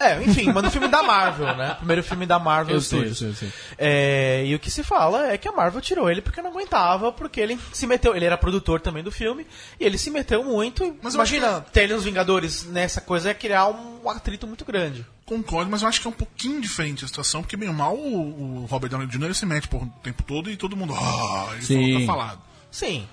É, 0.00 0.22
enfim, 0.22 0.52
mas 0.52 0.62
no 0.62 0.70
filme 0.70 0.86
da 0.86 1.02
Marvel, 1.02 1.56
né? 1.56 1.74
Primeiro 1.74 2.04
filme 2.04 2.24
da 2.24 2.38
Marvel 2.38 2.76
Eu 2.76 2.80
sei, 2.80 3.00
eu 3.00 3.14
Studios. 3.14 3.38
sei, 3.38 3.48
eu 3.48 3.52
sei. 3.52 3.60
É, 3.76 4.44
e 4.46 4.54
o 4.54 4.58
que 4.58 4.70
se 4.70 4.84
fala 4.84 5.32
é 5.32 5.36
que 5.36 5.48
a 5.48 5.52
Marvel 5.52 5.80
tirou 5.80 6.08
ele 6.08 6.22
porque 6.22 6.40
não 6.40 6.50
aguentava, 6.50 7.10
porque 7.10 7.40
ele 7.40 7.58
se 7.72 7.86
meteu. 7.86 8.14
Ele 8.14 8.24
era 8.24 8.38
produtor 8.38 8.80
também 8.80 9.02
do 9.02 9.10
filme, 9.10 9.44
e 9.80 9.84
ele 9.84 9.98
se 9.98 10.10
meteu 10.10 10.44
muito. 10.44 10.96
Mas 11.02 11.14
eu 11.14 11.20
acho 11.20 11.34
imagina, 11.34 11.60
ter 11.72 11.82
ele 11.82 11.94
nos 11.94 12.04
Vingadores 12.04 12.64
nessa 12.64 13.00
coisa 13.00 13.30
é 13.30 13.34
criar 13.34 13.68
um 13.68 14.08
atrito 14.08 14.46
muito 14.46 14.64
grande. 14.64 15.04
Concordo, 15.26 15.70
mas 15.70 15.82
eu 15.82 15.88
acho 15.88 16.00
que 16.00 16.06
é 16.06 16.10
um 16.10 16.14
pouquinho 16.14 16.60
diferente 16.60 17.04
a 17.04 17.08
situação, 17.08 17.42
porque 17.42 17.56
bem 17.56 17.68
ou 17.68 17.74
mal 17.74 17.96
o, 17.96 18.62
o 18.62 18.66
Robert 18.66 18.88
Downey 18.90 19.08
Jr. 19.08 19.34
se 19.34 19.44
mete 19.44 19.66
por 19.68 19.82
o 19.82 19.86
tempo 20.02 20.22
todo 20.22 20.48
e 20.50 20.56
todo 20.56 20.76
mundo. 20.76 20.94
Ah, 20.94 21.48
ele 21.52 21.62
falou, 21.62 21.82
Sim. 21.82 22.00
tá 22.00 22.06
falado. 22.06 22.40
Sim. 22.70 23.08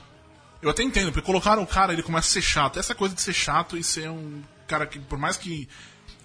Eu 0.61 0.69
até 0.69 0.83
entendo, 0.83 1.11
porque 1.11 1.25
colocaram 1.25 1.61
o 1.63 1.67
cara, 1.67 1.93
ele 1.93 2.03
começa 2.03 2.27
a 2.29 2.31
ser 2.31 2.41
chato. 2.41 2.79
Essa 2.79 2.93
coisa 2.95 3.13
de 3.13 3.21
ser 3.21 3.33
chato 3.33 3.75
e 3.75 3.83
ser 3.83 4.09
um 4.09 4.41
cara 4.67 4.85
que, 4.85 4.99
por 4.99 5.17
mais 5.17 5.35
que 5.35 5.67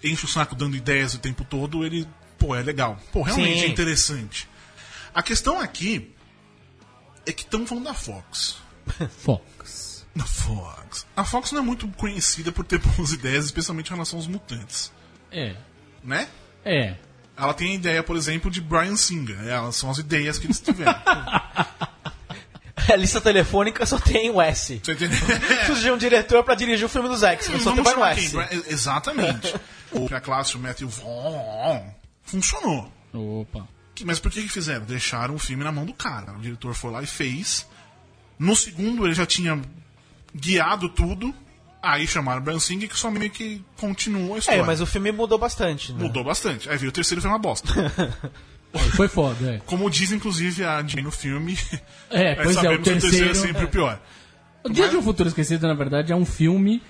enche 0.03 0.25
o 0.25 0.29
saco 0.29 0.55
dando 0.55 0.77
ideias 0.77 1.15
o 1.15 1.19
tempo 1.19 1.45
todo, 1.45 1.85
ele, 1.85 2.07
pô, 2.39 2.55
é 2.55 2.63
legal. 2.63 2.99
Pô, 3.13 3.23
realmente 3.23 3.61
Sim. 3.61 3.67
é 3.67 3.69
interessante. 3.69 4.49
A 5.15 5.23
questão 5.23 5.61
aqui 5.61 6.15
é 7.27 7.33
que 7.33 7.43
estamos 7.43 7.69
falando 7.69 7.85
da 7.85 7.95
Fox. 7.95 8.57
Fox. 9.19 10.07
Da 10.15 10.25
Fox. 10.25 11.07
A 11.17 11.25
Fox 11.25 11.53
não 11.53 11.61
é 11.61 11.63
muito 11.63 11.87
conhecida 11.89 12.51
por 12.51 12.65
ter 12.65 12.79
boas 12.97 13.13
ideias, 13.13 13.45
especialmente 13.45 13.89
em 13.89 13.93
relação 13.95 14.19
aos 14.19 14.27
mutantes. 14.27 14.93
É. 15.31 15.55
Né? 16.03 16.29
É. 16.65 16.97
Ela 17.37 17.55
tem 17.55 17.73
a 17.73 17.75
ideia, 17.75 18.03
por 18.03 18.17
exemplo, 18.17 18.51
de 18.51 18.61
Brian 18.61 18.97
Singer. 18.97 19.39
Elas 19.47 19.77
são 19.77 19.91
as 19.91 19.99
ideias 19.99 20.39
que 20.39 20.47
eles 20.47 20.61
tiveram. 20.61 20.95
A 22.93 22.97
lista 22.97 23.21
telefônica 23.21 23.87
só 23.87 23.99
tem 24.01 24.31
o 24.31 24.41
S. 24.43 24.81
Você 24.83 24.93
entendeu? 24.93 25.19
Preciso 25.39 25.81
de 25.81 25.91
um 25.93 25.97
diretor 25.99 26.43
pra 26.43 26.57
dirigir 26.57 26.85
o 26.87 26.89
filme 26.89 27.09
dos 27.09 27.23
X-Men, 27.23 27.61
só 27.61 27.73
tem 27.73 27.85
chamar 27.85 28.13
S. 28.19 28.21
quem? 28.21 28.31
Bra- 28.31 28.49
O 29.93 30.15
a 30.15 30.21
classe, 30.21 30.57
o 30.57 30.59
Matthew 30.61 30.89
Vaughn, 30.89 31.83
funcionou. 32.23 32.93
Opa. 33.13 33.67
Que- 33.95 34.05
Mas 34.05 34.19
por 34.19 34.31
que 34.31 34.43
que 34.43 34.49
fizeram? 34.49 34.85
Deixaram 34.85 35.35
o 35.35 35.39
filme 35.39 35.65
na 35.65 35.73
mão 35.73 35.85
do 35.85 35.93
cara. 35.95 36.33
O 36.33 36.41
diretor 36.41 36.75
foi 36.75 36.91
lá 36.91 37.03
e 37.03 37.07
fez. 37.07 37.67
No 38.39 38.55
segundo, 38.57 39.07
ele 39.07 39.15
já 39.15 39.27
tinha 39.27 39.61
guiado 40.35 40.89
tudo. 40.89 41.35
Aí 41.83 42.07
chamaram 42.07 42.41
o 42.41 42.45
Brian 42.45 42.59
Singer, 42.59 42.89
que 42.89 42.97
só 42.97 43.11
meio 43.11 43.31
que 43.31 43.65
continuou 43.79 44.35
a 44.35 44.39
história. 44.39 44.61
É, 44.61 44.63
mas 44.63 44.81
o 44.81 44.87
filme 44.87 45.11
mudou 45.13 45.39
bastante, 45.39 45.93
né? 45.93 46.03
Mudou 46.03 46.23
bastante. 46.23 46.69
Aí 46.69 46.77
veio 46.77 46.91
o 46.91 46.93
terceiro 46.93 47.21
e 47.21 47.23
foi 47.23 47.31
uma 47.31 47.39
bosta. 47.39 47.69
Foi 48.95 49.09
foda, 49.09 49.55
é. 49.55 49.59
Como 49.67 49.91
diz, 49.91 50.13
inclusive, 50.13 50.63
a 50.65 50.81
Jane 50.87 51.03
no 51.03 51.11
filme. 51.11 51.59
É, 52.09 52.37
pois 52.41 52.49
é, 52.49 52.51
o 52.51 52.63
sabemos 52.63 52.85
que 52.85 52.91
terceiro. 53.01 53.31
é 53.31 53.35
sempre 53.35 53.65
o 53.65 53.69
pior. 53.69 54.01
O 54.63 54.69
Dia 54.69 54.89
de 54.89 54.97
um 54.97 55.03
Futuro 55.03 55.29
Esquecido, 55.29 55.67
na 55.67 55.75
verdade, 55.75 56.13
é 56.13 56.15
um 56.15 56.25
filme 56.25 56.81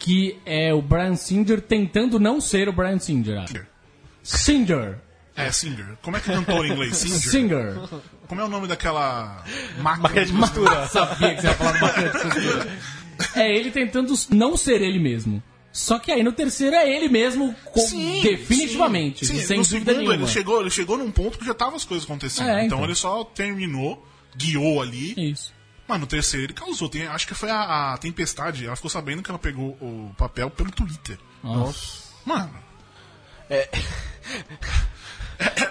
que 0.00 0.36
é 0.44 0.72
o 0.74 0.80
Brian 0.82 1.14
Singer 1.14 1.60
tentando 1.60 2.18
não 2.18 2.40
ser 2.40 2.68
o 2.68 2.72
Brian 2.72 2.98
Singer. 2.98 3.38
ah. 3.38 3.66
Singer. 4.22 4.98
É, 5.36 5.50
Singer. 5.52 5.96
Como 6.02 6.16
é 6.16 6.20
que 6.20 6.26
cantou 6.32 6.64
em 6.66 6.72
inglês? 6.72 6.96
Singer? 6.96 7.20
Singer. 7.20 8.00
Como 8.26 8.40
é 8.40 8.44
o 8.44 8.48
nome 8.48 8.66
daquela 8.66 9.44
máquina, 9.78 10.02
Máquina 10.08 10.24
de 10.26 10.32
costura. 10.32 10.86
Sabia 10.88 11.34
que 11.34 11.40
você 11.42 11.46
ia 11.46 11.54
falar 11.54 11.80
máquina 11.80 12.08
de 12.10 12.18
costura. 12.18 12.78
É 13.36 13.54
ele 13.56 13.70
tentando 13.70 14.14
não 14.30 14.56
ser 14.56 14.80
ele 14.82 14.98
mesmo. 14.98 15.42
Só 15.72 15.98
que 16.00 16.10
aí 16.10 16.22
no 16.22 16.32
terceiro 16.32 16.74
é 16.74 16.88
ele 16.90 17.08
mesmo, 17.08 17.54
co- 17.66 17.78
Sim, 17.80 18.20
definitivamente, 18.22 19.24
sim. 19.24 19.36
Sim, 19.36 19.46
sem 19.46 19.58
no 19.58 19.62
dúvida 19.64 19.92
segundo, 19.92 20.08
nenhuma. 20.08 20.14
Ele 20.24 20.26
chegou, 20.32 20.60
ele 20.60 20.70
chegou 20.70 20.98
num 20.98 21.12
ponto 21.12 21.38
que 21.38 21.44
já 21.46 21.54
tava 21.54 21.76
as 21.76 21.84
coisas 21.84 22.04
acontecendo. 22.04 22.48
É, 22.48 22.52
então. 22.64 22.78
então. 22.78 22.84
ele 22.84 22.94
só 22.96 23.22
terminou, 23.24 24.04
guiou 24.36 24.82
ali. 24.82 25.14
Isso. 25.30 25.52
Mas 25.90 25.98
no 26.00 26.06
terceiro 26.06 26.46
ele 26.46 26.52
causou. 26.52 26.88
Tem- 26.88 27.08
acho 27.08 27.26
que 27.26 27.34
foi 27.34 27.50
a, 27.50 27.94
a 27.94 27.98
Tempestade. 27.98 28.64
Ela 28.64 28.76
ficou 28.76 28.88
sabendo 28.88 29.24
que 29.24 29.28
ela 29.30 29.40
pegou 29.40 29.70
o 29.80 30.14
papel 30.16 30.48
pelo 30.48 30.70
Twitter. 30.70 31.18
Nossa. 31.42 32.04
Mano. 32.24 32.54
É, 33.48 33.68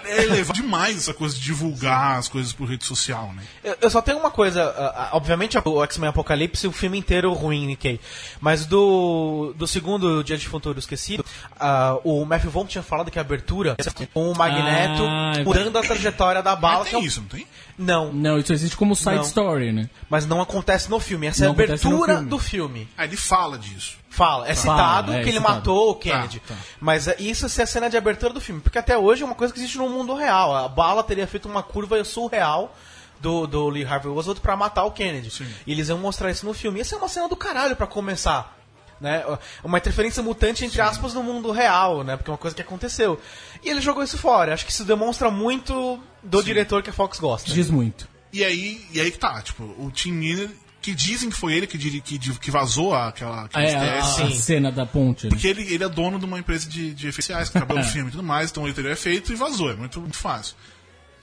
é 0.05 0.23
elevado 0.23 0.53
demais 0.55 0.97
essa 0.97 1.13
coisa 1.13 1.35
de 1.35 1.41
divulgar 1.41 2.17
as 2.17 2.27
coisas 2.27 2.51
por 2.51 2.67
rede 2.67 2.83
social, 2.85 3.31
né? 3.35 3.43
Eu, 3.63 3.77
eu 3.81 3.89
só 3.89 4.01
tenho 4.01 4.17
uma 4.17 4.31
coisa, 4.31 5.09
obviamente 5.11 5.57
o 5.63 5.83
X-Men 5.83 6.09
Apocalipse, 6.09 6.67
o 6.67 6.71
filme 6.71 6.97
inteiro 6.97 7.31
ruim, 7.33 7.67
Nikkei. 7.67 7.99
Mas 8.41 8.65
do, 8.65 9.53
do 9.55 9.67
segundo 9.67 10.23
Dia 10.23 10.37
de 10.37 10.47
Futuro 10.47 10.79
Esquecido, 10.79 11.23
ah, 11.59 11.97
o 12.03 12.25
Matthew 12.25 12.49
Vaughn 12.51 12.65
tinha 12.65 12.83
falado 12.83 13.11
que 13.11 13.19
a 13.19 13.21
abertura 13.21 13.75
com 14.13 14.31
o 14.31 14.35
Magneto 14.37 15.03
Ah, 15.05 15.33
é 15.37 15.43
mudando 15.43 15.77
a 15.77 15.81
trajetória 15.81 16.41
da 16.41 16.55
bala. 16.55 16.79
Mas 16.79 16.89
que 16.89 16.95
é 16.95 16.97
tem 16.99 17.05
o- 17.05 17.07
isso, 17.07 17.21
não 17.21 17.27
tem? 17.27 17.47
Não, 17.77 18.11
Não, 18.11 18.37
isso 18.37 18.51
existe 18.51 18.75
como 18.75 18.93
side 18.95 19.15
Não. 19.15 19.21
story, 19.23 19.71
né? 19.71 19.89
mas 20.09 20.25
não 20.25 20.41
acontece 20.41 20.89
no 20.89 20.99
filme. 20.99 21.27
Essa 21.27 21.45
é 21.45 21.47
a 21.47 21.47
Não 21.47 21.53
acontece 21.53 21.83
no 21.85 21.91
abertura 21.91 22.13
filme. 22.15 22.29
do 22.29 22.39
filme. 22.39 22.87
Ah, 22.97 23.05
ele 23.05 23.15
fala 23.15 23.57
disso. 23.57 23.97
Fala, 24.09 24.49
é 24.49 24.55
Fala, 24.55 24.77
citado 24.77 25.13
é, 25.13 25.23
que 25.23 25.29
ele 25.29 25.37
citado. 25.37 25.55
matou 25.55 25.91
o 25.91 25.95
Kennedy. 25.95 26.39
Tá, 26.39 26.55
tá. 26.55 26.59
Mas 26.79 27.07
é, 27.07 27.15
isso 27.19 27.45
é 27.45 27.63
a 27.63 27.67
cena 27.67 27.89
de 27.89 27.95
abertura 27.95 28.33
do 28.33 28.41
filme. 28.41 28.59
Porque 28.59 28.77
até 28.79 28.97
hoje 28.97 29.21
é 29.21 29.25
uma 29.25 29.35
coisa 29.35 29.53
que 29.53 29.59
existe 29.59 29.77
no 29.77 29.87
mundo 29.87 30.13
real. 30.15 30.55
A 30.55 30.67
bala 30.67 31.03
teria 31.03 31.27
feito 31.27 31.47
uma 31.47 31.61
curva 31.61 32.03
surreal 32.03 32.75
do, 33.19 33.45
do 33.45 33.69
Lee 33.69 33.85
Harvey 33.85 34.11
Oswald 34.11 34.41
pra 34.41 34.55
matar 34.55 34.83
o 34.85 34.91
Kennedy. 34.91 35.31
E 35.65 35.71
eles 35.71 35.89
iam 35.89 35.97
mostrar 35.97 36.31
isso 36.31 36.45
no 36.45 36.53
filme. 36.53 36.79
Essa 36.79 36.95
é 36.95 36.97
uma 36.97 37.07
cena 37.07 37.29
do 37.29 37.35
caralho 37.35 37.75
pra 37.75 37.87
começar. 37.87 38.57
Né? 38.99 39.23
Uma 39.63 39.77
interferência 39.77 40.21
mutante, 40.21 40.65
entre 40.65 40.81
aspas, 40.81 41.13
no 41.13 41.23
mundo 41.23 41.51
real, 41.51 42.03
né? 42.03 42.17
Porque 42.17 42.29
é 42.29 42.33
uma 42.33 42.37
coisa 42.37 42.55
que 42.55 42.61
aconteceu. 42.61 43.19
E 43.63 43.69
ele 43.69 43.79
jogou 43.79 44.03
isso 44.03 44.17
fora. 44.17 44.53
Acho 44.53 44.65
que 44.65 44.71
isso 44.71 44.83
demonstra 44.83 45.31
muito 45.31 45.99
do 46.21 46.43
diretor 46.43 46.83
que 46.83 46.89
a 46.89 46.93
Fox 46.93 47.19
gosta. 47.19 47.49
Diz 47.51 47.69
muito. 47.69 48.09
E 48.33 48.43
aí, 48.43 48.85
e 48.91 48.99
aí 48.99 49.09
que 49.09 49.17
tá, 49.17 49.41
tipo, 49.41 49.63
o 49.63 49.89
Tim 49.91 50.11
Miller, 50.11 50.51
que 50.89 50.95
dizem 50.95 51.29
que 51.29 51.35
foi 51.35 51.53
ele 51.53 51.67
que, 51.67 51.77
que, 52.01 52.17
que 52.19 52.51
vazou 52.51 52.93
aquela, 52.93 53.49
É, 53.53 53.99
a, 53.99 54.03
a 54.03 54.31
cena 54.31 54.71
da 54.71 54.85
ponte. 54.85 55.25
né? 55.25 55.29
Porque 55.29 55.47
ele, 55.47 55.61
ele 55.73 55.83
é 55.83 55.89
dono 55.89 56.17
de 56.19 56.25
uma 56.25 56.39
empresa 56.39 56.67
de, 56.69 56.93
de 56.93 57.07
efeitos 57.07 57.19
especiais, 57.29 57.49
que 57.49 57.57
acabou 57.57 57.77
o 57.79 57.83
filme 57.83 58.09
e 58.09 58.11
tudo 58.11 58.23
mais, 58.23 58.51
então 58.51 58.65
ele 58.65 58.73
teria 58.73 58.95
feito 58.95 59.31
e 59.31 59.35
vazou, 59.35 59.69
é 59.71 59.75
muito, 59.75 59.99
muito 60.01 60.17
fácil. 60.17 60.55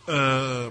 Ah, 0.09 0.71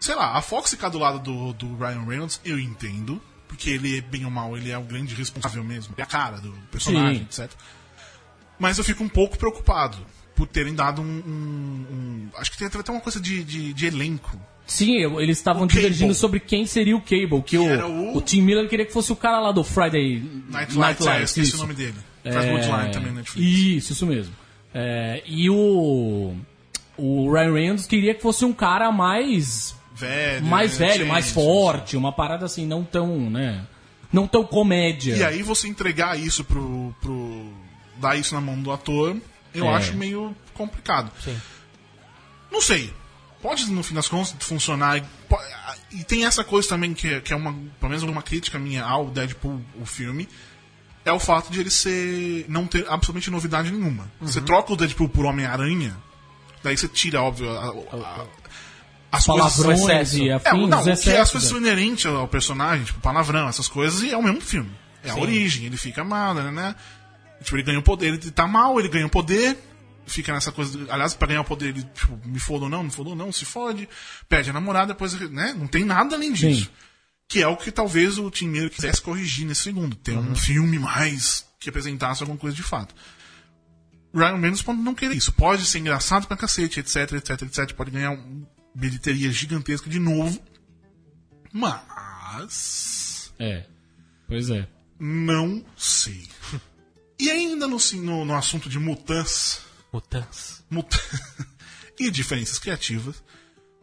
sei 0.00 0.14
lá, 0.14 0.36
a 0.36 0.42
Fox 0.42 0.70
ficar 0.70 0.88
do 0.88 0.98
lado 0.98 1.18
do, 1.18 1.52
do 1.52 1.76
Ryan 1.76 2.04
Reynolds, 2.04 2.40
eu 2.44 2.58
entendo, 2.58 3.20
porque 3.48 3.70
ele, 3.70 4.00
bem 4.00 4.24
ou 4.24 4.30
mal, 4.30 4.56
ele 4.56 4.70
é 4.70 4.78
o 4.78 4.82
grande 4.82 5.14
responsável 5.14 5.62
mesmo, 5.64 5.94
é 5.96 6.02
a 6.02 6.06
cara 6.06 6.38
do 6.40 6.52
personagem, 6.70 7.26
Sim. 7.30 7.42
etc. 7.44 7.52
Mas 8.58 8.78
eu 8.78 8.84
fico 8.84 9.02
um 9.04 9.08
pouco 9.08 9.36
preocupado 9.36 9.98
por 10.34 10.46
terem 10.46 10.74
dado 10.74 11.00
um. 11.02 11.04
um- 11.04 11.86
um- 11.90 12.28
acho 12.38 12.50
que 12.50 12.56
tem 12.58 12.66
até 12.66 12.90
uma 12.92 13.00
coisa 13.00 13.20
de, 13.20 13.42
de, 13.44 13.72
de 13.74 13.86
elenco. 13.86 14.38
Sim, 14.66 14.96
eles 15.20 15.38
estavam 15.38 15.62
O 15.62 15.66
divergindo 15.66 16.08
Cable. 16.08 16.14
sobre 16.14 16.40
quem 16.40 16.66
seria 16.66 16.96
o 16.96 17.00
Cable. 17.00 17.40
Que, 17.42 17.56
o, 17.56 17.68
era 17.68 17.86
o- 17.86 18.16
o 18.16 18.20
Tim 18.20 18.40
Miller 18.42 18.68
queria 18.68 18.84
que 18.84 18.92
fosse 18.92 19.12
o 19.12 19.16
cara 19.16 19.38
lá 19.38 19.52
do 19.52 19.62
Friday 19.62 20.20
Night 20.50 20.76
Lights, 20.76 21.06
é, 21.06 21.18
eu 21.20 21.22
esqueci 21.24 21.54
o 21.54 21.58
nome 21.58 21.74
dele. 21.74 21.94
Faz 22.24 22.44
É, 22.44 22.50
Bloodline 22.50 22.90
também 22.92 23.08
na 23.12 23.18
Netflix. 23.20 23.48
Isso, 23.48 23.92
isso 23.92 24.06
mesmo. 24.06 24.32
É, 24.74 25.22
e 25.26 25.48
o. 25.48 26.34
O 26.98 27.30
Ryan 27.32 27.52
Reynolds 27.52 27.86
queria 27.86 28.14
que 28.14 28.22
fosse 28.22 28.44
um 28.44 28.52
cara 28.52 28.90
mais. 28.90 29.74
Velho. 29.94 30.44
mais 30.44 30.80
é, 30.80 30.86
velho, 30.88 31.04
sim, 31.04 31.08
mais 31.10 31.30
forte, 31.30 31.96
uma 31.96 32.10
parada 32.12 32.44
assim, 32.44 32.66
não 32.66 32.82
tão, 32.84 33.30
né? 33.30 33.64
Não 34.12 34.26
tão 34.26 34.44
comédia. 34.44 35.14
E 35.16 35.22
aí 35.22 35.42
você 35.42 35.68
entregar 35.68 36.18
isso 36.18 36.42
pro. 36.42 36.94
pro 37.00 37.52
dar 37.98 38.16
isso 38.18 38.34
na 38.34 38.40
mão 38.40 38.60
do 38.60 38.70
ator, 38.72 39.16
eu 39.54 39.66
É. 39.66 39.74
acho 39.74 39.94
meio 39.96 40.34
complicado. 40.54 41.10
Sim. 41.22 41.36
Não 42.50 42.60
sei. 42.60 42.92
Pode, 43.46 43.70
no 43.70 43.82
fim 43.82 43.94
das 43.94 44.08
contas, 44.08 44.34
funcionar. 44.40 45.00
e 45.92 46.02
tem 46.02 46.24
essa 46.24 46.42
coisa 46.42 46.68
também 46.68 46.92
que, 46.94 47.06
é- 47.08 47.20
que 47.20 47.32
é 47.32 47.36
uma. 47.36 47.52
Pelo 47.78 47.90
menos 47.90 48.02
uma 48.02 48.22
crítica 48.22 48.58
minha 48.58 48.82
ao 48.84 49.06
Deadpool, 49.10 49.62
o 49.80 49.86
filme. 49.86 50.28
É 51.04 51.12
o 51.12 51.20
fato 51.20 51.52
de 51.52 51.60
ele 51.60 51.70
ser. 51.70 52.44
não 52.48 52.66
ter 52.66 52.80
absolutamente 52.88 53.30
novidade 53.30 53.70
nenhuma. 53.70 54.10
Você 54.20 54.40
Uhum. 54.40 54.44
troca 54.46 54.72
o 54.72 54.76
Deadpool 54.76 55.08
por 55.08 55.24
Homem-Aranha, 55.24 55.96
daí 56.64 56.76
você 56.76 56.88
tira, 56.88 57.22
óbvio, 57.22 57.48
a- 57.50 57.66
a- 57.68 58.26
as 59.12 59.24
coisas. 59.24 59.54
Palavrões 59.54 59.80
excesso. 59.82 60.18
e 60.18 60.28
É, 60.28 60.32
afins, 60.34 60.68
não, 60.68 60.80
o 60.80 60.82
que 60.96 61.10
é 61.10 61.20
as 61.20 61.30
coisas 61.30 61.48
são 61.48 61.58
inerentes 61.58 62.04
ao 62.06 62.26
personagem, 62.26 62.84
tipo 62.84 62.98
palavrão, 63.00 63.48
essas 63.48 63.68
coisas, 63.68 64.02
e 64.02 64.10
é 64.10 64.16
o 64.16 64.22
mesmo 64.24 64.40
filme. 64.40 64.70
É 65.04 65.10
a 65.10 65.16
origem, 65.16 65.66
ele 65.66 65.76
fica 65.76 66.02
mal, 66.02 66.34
né, 66.34 66.50
né? 66.50 66.74
Tipo, 67.44 67.56
ele 67.56 67.62
ganha 67.62 67.78
o 67.78 67.82
poder, 67.82 68.06
ele 68.08 68.18
tá 68.32 68.48
mal, 68.48 68.80
ele 68.80 68.88
ganha 68.88 69.06
o 69.06 69.10
poder, 69.10 69.56
fica 70.06 70.32
nessa 70.32 70.52
coisa. 70.52 70.78
aliás, 70.90 71.14
pra 71.14 71.28
ganhar 71.28 71.40
o 71.40 71.44
poder, 71.44 71.68
ele, 71.68 71.82
tipo, 71.82 72.18
me 72.24 72.38
foda 72.38 72.64
ou 72.64 72.70
não, 72.70 72.84
me 72.84 72.90
foda 72.90 73.10
ou 73.10 73.16
não, 73.16 73.32
se 73.32 73.44
fode, 73.44 73.88
perde 74.28 74.50
a 74.50 74.52
namorada, 74.52 74.92
depois, 74.92 75.12
né? 75.30 75.54
Não 75.56 75.66
tem 75.66 75.84
nada 75.84 76.16
além 76.16 76.32
disso. 76.32 76.64
Sim. 76.64 76.70
Que 77.28 77.42
é 77.42 77.48
o 77.48 77.56
que 77.56 77.72
talvez 77.72 78.18
o 78.18 78.30
Tim 78.30 78.48
Miller 78.48 78.70
quisesse 78.70 79.02
corrigir 79.02 79.46
nesse 79.46 79.62
segundo. 79.62 79.96
Ter 79.96 80.16
um 80.16 80.34
filme 80.36 80.78
mais 80.78 81.44
que 81.58 81.68
apresentasse 81.68 82.22
alguma 82.22 82.38
coisa 82.38 82.54
de 82.54 82.62
fato. 82.62 82.94
Ryan 84.14 84.38
Reynolds 84.38 84.62
pode 84.62 84.80
não 84.80 84.94
querer 84.94 85.16
isso. 85.16 85.32
Pode 85.32 85.66
ser 85.66 85.80
engraçado 85.80 86.26
pra 86.26 86.36
cacete, 86.36 86.80
etc, 86.80 87.12
etc, 87.12 87.42
etc. 87.42 87.72
Pode 87.72 87.90
ganhar 87.90 88.12
uma 88.12 88.48
bilheteria 88.74 89.30
gigantesca 89.32 89.90
de 89.90 89.98
novo. 89.98 90.40
Mas. 91.52 93.32
É. 93.38 93.66
Pois 94.28 94.48
é. 94.50 94.68
Não 94.98 95.64
sei. 95.76 96.26
E 97.18 97.30
ainda 97.30 97.66
no, 97.66 97.78
no, 97.94 98.24
no 98.26 98.34
assunto 98.34 98.68
de 98.68 98.78
mutans 99.92 100.64
mut- 100.70 101.00
e 101.98 102.10
diferenças 102.10 102.58
criativas, 102.58 103.22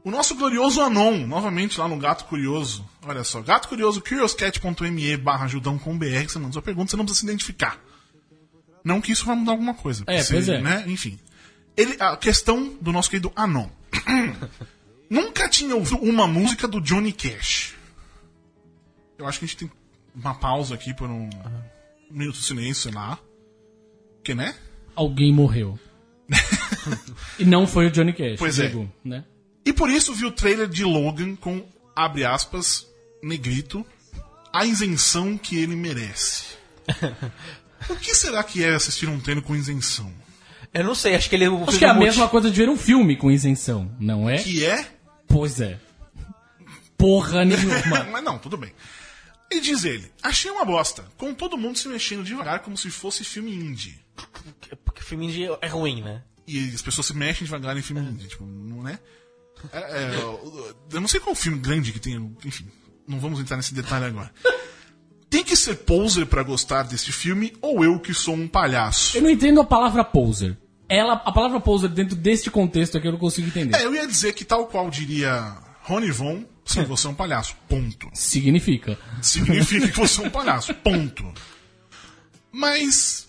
o 0.03 0.11
nosso 0.11 0.35
glorioso 0.35 0.81
Anon, 0.81 1.25
novamente 1.25 1.79
lá 1.79 1.87
no 1.87 1.97
Gato 1.97 2.25
Curioso. 2.25 2.87
Olha 3.03 3.23
só, 3.23 3.41
Gato 3.41 3.69
Curioso, 3.69 4.01
curioscat.me 4.01 5.17
barra 5.17 5.45
ajudão 5.45 5.79
com 5.79 5.97
BR, 5.97 6.27
você 6.27 6.37
manda 6.37 6.53
sua 6.53 6.61
pergunta, 6.61 6.91
você 6.91 6.97
não 6.97 7.05
precisa 7.05 7.21
se 7.21 7.25
identificar. 7.25 7.79
Não 8.83 8.99
que 8.99 9.13
isso 9.13 9.25
vai 9.25 9.35
mudar 9.35 9.53
alguma 9.53 9.73
coisa. 9.73 10.03
É, 10.07 10.21
você, 10.21 10.33
pois 10.33 10.49
é. 10.49 10.61
Né? 10.61 10.83
Enfim. 10.87 11.17
Ele, 11.77 11.95
a 11.99 12.17
questão 12.17 12.75
do 12.81 12.91
nosso 12.91 13.09
querido 13.09 13.31
Anon. 13.35 13.69
Nunca 15.09 15.47
tinha 15.47 15.75
ouvido 15.75 16.01
uma 16.01 16.27
música 16.27 16.67
do 16.67 16.81
Johnny 16.81 17.13
Cash. 17.13 17.75
Eu 19.17 19.25
acho 19.25 19.39
que 19.39 19.45
a 19.45 19.47
gente 19.47 19.57
tem 19.57 19.71
uma 20.13 20.33
pausa 20.35 20.75
aqui 20.75 20.93
por 20.93 21.09
um 21.09 21.29
minuto 22.11 22.35
de 22.35 22.43
silêncio, 22.43 22.83
sei 22.83 22.91
lá. 22.91 23.17
Que, 24.23 24.35
né? 24.35 24.53
Alguém 24.95 25.33
morreu. 25.33 25.79
e 27.39 27.45
não 27.45 27.67
foi 27.67 27.87
o 27.87 27.91
Johnny 27.91 28.13
Cash. 28.13 28.39
Pois 28.39 28.59
é. 28.59 28.73
Né? 29.03 29.23
E 29.65 29.71
por 29.71 29.89
isso 29.89 30.13
vi 30.13 30.25
o 30.25 30.31
trailer 30.31 30.67
de 30.67 30.83
Logan 30.83 31.35
com, 31.35 31.65
abre 31.95 32.25
aspas, 32.25 32.87
negrito, 33.21 33.85
a 34.51 34.65
isenção 34.65 35.37
que 35.37 35.57
ele 35.57 35.75
merece. 35.75 36.45
o 37.89 37.95
que 37.95 38.13
será 38.13 38.43
que 38.43 38.63
é 38.63 38.73
assistir 38.73 39.07
um 39.07 39.19
trailer 39.19 39.43
com 39.43 39.55
isenção? 39.55 40.11
Eu 40.73 40.83
não 40.83 40.95
sei, 40.95 41.15
acho 41.15 41.29
que 41.29 41.35
ele. 41.35 41.45
Acho 41.45 41.77
que 41.77 41.85
é 41.85 41.89
a 41.89 41.93
mesma 41.93 42.27
coisa 42.27 42.49
de 42.49 42.57
ver 42.57 42.67
um 42.67 42.77
filme 42.77 43.15
com 43.15 43.31
isenção, 43.31 43.95
não 43.99 44.29
é? 44.29 44.37
Que 44.37 44.65
é. 44.65 44.87
Pois 45.27 45.61
é. 45.61 45.79
Porra 46.97 47.45
nenhuma. 47.45 48.03
Mas 48.11 48.23
não, 48.23 48.39
tudo 48.39 48.57
bem. 48.57 48.73
E 49.51 49.59
diz 49.59 49.83
ele: 49.83 50.11
Achei 50.21 50.49
uma 50.49 50.65
bosta, 50.65 51.05
com 51.15 51.33
todo 51.33 51.57
mundo 51.57 51.77
se 51.77 51.87
mexendo 51.87 52.23
devagar 52.23 52.59
como 52.59 52.75
se 52.75 52.89
fosse 52.89 53.23
filme 53.23 53.53
indie. 53.53 53.99
Filme 55.13 55.27
indie 55.27 55.47
é 55.61 55.67
ruim, 55.67 56.01
né? 56.01 56.21
E 56.47 56.69
as 56.73 56.81
pessoas 56.81 57.07
se 57.07 57.15
mexem 57.15 57.45
devagar 57.45 57.77
em 57.77 57.81
filme 57.81 58.01
indie, 58.01 58.27
tipo, 58.27 58.43
não 58.45 58.87
é? 58.87 58.97
É, 59.71 59.77
é, 59.79 60.15
eu- 60.15 60.75
eu 60.91 60.99
não 61.01 61.07
sei 61.07 61.19
qual 61.19 61.35
filme 61.35 61.57
grande 61.59 61.91
que 61.93 61.99
tem, 61.99 62.15
enfim, 62.43 62.65
não 63.07 63.19
vamos 63.19 63.39
entrar 63.39 63.55
nesse 63.57 63.73
detalhe 63.73 64.05
agora. 64.05 64.31
Tem 65.29 65.43
que 65.43 65.55
ser 65.55 65.75
poser 65.77 66.25
pra 66.25 66.43
gostar 66.43 66.83
deste 66.83 67.11
filme 67.11 67.53
ou 67.61 67.83
eu 67.83 67.99
que 67.99 68.13
sou 68.13 68.35
um 68.35 68.47
palhaço? 68.47 69.15
Eu 69.17 69.21
não 69.21 69.29
entendo 69.29 69.61
a 69.61 69.65
palavra 69.65 70.03
poser. 70.03 70.57
Ela, 70.89 71.13
a 71.13 71.31
palavra 71.31 71.59
poser 71.59 71.89
dentro 71.89 72.15
deste 72.15 72.51
contexto 72.51 72.97
aqui 72.97 73.07
eu 73.07 73.11
não 73.13 73.19
consigo 73.19 73.47
entender. 73.47 73.75
É, 73.77 73.85
eu 73.85 73.95
ia 73.95 74.05
dizer 74.05 74.33
que 74.33 74.43
tal 74.43 74.67
qual 74.67 74.89
diria 74.89 75.55
Rony 75.81 76.11
Von, 76.11 76.43
sim, 76.65 76.83
você 76.83 77.07
é 77.07 77.09
um 77.09 77.15
palhaço, 77.15 77.55
ponto. 77.69 78.09
Significa. 78.13 78.97
Significa 79.21 79.87
que 79.87 79.97
você 79.97 80.21
é 80.23 80.27
um 80.27 80.29
palhaço, 80.29 80.73
ponto. 80.75 81.31
Mas, 82.51 83.27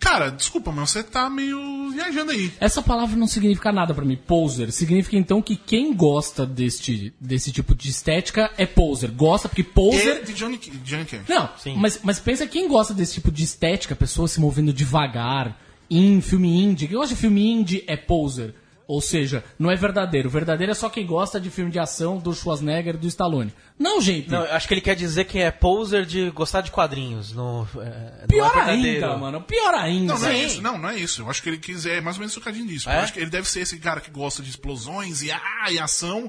cara, 0.00 0.30
desculpa, 0.30 0.72
mas 0.72 0.90
você 0.90 1.02
tá 1.04 1.30
meio 1.30 1.90
viajando 1.90 2.32
aí. 2.32 2.50
Essa 2.58 2.82
palavra 2.82 3.16
não 3.16 3.26
significa 3.26 3.70
nada 3.70 3.94
pra 3.94 4.04
mim. 4.04 4.16
Poser 4.16 4.72
significa 4.72 5.16
então 5.16 5.40
que 5.42 5.54
quem 5.54 5.94
gosta 5.94 6.44
deste, 6.46 7.12
desse 7.20 7.52
tipo 7.52 7.74
de 7.74 7.90
estética 7.90 8.50
é 8.56 8.66
poser. 8.66 9.10
Gosta 9.12 9.48
porque 9.48 9.60
E 9.60 9.64
poser. 9.64 10.24
de 10.24 10.32
Johnny, 10.32 10.58
Johnny 10.58 11.04
Cash. 11.04 11.28
Não, 11.28 11.48
mas, 11.76 12.00
mas 12.02 12.18
pensa 12.18 12.46
quem 12.46 12.66
gosta 12.66 12.92
desse 12.94 13.14
tipo 13.14 13.30
de 13.30 13.44
estética, 13.44 13.94
pessoa 13.94 14.26
se 14.26 14.40
movendo 14.40 14.72
devagar, 14.72 15.56
em 15.90 16.20
filme 16.20 16.48
indie. 16.48 16.86
Quem 16.88 16.96
gosta 16.96 17.14
de 17.14 17.20
filme 17.20 17.46
indie 17.50 17.84
é 17.86 17.96
poser. 17.96 18.54
Ou 18.92 19.00
seja, 19.00 19.44
não 19.56 19.70
é 19.70 19.76
verdadeiro. 19.76 20.28
Verdadeiro 20.28 20.72
é 20.72 20.74
só 20.74 20.88
quem 20.88 21.06
gosta 21.06 21.40
de 21.40 21.48
filme 21.48 21.70
de 21.70 21.78
ação 21.78 22.18
do 22.18 22.34
Schwarzenegger 22.34 22.96
e 22.96 22.98
do 22.98 23.06
Stallone. 23.06 23.54
Não, 23.78 24.00
gente. 24.00 24.28
Não, 24.28 24.44
eu 24.44 24.52
acho 24.52 24.66
que 24.66 24.74
ele 24.74 24.80
quer 24.80 24.96
dizer 24.96 25.26
que 25.26 25.38
é 25.38 25.48
poser 25.52 26.04
de 26.04 26.28
gostar 26.30 26.60
de 26.60 26.72
quadrinhos. 26.72 27.32
No, 27.32 27.68
é, 27.80 28.26
pior 28.26 28.52
não 28.52 28.62
é 28.62 28.70
ainda, 28.72 29.16
mano. 29.16 29.40
Pior 29.42 29.72
ainda. 29.74 30.14
Não, 30.14 30.20
não 30.20 30.28
é 30.28 30.42
isso. 30.42 30.60
Não, 30.60 30.76
não 30.76 30.88
é 30.88 30.96
isso. 30.96 31.22
Eu 31.22 31.30
acho 31.30 31.40
que 31.40 31.48
ele 31.50 31.58
quiser 31.58 32.02
mais 32.02 32.16
ou 32.16 32.20
menos 32.20 32.32
socadinho 32.32 32.66
disso. 32.66 32.90
É? 32.90 32.96
Eu 32.96 33.00
acho 33.02 33.12
que 33.12 33.20
ele 33.20 33.30
deve 33.30 33.48
ser 33.48 33.60
esse 33.60 33.78
cara 33.78 34.00
que 34.00 34.10
gosta 34.10 34.42
de 34.42 34.50
explosões 34.50 35.22
e, 35.22 35.30
ah, 35.30 35.70
e 35.70 35.78
ação. 35.78 36.28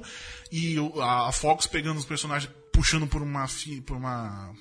E 0.52 0.76
a, 1.00 1.28
a 1.28 1.32
Fox 1.32 1.66
pegando 1.66 1.98
os 1.98 2.04
personagens, 2.04 2.48
puxando 2.72 3.08
por 3.08 3.22
uma 3.22 3.48
fi- 3.48 3.80
por 3.80 3.96
uma 3.96 4.52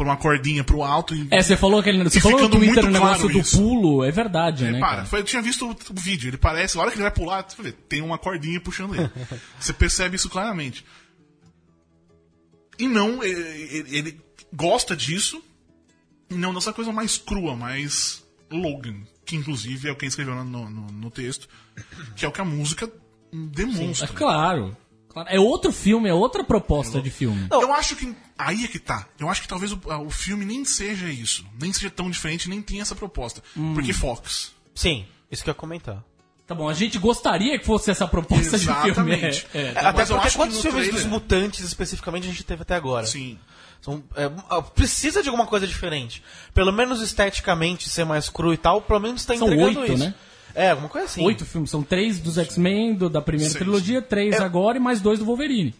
por 0.00 0.06
uma 0.06 0.16
cordinha 0.16 0.64
pro 0.64 0.82
alto 0.82 1.14
e 1.14 1.28
É, 1.30 1.42
você 1.42 1.58
falou 1.58 1.78
aquele. 1.78 2.02
Você 2.04 2.16
E 2.16 2.20
falou 2.22 2.38
no 2.38 2.44
ficando 2.46 2.58
Twitter 2.58 2.78
o 2.78 2.86
muito 2.86 2.92
negócio 2.94 3.16
claro 3.24 3.32
do 3.34 3.38
isso. 3.38 3.58
pulo, 3.58 4.02
é 4.02 4.10
verdade, 4.10 4.64
né? 4.64 4.80
Para, 4.80 5.04
foi- 5.04 5.20
eu 5.20 5.24
tinha 5.24 5.42
visto 5.42 5.66
o, 5.68 5.72
o 5.72 6.00
vídeo, 6.00 6.30
ele 6.30 6.38
parece, 6.38 6.78
a 6.78 6.80
hora 6.80 6.90
que 6.90 6.96
ele 6.96 7.02
vai 7.02 7.10
pular, 7.12 7.44
você 7.46 7.60
vê, 7.62 7.70
tem 7.70 8.00
uma 8.00 8.16
cordinha 8.16 8.58
puxando 8.62 8.94
ele. 8.94 9.10
você 9.60 9.74
percebe 9.74 10.16
isso 10.16 10.30
claramente. 10.30 10.86
E 12.78 12.88
não, 12.88 13.22
ele, 13.22 13.40
ele- 13.76 13.96
ele 13.98 14.20
gosta 14.54 14.96
disso, 14.96 15.42
e 16.30 16.34
não 16.34 16.54
dessa 16.54 16.72
coisa 16.72 16.90
mais 16.90 17.18
crua, 17.18 17.54
mais 17.54 18.24
Logan, 18.50 19.02
que 19.26 19.36
inclusive 19.36 19.86
é 19.86 19.92
o 19.92 19.96
que 19.96 20.06
escreveu 20.06 20.34
no, 20.34 20.70
no, 20.70 20.86
no 20.90 21.10
texto, 21.10 21.46
que 22.16 22.24
é 22.24 22.28
o 22.28 22.32
que 22.32 22.40
a 22.40 22.44
música 22.46 22.90
demonstra. 23.30 24.08
É 24.08 24.12
claro. 24.16 24.74
Claro. 25.12 25.28
É 25.30 25.38
outro 25.38 25.70
filme, 25.72 26.08
é 26.08 26.14
outra 26.14 26.42
proposta 26.44 27.00
de 27.00 27.10
filme. 27.10 27.46
Eu 27.50 27.72
acho 27.74 27.96
que. 27.96 28.14
Aí 28.38 28.64
é 28.64 28.68
que 28.68 28.78
tá. 28.78 29.06
Eu 29.18 29.28
acho 29.28 29.42
que 29.42 29.48
talvez 29.48 29.72
o, 29.72 29.78
o 30.06 30.10
filme 30.10 30.44
nem 30.44 30.64
seja 30.64 31.08
isso. 31.08 31.44
Nem 31.60 31.72
seja 31.72 31.90
tão 31.90 32.10
diferente, 32.10 32.48
nem 32.48 32.62
tenha 32.62 32.82
essa 32.82 32.94
proposta. 32.94 33.42
Hum. 33.56 33.74
Porque 33.74 33.92
Fox. 33.92 34.52
Sim, 34.74 35.04
isso 35.30 35.42
que 35.44 35.50
eu 35.50 35.52
ia 35.52 35.56
comentar. 35.56 36.02
Tá 36.46 36.54
bom, 36.54 36.68
a 36.68 36.74
gente 36.74 36.98
gostaria 36.98 37.56
que 37.60 37.64
fosse 37.64 37.92
essa 37.92 38.08
proposta 38.08 38.58
de 38.58 38.64
filme. 38.66 38.86
Exatamente. 38.88 39.46
É, 39.54 39.58
é. 39.58 39.62
É, 39.66 39.70
Até 39.70 39.92
mas 39.92 40.10
eu 40.10 40.16
porque 40.16 40.36
quantos 40.36 40.60
filmes 40.60 40.80
trailer- 40.88 40.94
dos 40.94 41.04
mutantes 41.04 41.60
especificamente 41.64 42.24
a 42.26 42.30
gente 42.30 42.42
teve 42.42 42.62
até 42.62 42.74
agora? 42.74 43.06
Sim. 43.06 43.38
São- 43.80 44.02
é, 44.16 44.28
ah, 44.50 44.60
precisa 44.60 45.22
de 45.22 45.28
alguma 45.28 45.46
coisa 45.46 45.64
diferente. 45.66 46.22
Pelo 46.52 46.72
menos 46.72 47.00
esteticamente 47.00 47.88
ser 47.88 48.04
mais 48.04 48.28
cru 48.28 48.52
e 48.52 48.56
tal, 48.56 48.82
pelo 48.82 48.98
menos 48.98 49.24
tá 49.24 49.36
São 49.36 49.46
entregando 49.46 49.80
oito, 49.80 49.92
isso. 49.94 50.04
né? 50.04 50.14
É, 50.54 50.70
alguma 50.70 50.88
coisa 50.88 51.06
assim. 51.06 51.24
Oito 51.24 51.44
filmes, 51.44 51.70
são 51.70 51.82
três 51.82 52.18
dos 52.18 52.38
X-Men 52.38 52.94
do- 52.94 53.10
da 53.10 53.20
primeira 53.22 53.50
Seis. 53.50 53.62
trilogia, 53.62 54.00
três 54.02 54.34
É. 54.36 54.42
agora 54.42 54.76
e 54.76 54.80
mais 54.80 55.00
dois 55.00 55.18
do 55.18 55.24
Wolverine. 55.24 55.74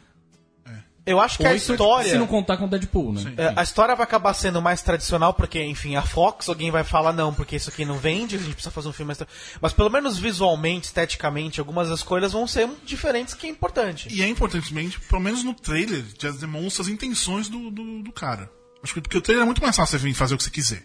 Eu 1.07 1.18
acho 1.18 1.39
que 1.39 1.47
a 1.47 1.51
Oito, 1.51 1.73
história. 1.73 2.11
se 2.11 2.18
não 2.18 2.27
contar 2.27 2.59
com 2.59 2.66
o 2.66 2.68
Deadpool, 2.68 3.12
né? 3.14 3.33
É, 3.37 3.53
a 3.57 3.62
história 3.62 3.97
vai 3.97 4.05
acabar 4.05 4.33
sendo 4.35 4.61
mais 4.61 4.83
tradicional, 4.83 5.33
porque, 5.33 5.61
enfim, 5.64 5.97
a 5.97 6.03
Fox, 6.03 6.49
alguém 6.49 6.71
vai 6.71 6.85
falar, 6.85 7.12
não, 7.14 7.33
porque 7.33 7.57
isso 7.57 7.71
aqui 7.71 7.87
não 7.87 7.97
vende, 7.97 8.37
a 8.37 8.39
gente 8.39 8.53
precisa 8.53 8.71
fazer 8.71 8.89
um 8.89 8.93
filme 8.93 9.07
mais. 9.09 9.18
tra-". 9.18 9.27
Mas 9.61 9.73
pelo 9.73 9.91
menos 9.91 10.18
visualmente, 10.18 10.87
esteticamente, 10.87 11.59
algumas 11.59 11.89
das 11.89 12.03
coisas 12.03 12.33
vão 12.33 12.47
ser 12.47 12.68
diferentes, 12.85 13.33
que 13.35 13.47
é 13.47 13.51
importante. 13.51 14.09
E 14.12 14.23
é 14.23 14.29
importantemente, 14.29 15.01
pelo 15.01 15.23
menos 15.23 15.43
no 15.43 15.55
trailer, 15.55 16.05
já 16.21 16.31
demonstra 16.33 16.83
as 16.83 16.89
intenções 16.89 17.49
do, 17.49 17.71
do, 17.71 18.03
do 18.03 18.12
cara. 18.12 18.49
Acho 18.83 18.95
que 18.95 19.01
porque 19.01 19.16
o 19.18 19.23
trailer 19.23 19.43
é 19.43 19.47
muito 19.47 19.62
mais 19.62 19.75
fácil 19.75 19.99
você 19.99 20.05
vir 20.05 20.14
fazer 20.14 20.35
o 20.35 20.37
que 20.37 20.45
você 20.45 20.51
quiser. 20.51 20.83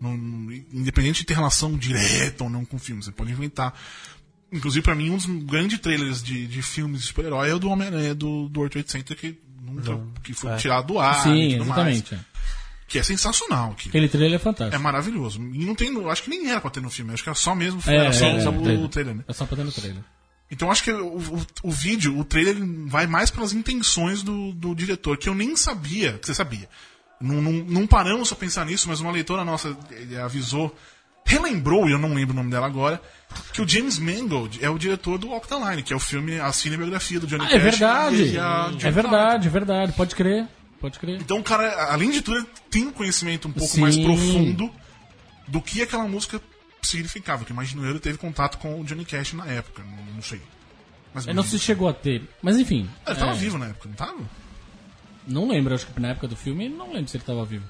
Não- 0.00 0.14
independente 0.72 1.20
de 1.20 1.26
ter 1.26 1.34
relação 1.34 1.76
direta 1.76 2.44
ou 2.44 2.50
não 2.50 2.64
com 2.64 2.76
o 2.76 2.80
filme, 2.80 3.02
você 3.02 3.10
pode 3.12 3.32
inventar. 3.32 3.74
Inclusive, 4.50 4.82
pra 4.82 4.94
mim, 4.94 5.10
um 5.10 5.16
dos 5.16 5.26
grandes 5.44 5.78
trailers 5.78 6.22
de, 6.22 6.46
de 6.46 6.62
filmes 6.62 7.02
de 7.02 7.06
super-herói 7.08 7.50
é 7.50 7.54
o 7.54 7.58
do 7.58 7.68
Homem-Aranha 7.68 8.14
do, 8.14 8.48
do 8.48 8.60
World 8.60 8.72
Trade 8.72 8.90
Center, 8.90 9.16
que, 9.16 9.38
nunca, 9.60 10.00
que 10.22 10.32
foi 10.32 10.56
tirado 10.56 10.86
do 10.86 10.98
ar. 10.98 11.22
Sim, 11.22 11.54
exatamente. 11.60 12.14
Mais, 12.14 12.22
é. 12.22 12.24
que 12.86 12.98
é 12.98 13.02
sensacional. 13.02 13.74
Que 13.74 13.88
Aquele 13.90 14.08
trailer 14.08 14.36
é 14.36 14.38
fantástico. 14.38 14.74
é 14.74 14.78
maravilhoso. 14.78 15.38
E 15.52 15.64
não 15.66 15.74
tem. 15.74 15.94
Acho 16.08 16.22
que 16.22 16.30
nem 16.30 16.48
era 16.48 16.60
pra 16.60 16.70
ter 16.70 16.80
no 16.80 16.88
filme, 16.88 17.12
acho 17.12 17.22
que 17.22 17.28
era 17.28 17.36
só 17.36 17.54
mesmo. 17.54 17.82
É, 17.86 17.96
era 17.96 18.12
só 18.12 18.24
é, 18.26 18.42
é, 18.42 18.48
o, 18.48 18.62
trailer. 18.62 18.88
trailer, 18.88 19.14
né? 19.16 19.24
É 19.28 19.32
só 19.34 19.44
pra 19.44 19.56
ter 19.56 19.64
no 19.64 19.72
trailer. 19.72 20.02
Então 20.50 20.70
acho 20.70 20.82
que 20.82 20.90
o, 20.90 21.18
o, 21.18 21.46
o 21.64 21.70
vídeo, 21.70 22.18
o 22.18 22.24
trailer, 22.24 22.56
vai 22.86 23.06
mais 23.06 23.30
pelas 23.30 23.52
intenções 23.52 24.22
do, 24.22 24.52
do 24.54 24.74
diretor, 24.74 25.18
que 25.18 25.28
eu 25.28 25.34
nem 25.34 25.54
sabia, 25.56 26.14
que 26.14 26.26
você 26.26 26.34
sabia. 26.34 26.68
Não, 27.20 27.42
não, 27.42 27.52
não 27.52 27.86
paramos 27.86 28.30
a 28.32 28.36
pensar 28.36 28.64
nisso, 28.66 28.88
mas 28.88 29.00
uma 29.00 29.10
leitora 29.10 29.44
nossa 29.44 29.76
eh, 29.90 30.20
avisou, 30.20 30.74
relembrou, 31.24 31.88
e 31.88 31.92
eu 31.92 31.98
não 31.98 32.14
lembro 32.14 32.32
o 32.32 32.36
nome 32.36 32.50
dela 32.50 32.66
agora, 32.66 33.00
que 33.52 33.60
o 33.60 33.68
James 33.68 33.98
Mangold 33.98 34.64
é 34.64 34.70
o 34.70 34.78
diretor 34.78 35.18
do 35.18 35.28
Walk 35.28 35.48
the 35.48 35.56
Line, 35.56 35.82
que 35.82 35.92
é 35.92 35.96
o 35.96 36.00
filme, 36.00 36.38
a 36.38 36.52
cinebiografia 36.52 37.18
do 37.20 37.26
Johnny 37.26 37.44
Ah, 37.44 37.48
é 37.48 37.52
Cash. 37.52 37.62
verdade. 37.62 38.22
e 38.22 38.38
a 38.38 38.62
Johnny 38.70 38.84
É 38.84 38.90
verdade, 38.90 39.46
é 39.48 39.50
verdade. 39.50 39.92
Pode 39.92 40.14
crer. 40.14 40.46
Pode 40.80 40.98
crer. 40.98 41.20
Então 41.20 41.38
o 41.40 41.42
cara, 41.42 41.92
além 41.92 42.10
de 42.12 42.22
tudo, 42.22 42.38
ele 42.38 42.46
tem 42.70 42.86
um 42.86 42.92
conhecimento 42.92 43.48
um 43.48 43.52
pouco 43.52 43.74
Sim. 43.74 43.80
mais 43.80 43.96
profundo 43.96 44.72
do 45.48 45.60
que 45.60 45.82
aquela 45.82 46.06
música 46.06 46.40
significava, 46.80 47.44
que 47.44 47.52
imagino 47.52 47.84
eu, 47.84 47.90
ele 47.90 47.98
teve 47.98 48.16
contato 48.16 48.58
com 48.58 48.80
o 48.80 48.84
Johnny 48.84 49.04
Cash 49.04 49.32
na 49.32 49.44
época, 49.46 49.82
não, 49.82 50.14
não 50.14 50.22
sei. 50.22 50.40
Mas 51.12 51.26
não 51.26 51.42
se 51.42 51.58
chegou 51.58 51.88
a 51.88 51.92
ter. 51.92 52.22
Mas 52.40 52.56
enfim. 52.56 52.88
Ele 53.06 53.16
tava 53.16 53.32
é, 53.32 53.34
vivo 53.34 53.58
na 53.58 53.66
época, 53.66 53.88
não 53.88 53.96
tava? 53.96 54.18
Não 55.28 55.46
lembro, 55.48 55.74
acho 55.74 55.86
que 55.86 56.00
na 56.00 56.08
época 56.08 56.26
do 56.26 56.34
filme, 56.36 56.68
não 56.68 56.92
lembro 56.92 57.08
se 57.08 57.16
ele 57.16 57.24
tava 57.24 57.44
vivo. 57.44 57.64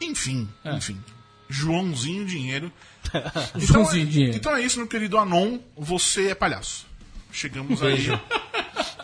Enfim, 0.00 0.48
É. 0.64 0.74
enfim. 0.76 1.00
Joãozinho 1.48 2.24
Dinheiro. 2.26 2.70
Joãozinho 3.56 4.02
é, 4.04 4.10
Dinheiro. 4.10 4.36
Então 4.36 4.54
é 4.54 4.62
isso, 4.62 4.78
meu 4.78 4.86
querido 4.86 5.18
Anon. 5.18 5.58
Você 5.76 6.28
é 6.28 6.34
palhaço. 6.34 6.86
Chegamos 7.32 7.82
aí. 7.82 8.06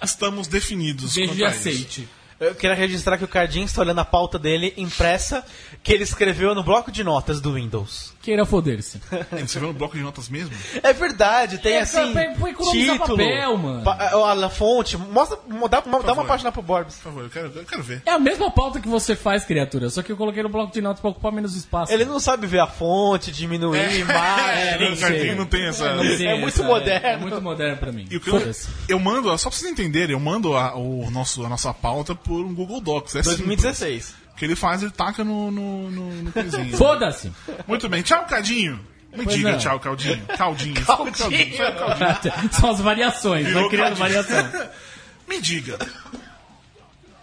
Estamos 0.02 0.46
definidos. 0.46 1.14
Beijo 1.14 1.34
de 1.34 1.44
a 1.44 1.48
isso. 1.48 1.58
aceite. 1.58 2.08
Eu 2.38 2.54
queria 2.54 2.76
registrar 2.76 3.16
que 3.16 3.24
o 3.24 3.28
Cardinho 3.28 3.64
está 3.64 3.80
olhando 3.80 3.98
a 4.00 4.04
pauta 4.04 4.38
dele 4.38 4.74
impressa, 4.76 5.44
que 5.82 5.90
ele 5.92 6.02
escreveu 6.04 6.54
no 6.54 6.62
bloco 6.62 6.92
de 6.92 7.02
notas 7.02 7.40
do 7.40 7.54
Windows. 7.54 8.14
Queira 8.26 8.44
foder-se. 8.44 9.00
Você 9.46 9.60
viu 9.60 9.68
no 9.68 9.74
bloco 9.74 9.96
de 9.96 10.02
notas 10.02 10.28
mesmo? 10.28 10.50
É 10.82 10.92
verdade, 10.92 11.58
tem 11.58 11.74
É, 11.74 11.82
assim. 11.82 12.12
pra- 12.12 12.34
título, 12.72 12.98
papel, 12.98 13.56
mano. 13.56 13.84
pa- 13.84 13.92
a, 13.94 14.46
a 14.46 14.50
fonte. 14.50 14.96
Mostra, 14.96 15.38
dá, 15.70 15.80
dá 16.04 16.12
uma 16.12 16.24
página 16.24 16.50
pro 16.50 16.60
Borbs. 16.60 16.96
Por 16.96 17.02
favor, 17.04 17.22
eu 17.22 17.30
quero, 17.30 17.52
eu 17.54 17.64
quero 17.64 17.82
ver. 17.84 18.02
É 18.04 18.10
a 18.10 18.18
mesma 18.18 18.50
pauta 18.50 18.80
que 18.80 18.88
você 18.88 19.14
faz, 19.14 19.44
criatura, 19.44 19.88
só 19.90 20.02
que 20.02 20.10
eu 20.10 20.16
coloquei 20.16 20.42
no 20.42 20.48
bloco 20.48 20.72
de 20.72 20.80
notas 20.80 21.00
pra 21.00 21.10
ocupar 21.10 21.30
menos 21.30 21.54
espaço. 21.54 21.92
Ele 21.92 22.04
não 22.04 22.18
sabe 22.18 22.48
ver 22.48 22.58
a 22.58 22.66
fonte, 22.66 23.30
diminuir 23.30 23.78
É, 23.78 23.96
imagem. 23.98 24.92
o 24.94 24.96
Cardinho 24.98 25.36
não 25.36 25.46
tem 25.46 25.64
essa. 25.66 25.94
Não 25.94 26.02
tem 26.16 26.26
É 26.26 26.34
muito 26.36 26.54
essa- 26.60 26.64
moderno. 26.64 27.06
É 27.06 27.16
muito 27.16 27.40
moderno 27.40 27.76
pra 27.76 27.92
mim. 27.92 28.08
E 28.10 28.16
o 28.16 28.20
que 28.20 28.28
eu, 28.28 28.42
eu 28.88 28.98
mando, 28.98 29.28
só 29.38 29.48
pra 29.50 29.56
vocês 29.56 29.70
entenderem, 29.70 30.14
eu 30.14 30.20
mando 30.20 30.56
a, 30.56 30.74
o 30.74 31.08
nosso, 31.12 31.44
a 31.46 31.48
nossa 31.48 31.72
pauta 31.72 32.12
por 32.12 32.40
um 32.44 32.52
Google 32.52 32.80
Docs. 32.80 33.14
É 33.14 33.22
simples. 33.22 33.38
2016. 33.38 34.14
O 34.25 34.25
que 34.36 34.44
ele 34.44 34.54
faz, 34.56 34.82
ele 34.82 34.90
taca 34.92 35.24
no, 35.24 35.50
no, 35.50 35.90
no, 35.90 36.22
no 36.22 36.32
coisinho. 36.32 36.74
Foda-se! 36.78 37.32
Muito 37.66 37.88
bem. 37.88 38.02
Tchau, 38.02 38.24
Cadinho. 38.26 38.78
Me 39.16 39.24
Pois 39.24 39.36
diga 39.36 39.52
não. 39.52 39.58
tchau, 39.58 39.80
Caldinho. 39.80 40.26
Caldinho. 40.36 40.74
Caldinho. 40.84 41.56
Caldinho. 41.56 42.52
São 42.52 42.70
as 42.70 42.80
variações, 42.80 43.46
Virou 43.46 43.62
vai 43.62 43.70
criando 43.70 43.96
Caldinho. 43.96 44.22
variação. 44.22 44.70
Me 45.26 45.40
diga. 45.40 45.78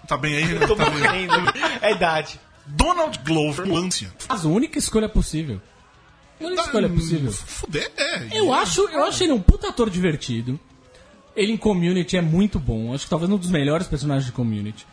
Tá 0.07 0.17
bem 0.17 0.35
aí, 0.35 0.43
Renan? 0.43 0.67
Tô 0.67 0.75
Tá 0.75 0.89
bem. 0.89 0.99
morrendo. 1.27 1.33
É 1.81 1.87
a 1.87 1.91
idade. 1.91 2.39
Donald 2.65 3.19
Glover, 3.25 3.67
Lância. 3.71 4.11
Mas 4.27 4.43
a 4.45 4.47
única 4.47 4.79
escolha 4.79 5.07
possível. 5.07 5.61
A 6.41 6.45
única 6.45 6.61
escolha 6.63 6.89
possível. 6.89 7.31
Fuder, 7.31 7.91
é. 7.95 8.27
Eu 8.39 8.53
acho, 8.53 8.81
eu 8.89 9.03
acho 9.05 9.23
ele 9.23 9.31
um 9.33 9.41
puta 9.41 9.69
ator 9.69 9.89
divertido. 9.89 10.59
Ele 11.35 11.51
em 11.51 11.57
Community 11.57 12.17
é 12.17 12.21
muito 12.21 12.59
bom. 12.59 12.93
Acho 12.93 13.03
que 13.05 13.09
talvez 13.09 13.31
um 13.31 13.37
dos 13.37 13.49
melhores 13.49 13.87
personagens 13.87 14.25
de 14.25 14.31
Community. 14.31 14.85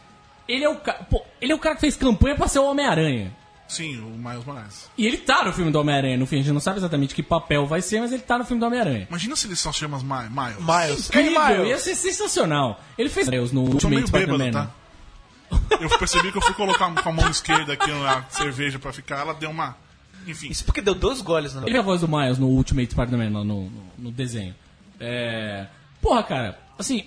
Ele 0.53 0.64
é 0.64 0.68
o, 0.68 0.76
ca... 0.76 0.94
Pô, 0.94 1.22
ele 1.40 1.53
é 1.53 1.55
o 1.55 1.59
cara 1.59 1.74
que 1.74 1.80
fez 1.80 1.96
campanha 1.96 2.34
pra 2.34 2.48
ser 2.48 2.59
o 2.59 2.64
Homem-Aranha. 2.64 3.32
Sim, 3.68 3.98
o 4.01 4.07
Miles 4.18 4.44
Morales. 4.44 4.90
E 4.98 5.07
ele 5.07 5.16
tá 5.18 5.44
no 5.44 5.53
filme 5.53 5.70
do 5.70 5.78
Homem-Aranha, 5.78 6.16
no 6.16 6.26
fim. 6.26 6.36
A 6.36 6.42
gente 6.42 6.53
não 6.53 6.61
sabe 6.61 6.78
exatamente 6.78 7.14
que 7.14 7.22
papel 7.22 7.66
vai 7.66 7.80
ser, 7.80 8.01
mas 8.01 8.11
ele 8.12 8.22
tá 8.22 8.36
no 8.36 8.44
filme 8.44 8.59
do 8.59 8.66
Homem-Aranha. 8.66 9.07
Imagina 9.09 9.36
se 9.36 9.46
ele 9.46 9.55
só 9.55 9.72
chama 9.72 9.98
Mi- 9.98 10.28
Miles. 10.28 10.59
Miles. 10.59 11.09
Incrível, 11.09 11.46
Miles. 11.46 11.68
ia 11.68 11.78
ser 11.78 11.94
sensacional. 11.94 12.80
Ele 12.98 13.09
fez 13.09 13.28
Deus 13.28 13.53
no 13.53 13.61
Ultimate 13.62 14.11
bêbado, 14.11 14.34
Spider-Man. 14.36 14.51
tá? 14.53 14.70
Eu 15.80 15.88
percebi 15.98 16.32
que 16.32 16.38
eu 16.38 16.42
fui 16.42 16.55
colocar 16.55 16.92
com 17.01 17.09
a 17.09 17.12
mão 17.12 17.28
esquerda 17.30 17.72
aqui 17.74 17.90
na 17.92 18.24
cerveja 18.30 18.78
pra 18.80 18.92
ficar, 18.92 19.20
ela 19.20 19.34
deu 19.34 19.51
uma. 19.51 19.76
Enfim. 20.26 20.48
Isso 20.48 20.64
porque 20.64 20.80
deu 20.80 20.94
dois 20.94 21.20
goles 21.22 21.55
na 21.55 21.62
Ele 21.66 21.76
é 21.76 21.78
a 21.80 21.82
voz 21.82 22.01
do 22.01 22.09
Miles 22.09 22.38
no 22.38 22.48
Ultimate 22.48 22.90
Spider-Man, 22.90 23.38
lá 23.38 23.44
no, 23.44 23.64
no, 23.70 23.82
no 23.98 24.11
desenho. 24.11 24.55
É... 24.98 25.66
Porra, 26.03 26.22
cara, 26.24 26.59
assim, 26.78 27.05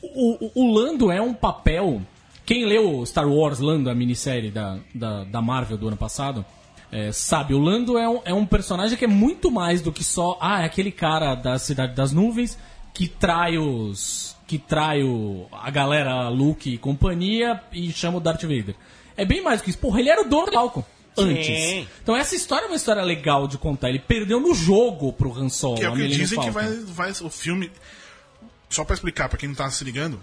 o, 0.00 0.46
o- 0.46 0.52
o 0.54 0.72
Lando 0.72 1.10
é 1.10 1.20
um 1.20 1.34
papel... 1.34 2.00
Quem 2.48 2.64
leu 2.64 3.04
Star 3.04 3.28
Wars 3.28 3.58
Lando, 3.58 3.90
a 3.90 3.94
minissérie 3.94 4.50
da, 4.50 4.78
da, 4.94 5.24
da 5.24 5.42
Marvel 5.42 5.76
do 5.76 5.86
ano 5.88 5.98
passado, 5.98 6.46
é, 6.90 7.12
sabe, 7.12 7.52
o 7.52 7.58
Lando 7.58 7.98
é 7.98 8.08
um, 8.08 8.20
é 8.24 8.32
um 8.32 8.46
personagem 8.46 8.96
que 8.96 9.04
é 9.04 9.06
muito 9.06 9.50
mais 9.50 9.82
do 9.82 9.92
que 9.92 10.02
só... 10.02 10.38
Ah, 10.40 10.62
é 10.62 10.64
aquele 10.64 10.90
cara 10.90 11.34
da 11.34 11.58
Cidade 11.58 11.94
das 11.94 12.10
Nuvens 12.10 12.58
que 12.94 13.06
trai 13.06 13.58
os... 13.58 14.34
que 14.46 14.56
trai 14.56 15.02
o, 15.02 15.46
a 15.52 15.70
galera 15.70 16.30
Luke 16.30 16.72
e 16.72 16.78
companhia 16.78 17.62
e 17.70 17.92
chama 17.92 18.16
o 18.16 18.20
Darth 18.20 18.40
Vader. 18.40 18.74
É 19.14 19.26
bem 19.26 19.42
mais 19.42 19.60
do 19.60 19.64
que 19.64 19.68
isso. 19.68 19.78
Porra, 19.78 20.00
ele 20.00 20.08
era 20.08 20.22
o 20.22 20.24
dono 20.30 20.46
do 20.46 20.52
Falcon 20.52 20.82
antes. 21.18 21.46
Sim. 21.46 21.86
Então 22.02 22.16
essa 22.16 22.34
história 22.34 22.64
é 22.64 22.68
uma 22.68 22.76
história 22.76 23.02
legal 23.02 23.46
de 23.46 23.58
contar. 23.58 23.90
Ele 23.90 23.98
perdeu 23.98 24.40
no 24.40 24.54
jogo 24.54 25.12
pro 25.12 25.38
Han 25.38 25.50
Solo. 25.50 25.76
Que 25.76 25.84
é 25.84 25.90
o 25.90 25.94
que 25.94 26.08
dizem 26.08 26.40
que 26.40 26.50
vai, 26.50 26.66
vai. 26.86 27.10
O 27.10 27.28
filme. 27.28 27.70
Só 28.70 28.86
pra 28.86 28.94
explicar 28.94 29.28
pra 29.28 29.36
quem 29.36 29.50
não 29.50 29.54
tá 29.54 29.68
se 29.70 29.84
ligando. 29.84 30.18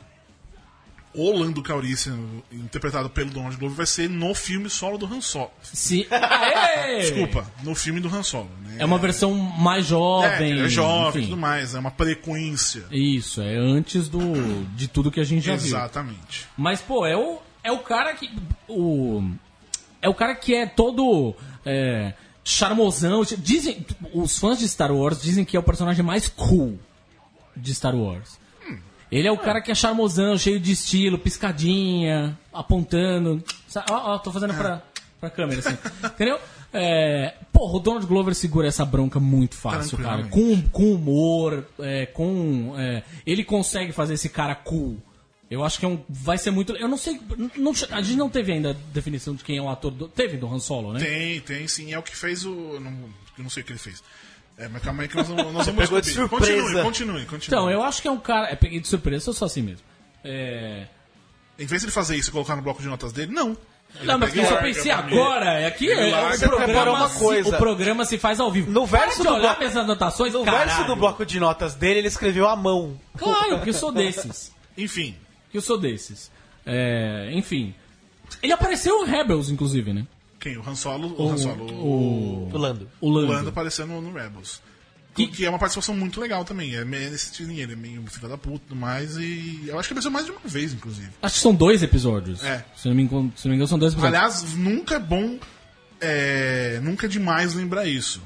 O 1.16 1.32
Lando 1.32 1.63
Calrissian, 1.63 2.18
interpretado 2.51 3.09
pelo 3.09 3.30
Donald 3.32 3.55
Glover, 3.57 3.78
vai 3.78 3.86
ser 3.86 4.09
no 4.09 4.34
filme 4.36 4.70
solo 4.70 4.97
do 4.97 5.05
Han 5.05 5.22
Solo. 5.22 5.51
Aê! 6.11 6.99
Desculpa, 6.99 7.45
no 7.63 7.74
filme 7.74 7.99
do 7.99 8.07
Han 8.13 8.22
Solo. 8.24 8.49
Né? 8.63 8.78
É 8.80 8.86
uma 8.86 8.97
versão 8.97 9.34
mais 9.34 9.86
É, 9.86 9.89
jovem. 9.89 10.51
ele 10.51 10.66
é 10.66 10.70
jovem 10.70 11.24
e 11.24 11.26
tudo 11.28 11.38
mais, 11.38 11.74
é 11.74 11.80
uma 11.80 11.91
frequência. 11.91 12.84
Isso, 12.91 13.41
é 13.41 13.55
antes 13.55 14.09
do, 14.09 14.20
de 14.76 14.88
tudo 14.88 15.09
que 15.11 15.20
a 15.20 15.24
gente 15.24 15.45
já 15.45 15.55
viu. 15.55 15.68
Exatamente. 15.68 16.45
Mas, 16.57 16.82
pô, 16.82 17.05
é 17.05 17.16
o, 17.16 17.39
é 17.63 17.72
o 17.72 17.80
cara 17.80 18.13
que. 18.13 18.30
O, 18.68 19.24
é 20.01 20.09
o 20.09 20.13
cara 20.13 20.36
que 20.36 20.53
é 20.53 20.66
todo. 20.66 21.34
É, 21.66 22.13
charmosão. 22.43 23.24
Dizem, 23.39 23.86
os 24.13 24.38
fãs 24.38 24.59
de 24.59 24.68
Star 24.68 24.91
Wars 24.91 25.22
dizem 25.22 25.43
que 25.43 25.57
é 25.57 25.59
o 25.59 25.63
personagem 25.63 26.03
mais 26.05 26.28
cool 26.28 26.78
de 27.55 27.74
Star 27.74 27.95
Wars. 27.95 28.38
Ele 29.16 29.28
é 29.30 29.32
o 29.32 29.38
cara 29.38 29.61
que 29.61 29.72
é 29.72 29.76
charmosão, 29.76 30.38
cheio 30.38 30.59
de 30.59 30.74
estilo, 30.74 31.18
piscadinha, 31.18 32.38
apontando. 32.51 33.41
Ó, 33.89 34.13
ó, 34.13 34.18
tô 34.20 34.30
fazendo 34.30 34.53
pra, 34.53 34.82
pra 35.22 35.30
câmera, 35.30 35.59
assim. 35.59 35.78
Entendeu? 36.03 36.38
É, 36.74 37.34
porra, 37.53 37.78
o 37.78 37.80
Donald 37.80 38.05
Glover 38.05 38.36
segura 38.36 38.68
essa 38.68 38.84
bronca 38.84 39.18
muito 39.18 39.55
fácil, 39.55 39.97
cara. 39.97 40.26
Com, 40.26 40.61
com 40.63 40.91
humor, 40.93 41.66
é, 41.80 42.05
com. 42.07 42.74
é, 42.78 43.03
ele 43.26 43.45
consegue 43.45 43.93
fazer 43.93 44.16
esse 44.16 44.28
cara 44.28 44.53
cool. 44.53 44.97
Eu 45.49 45.63
acho 45.63 45.80
que 45.80 45.86
é 45.86 45.88
um, 45.88 46.03
vai 46.09 46.38
ser 46.38 46.51
muito. 46.51 46.74
Eu 46.76 46.89
não 46.89 46.97
sei. 46.97 47.18
não- 47.55 47.72
a 47.91 48.01
gente 48.01 48.18
não 48.18 48.30
teve 48.30 48.51
ainda 48.51 48.72
a 48.72 48.76
definição 48.93 49.34
de 49.34 49.45
quem 49.45 49.57
é 49.57 49.61
o 49.61 49.70
ator. 49.70 49.91
Do, 49.91 50.09
teve 50.09 50.36
do 50.36 50.53
Han 50.53 50.59
Solo, 50.59 50.91
né? 50.91 50.99
Tem, 50.99 51.39
tem 51.39 51.66
sim. 51.70 51.93
É 51.93 51.97
o 51.97 52.03
que 52.03 52.18
fez 52.18 52.43
o. 52.45 52.78
Não, 52.82 52.91
não 53.38 53.49
sei 53.49 53.63
o 53.63 53.66
que 53.66 53.72
ele 53.72 53.80
fez. 53.80 54.03
É, 54.58 54.68
mas 54.70 54.82
calma 54.82 55.01
aí 55.03 55.08
que 55.10 55.16
nós 55.16 55.28
vamos, 55.28 55.51
nós 55.51 55.66
vamos 55.66 55.82
pegou 55.84 55.99
de 56.01 56.08
descobrir. 56.14 56.45
surpresa. 56.45 56.84
Continue, 56.84 56.84
continue, 56.84 57.26
continue. 57.26 57.47
Então, 57.47 57.70
eu 57.70 57.84
acho 57.84 58.01
que 58.01 58.08
é 58.08 58.12
um 58.12 58.20
cara. 58.20 58.49
É, 58.49 58.56
peguei 58.56 58.80
de 58.80 58.88
surpresa, 58.88 59.18
eu 59.18 59.22
sou 59.26 59.34
só 59.34 59.45
assim 59.45 59.62
mesmo. 59.62 59.86
É. 60.24 60.88
Em 61.60 61.66
vez 61.66 61.82
de 61.82 61.86
ele 61.88 61.91
fazer 61.91 62.16
isso 62.18 62.30
e 62.30 62.32
colocar 62.32 62.56
no 62.56 62.62
bloco 62.62 62.82
de 62.82 62.88
notas 62.88 63.12
dele, 63.14 63.32
não. 63.34 63.58
Ele 63.97 64.08
Não, 64.08 64.18
mas 64.20 64.30
pega 64.32 64.41
e 64.41 64.43
isso 64.43 64.51
eu 64.51 64.56
larga 64.56 64.68
pensei 64.74 64.91
pra 64.91 65.01
mim. 65.03 65.14
agora. 65.18 65.45
É 65.62 65.66
aqui 65.68 65.86
Ele 65.88 66.01
é, 66.01 66.12
larga 66.12 66.45
o, 66.47 66.49
programa 66.49 66.91
uma 66.91 67.08
se, 67.10 67.20
coisa. 67.20 67.49
o 67.49 67.58
programa 67.58 68.06
se 68.06 68.18
faz 68.18 68.39
ao 68.41 68.51
vivo. 68.51 68.70
No 68.72 68.86
verso 68.86 69.06
Para 69.06 69.16
de 69.18 69.24
do 69.24 69.30
olhar 69.30 69.41
bloco- 69.41 69.60
minhas 69.60 69.78
anotações, 69.78 70.34
No 70.34 70.43
caralho. 70.43 70.66
verso 70.70 70.84
do 70.86 70.95
bloco 70.97 71.26
de 71.26 71.39
notas 71.39 71.76
dele, 71.76 71.99
ele 71.99 72.08
escreveu 72.10 72.47
à 72.49 72.56
mão. 72.58 72.99
Claro, 73.18 73.62
que 73.62 73.70
eu 73.70 73.74
sou 73.74 73.91
desses. 73.93 74.51
Enfim, 74.78 75.16
Que 75.51 75.58
eu 75.58 75.62
sou 75.62 75.78
desses. 75.78 76.30
É, 76.66 77.30
enfim. 77.34 77.74
Ele 78.43 78.51
apareceu 78.51 79.06
em 79.06 79.10
Rebels, 79.10 79.49
inclusive, 79.49 79.93
né? 79.93 80.06
Quem? 80.49 80.57
O 80.57 80.67
Han 80.69 80.75
Solo? 80.75 81.15
O, 81.17 81.31
Han 81.31 81.37
Solo. 81.37 81.65
O, 81.65 82.49
Do 82.51 82.57
Lando. 82.57 82.89
o 83.01 83.07
O 83.07 83.11
Lando. 83.11 83.27
Lando 83.31 83.49
aparecendo 83.49 83.99
no 84.01 84.13
Rebels. 84.13 84.61
Que, 85.13 85.27
que 85.27 85.45
é 85.45 85.49
uma 85.49 85.57
participação 85.57 85.95
muito 85.95 86.19
legal 86.19 86.43
também. 86.43 86.75
É 86.75 86.83
meio 86.83 87.09
nesse 87.09 87.27
estilo, 87.31 87.51
ele 87.51 87.71
é 87.71 87.75
meio 87.75 88.05
filho 88.07 88.27
da 88.27 88.37
puta 88.37 88.57
e 88.65 88.67
tudo 88.67 88.75
mais. 88.75 89.15
E 89.17 89.63
eu 89.65 89.79
acho 89.79 89.87
que 89.87 89.93
apareceu 89.93 90.11
mais 90.11 90.25
de 90.25 90.31
uma 90.31 90.41
vez, 90.43 90.73
inclusive. 90.73 91.09
Acho 91.21 91.35
que 91.35 91.41
são 91.41 91.55
dois 91.55 91.81
episódios. 91.81 92.43
É. 92.43 92.65
Se 92.75 92.87
não 92.89 92.95
me 92.95 93.03
engano, 93.03 93.31
se 93.35 93.45
não 93.45 93.51
me 93.51 93.55
engano 93.55 93.67
são 93.69 93.79
dois 93.79 93.93
episódios. 93.93 94.17
Aliás, 94.21 94.53
nunca 94.55 94.95
é 94.95 94.99
bom. 94.99 95.39
é, 96.01 96.79
nunca 96.83 97.05
é 97.05 97.09
demais 97.09 97.53
lembrar 97.53 97.85
isso. 97.87 98.21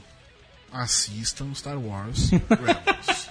Assistam 0.72 1.54
Star 1.54 1.78
Wars 1.80 2.30
Rebels. 2.50 3.30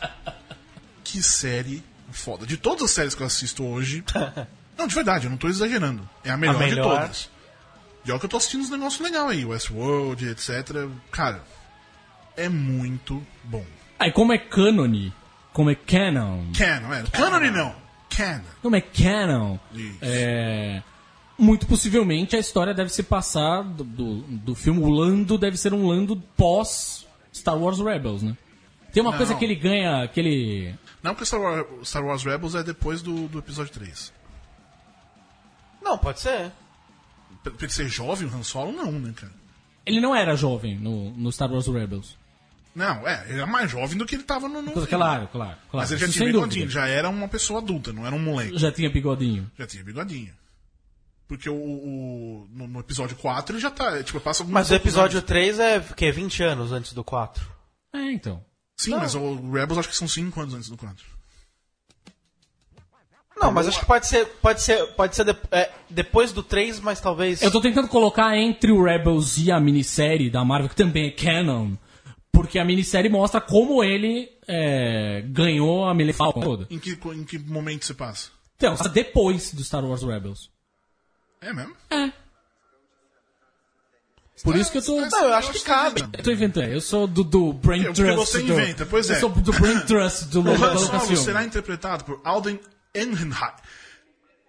que 1.04 1.22
série 1.22 1.82
foda. 2.12 2.46
De 2.46 2.56
todas 2.56 2.84
as 2.84 2.90
séries 2.92 3.14
que 3.14 3.22
eu 3.22 3.26
assisto 3.26 3.64
hoje. 3.64 4.04
Não, 4.78 4.86
de 4.86 4.94
verdade, 4.94 5.26
eu 5.26 5.30
não 5.30 5.36
tô 5.36 5.48
exagerando. 5.48 6.08
É 6.22 6.30
a 6.30 6.36
melhor, 6.36 6.54
A 6.54 6.58
melhor. 6.60 6.84
de 6.84 7.00
todas. 7.00 7.28
E 8.08 8.10
olha 8.10 8.18
que 8.18 8.24
eu 8.24 8.30
tô 8.30 8.38
assistindo 8.38 8.62
uns 8.62 8.70
negócios 8.70 9.02
legais 9.02 9.30
aí, 9.30 9.44
Westworld, 9.44 10.28
etc. 10.30 10.88
Cara, 11.10 11.42
é 12.38 12.48
muito 12.48 13.22
bom. 13.44 13.64
Aí, 13.98 14.10
como 14.10 14.32
é 14.32 14.38
canon, 14.38 15.10
como 15.52 15.68
é 15.70 15.74
canon, 15.74 16.46
Canon, 16.56 16.94
é. 16.94 17.02
Canon 17.12 17.50
não. 17.50 17.74
Canon. 18.08 18.44
como 18.62 18.76
é 18.76 18.80
canon, 18.80 19.58
Isso. 19.74 19.98
é, 20.00 20.82
muito 21.38 21.66
possivelmente 21.66 22.34
a 22.34 22.38
história 22.38 22.72
deve 22.72 22.88
se 22.90 23.02
passar 23.02 23.62
do, 23.62 23.84
do, 23.84 24.20
do 24.22 24.54
filme. 24.54 24.80
O 24.80 24.88
Lando 24.88 25.36
deve 25.36 25.58
ser 25.58 25.74
um 25.74 25.86
Lando 25.86 26.16
pós 26.34 27.06
Star 27.34 27.58
Wars 27.58 27.78
Rebels, 27.78 28.22
né? 28.22 28.34
Tem 28.90 29.02
uma 29.02 29.10
Não. 29.10 29.18
coisa 29.18 29.34
que 29.34 29.44
ele 29.44 29.54
ganha, 29.54 30.08
que 30.08 30.18
ele... 30.18 30.74
Não, 31.02 31.12
porque 31.12 31.26
Star 31.26 31.40
Wars, 31.40 31.66
Star 31.86 32.02
Wars 32.02 32.24
Rebels 32.24 32.54
é 32.54 32.62
depois 32.62 33.02
do, 33.02 33.28
do 33.28 33.38
episódio 33.38 33.70
3. 33.70 34.14
Não, 35.82 35.98
pode 35.98 36.20
ser. 36.20 36.50
Ele 37.44 37.70
ser 37.70 37.88
jovem, 37.88 38.28
o 38.28 38.34
Han 38.34 38.42
Solo, 38.42 38.72
não, 38.72 38.92
né, 38.92 39.12
cara? 39.16 39.32
Ele 39.86 40.00
não 40.00 40.14
era 40.14 40.36
jovem 40.36 40.78
no, 40.78 41.10
no 41.12 41.32
Star 41.32 41.50
Wars 41.50 41.66
Rebels. 41.66 42.16
Não, 42.74 43.08
é, 43.08 43.24
ele 43.28 43.38
era 43.38 43.46
mais 43.46 43.70
jovem 43.70 43.96
do 43.96 44.04
que 44.06 44.14
ele 44.14 44.22
tava 44.22 44.48
no. 44.48 44.60
no. 44.62 44.72
Claro, 44.72 44.86
claro, 44.86 45.28
claro. 45.28 45.56
Mas 45.72 45.90
ele 45.90 46.00
já 46.00 46.06
isso 46.06 46.14
tinha 46.18 46.26
bigodinho, 46.26 46.66
dúvida. 46.66 46.80
já 46.80 46.86
era 46.86 47.08
uma 47.08 47.26
pessoa 47.26 47.60
adulta, 47.60 47.92
não 47.92 48.06
era 48.06 48.14
um 48.14 48.18
moleque. 48.20 48.58
Já 48.58 48.70
tinha 48.70 48.90
bigodinho. 48.90 49.50
Já 49.58 49.66
tinha 49.66 49.82
bigodinho. 49.82 50.32
Porque 51.26 51.48
o, 51.50 51.54
o- 51.56 52.48
no, 52.52 52.68
no 52.68 52.80
episódio 52.80 53.16
4 53.16 53.54
ele 53.54 53.60
já 53.62 53.70
tá. 53.70 54.02
Tipo, 54.02 54.20
passa 54.20 54.42
alguns 54.42 54.52
Mas 54.54 54.70
o 54.70 54.74
episódio 54.74 55.18
anos. 55.18 55.26
3 55.28 55.58
é 55.58 55.78
o 55.78 55.94
quê? 55.94 56.12
20 56.12 56.42
anos 56.42 56.72
antes 56.72 56.92
do 56.92 57.02
4. 57.02 57.46
É, 57.94 58.12
então. 58.12 58.44
Sim, 58.76 58.90
mas 58.92 59.14
o 59.14 59.50
Rebels 59.50 59.78
acho 59.78 59.88
que 59.88 59.96
são 59.96 60.06
5 60.06 60.40
anos 60.40 60.54
antes 60.54 60.68
do 60.68 60.76
4. 60.76 61.04
Não, 63.40 63.52
mas 63.52 63.68
acho 63.68 63.80
que 63.80 63.86
pode 63.86 64.06
ser, 64.06 64.26
pode 64.42 64.60
ser, 64.62 64.84
pode 64.94 65.14
ser 65.14 65.24
de- 65.24 65.36
é, 65.52 65.70
depois 65.88 66.32
do 66.32 66.42
3, 66.42 66.80
mas 66.80 67.00
talvez. 67.00 67.40
Eu 67.42 67.50
tô 67.50 67.60
tentando 67.60 67.86
colocar 67.88 68.36
entre 68.36 68.72
o 68.72 68.82
Rebels 68.82 69.38
e 69.38 69.50
a 69.52 69.60
minissérie 69.60 70.28
da 70.30 70.44
Marvel, 70.44 70.68
que 70.68 70.74
também 70.76 71.06
é 71.06 71.10
canon, 71.10 71.72
porque 72.32 72.58
a 72.58 72.64
minissérie 72.64 73.08
mostra 73.10 73.40
como 73.40 73.82
ele 73.84 74.28
é, 74.46 75.22
ganhou 75.28 75.84
a 75.84 75.94
Millennium 75.94 76.16
Falcon 76.16 76.40
toda. 76.40 76.66
Em 76.70 76.78
que, 76.78 76.98
em 77.14 77.24
que 77.24 77.38
momento 77.38 77.84
você 77.84 77.94
passa? 77.94 78.30
Então, 78.56 78.74
depois 78.92 79.52
do 79.54 79.62
Star 79.62 79.84
Wars 79.84 80.02
Rebels. 80.02 80.50
É 81.40 81.52
mesmo? 81.52 81.76
Por 84.42 84.54
isso 84.56 84.70
que 84.70 84.78
eu 84.78 84.84
tô... 84.84 85.00
Não, 85.00 85.24
eu 85.24 85.34
acho 85.34 85.52
que 85.52 85.60
cabe. 85.60 86.00
Eu 86.12 86.22
tô 86.22 86.30
inventando. 86.30 86.64
Eu 86.68 86.80
sou 86.80 87.06
do, 87.08 87.24
do 87.24 87.52
Brain 87.52 87.82
É, 87.82 87.84
porque 87.86 88.02
Trust. 88.02 88.16
você 88.16 88.38
do, 88.42 88.52
inventa, 88.52 88.86
pois 88.86 89.10
é. 89.10 89.16
Eu 89.16 89.20
sou 89.20 89.30
do 89.30 89.52
Brain 89.52 89.80
Trust 89.80 90.24
do 90.26 90.40
O 90.42 90.44
Lu- 90.44 90.58
da 90.58 90.72
Han 90.72 90.78
Solo 90.78 91.16
será 91.16 91.44
interpretado 91.44 92.04
por 92.04 92.20
Alden 92.24 92.58
Ehrenreich. 92.94 93.56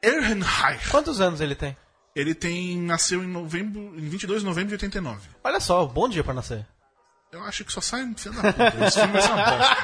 Ehrenreich. 0.03 0.89
Quantos 0.89 1.19
anos 1.21 1.41
ele 1.41 1.55
tem? 1.55 1.75
Ele 2.15 2.33
tem. 2.33 2.77
nasceu 2.81 3.23
em 3.23 3.27
novembro. 3.27 3.79
em 3.97 4.09
22 4.09 4.41
de 4.41 4.45
novembro 4.47 4.69
de 4.69 4.73
89. 4.75 5.27
Olha 5.43 5.59
só, 5.59 5.85
bom 5.85 6.07
dia 6.09 6.23
pra 6.23 6.33
nascer. 6.33 6.65
Eu 7.31 7.43
acho 7.43 7.63
que 7.63 7.71
só 7.71 7.79
sai 7.81 8.03
um 8.03 8.15
filho 8.17 8.33
da 8.41 8.51
puta. 8.51 8.85
Esse 8.87 8.99
filme 8.99 9.13
vai 9.13 9.21
ser 9.21 9.31
uma 9.31 9.43
bosta. 9.45 9.77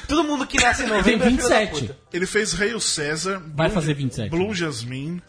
Todo 0.08 0.24
mundo 0.24 0.46
que 0.46 0.60
nasce 0.60 0.82
em 0.82 0.86
Tem 0.86 0.96
novembro 0.96 1.26
é 1.26 1.30
filho 1.30 1.48
da 1.48 1.58
27. 1.60 1.80
puta. 1.86 1.98
Ele 2.12 2.26
fez 2.26 2.52
Rei 2.52 2.74
o 2.74 2.80
César. 2.80 3.38
Vai 3.54 3.68
Blue- 3.68 3.74
fazer 3.74 3.94
27. 3.94 4.30
Blue 4.30 4.52
Jasmine. 4.54 5.22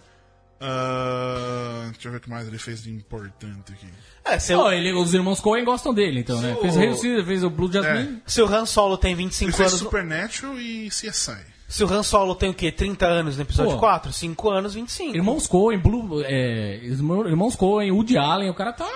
Ah, 0.60 1.89
deixa 1.91 2.08
eu 2.08 2.12
ver 2.12 2.18
o 2.18 2.22
que 2.22 2.30
mais 2.30 2.47
ele 2.47 2.58
fez 2.58 2.84
de 2.84 2.91
importante 2.91 3.72
aqui. 3.74 3.88
É, 4.26 4.39
se, 4.39 4.53
Pô, 4.53 4.64
o, 4.66 4.72
ele, 4.72 4.91
os 4.93 5.14
irmãos 5.14 5.39
Coen 5.39 5.64
gostam 5.64 5.93
dele, 5.93 6.20
então, 6.20 6.41
né? 6.41 6.53
O- 6.55 6.62
Fez 6.62 6.76
o 6.76 7.26
fez 7.26 7.43
o 7.43 7.49
Blue 7.49 7.72
Jasmine. 7.72 8.22
se 8.26 8.41
o 8.41 8.45
Han 8.47 8.66
Solo 8.66 8.97
tem 8.97 9.12
Ele 9.14 9.24
25 9.24 9.51
fez 9.55 9.70
anos. 9.70 9.80
Supernatural 9.80 10.60
e 10.60 10.88
CSI. 10.89 11.38
Se 11.68 11.84
o 11.84 11.88
Han 11.93 12.03
Solo 12.03 12.34
tem 12.36 12.49
o 12.49 12.53
quê? 12.53 12.72
30 12.72 13.05
anos 13.05 13.36
no 13.38 13.43
episódio 13.43 13.74
Pô. 13.74 13.80
4? 13.80 14.12
5 14.14 14.49
anos, 14.49 14.74
25. 14.74 15.16
Irmãos 15.16 15.47
Coen, 15.47 15.78
Blue, 15.80 16.22
é, 16.24 16.78
irmão- 16.84 17.28
irmãos 17.28 17.55
Coen, 17.55 17.91
Woody 17.91 18.18
Allen, 18.18 18.49
o 18.49 18.53
cara 18.53 18.74
tá. 18.74 18.89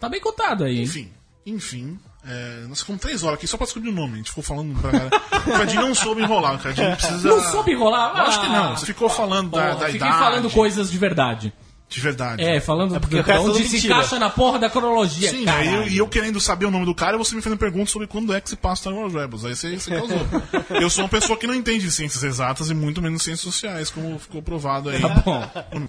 Tá 0.00 0.08
bem 0.08 0.20
cotado 0.20 0.64
aí? 0.64 0.82
Enfim, 0.82 1.10
enfim. 1.46 1.98
É, 2.26 2.64
nós 2.68 2.80
ficamos 2.80 3.02
três 3.02 3.22
horas 3.22 3.38
aqui 3.38 3.46
só 3.46 3.56
pra 3.56 3.64
descobrir 3.66 3.90
o 3.90 3.92
nome. 3.92 4.14
A 4.14 4.16
gente 4.16 4.30
ficou 4.30 4.42
falando 4.44 4.74
pra 4.80 4.90
galera. 4.90 5.10
O 5.46 5.52
Cadinho 5.52 5.82
não 5.82 5.94
soube 5.94 6.22
enrolar, 6.22 6.54
o 6.54 6.58
Cadinho 6.58 6.96
precisa. 6.96 7.28
Não 7.28 7.42
soube 7.50 7.72
enrolar? 7.72 8.16
Acho 8.16 8.40
que 8.40 8.46
Ah, 8.46 8.50
não. 8.50 8.76
Você 8.76 8.86
ficou 8.86 9.08
falando 9.10 9.50
da, 9.50 9.72
Pô, 9.72 9.78
da 9.80 9.86
fiquei 9.86 9.96
idade. 9.96 10.18
falando 10.18 10.50
coisas 10.50 10.90
de 10.90 10.96
verdade. 10.98 11.52
De 11.86 12.00
verdade. 12.00 12.42
É, 12.42 12.60
falando 12.60 12.98
porque 12.98 13.22
do, 13.22 13.30
é 13.30 13.38
onde 13.38 13.68
se 13.68 13.86
encaixa 13.86 14.18
na 14.18 14.30
porra 14.30 14.58
da 14.58 14.70
cronologia. 14.70 15.28
Sim, 15.30 15.46
aí 15.48 15.72
eu, 15.72 15.86
e 15.86 15.98
eu 15.98 16.08
querendo 16.08 16.40
saber 16.40 16.64
o 16.64 16.70
nome 16.70 16.86
do 16.86 16.94
cara 16.94 17.18
você 17.18 17.36
me 17.36 17.42
fazendo 17.42 17.58
perguntas 17.58 17.90
sobre 17.90 18.08
quando 18.08 18.34
é 18.34 18.40
que 18.40 18.48
se 18.48 18.56
passa 18.56 18.82
Star 18.82 18.94
Wars 18.94 19.12
Rebels. 19.12 19.44
Aí 19.44 19.54
você, 19.54 19.78
você 19.78 19.94
causou. 19.94 20.18
eu 20.80 20.88
sou 20.88 21.04
uma 21.04 21.10
pessoa 21.10 21.38
que 21.38 21.46
não 21.46 21.54
entende 21.54 21.88
ciências 21.90 22.24
exatas 22.24 22.70
e 22.70 22.74
muito 22.74 23.02
menos 23.02 23.22
ciências 23.22 23.44
sociais, 23.44 23.90
como 23.90 24.18
ficou 24.18 24.42
provado 24.42 24.88
aí. 24.88 25.00
Tá 25.00 25.08
bom. 25.08 25.88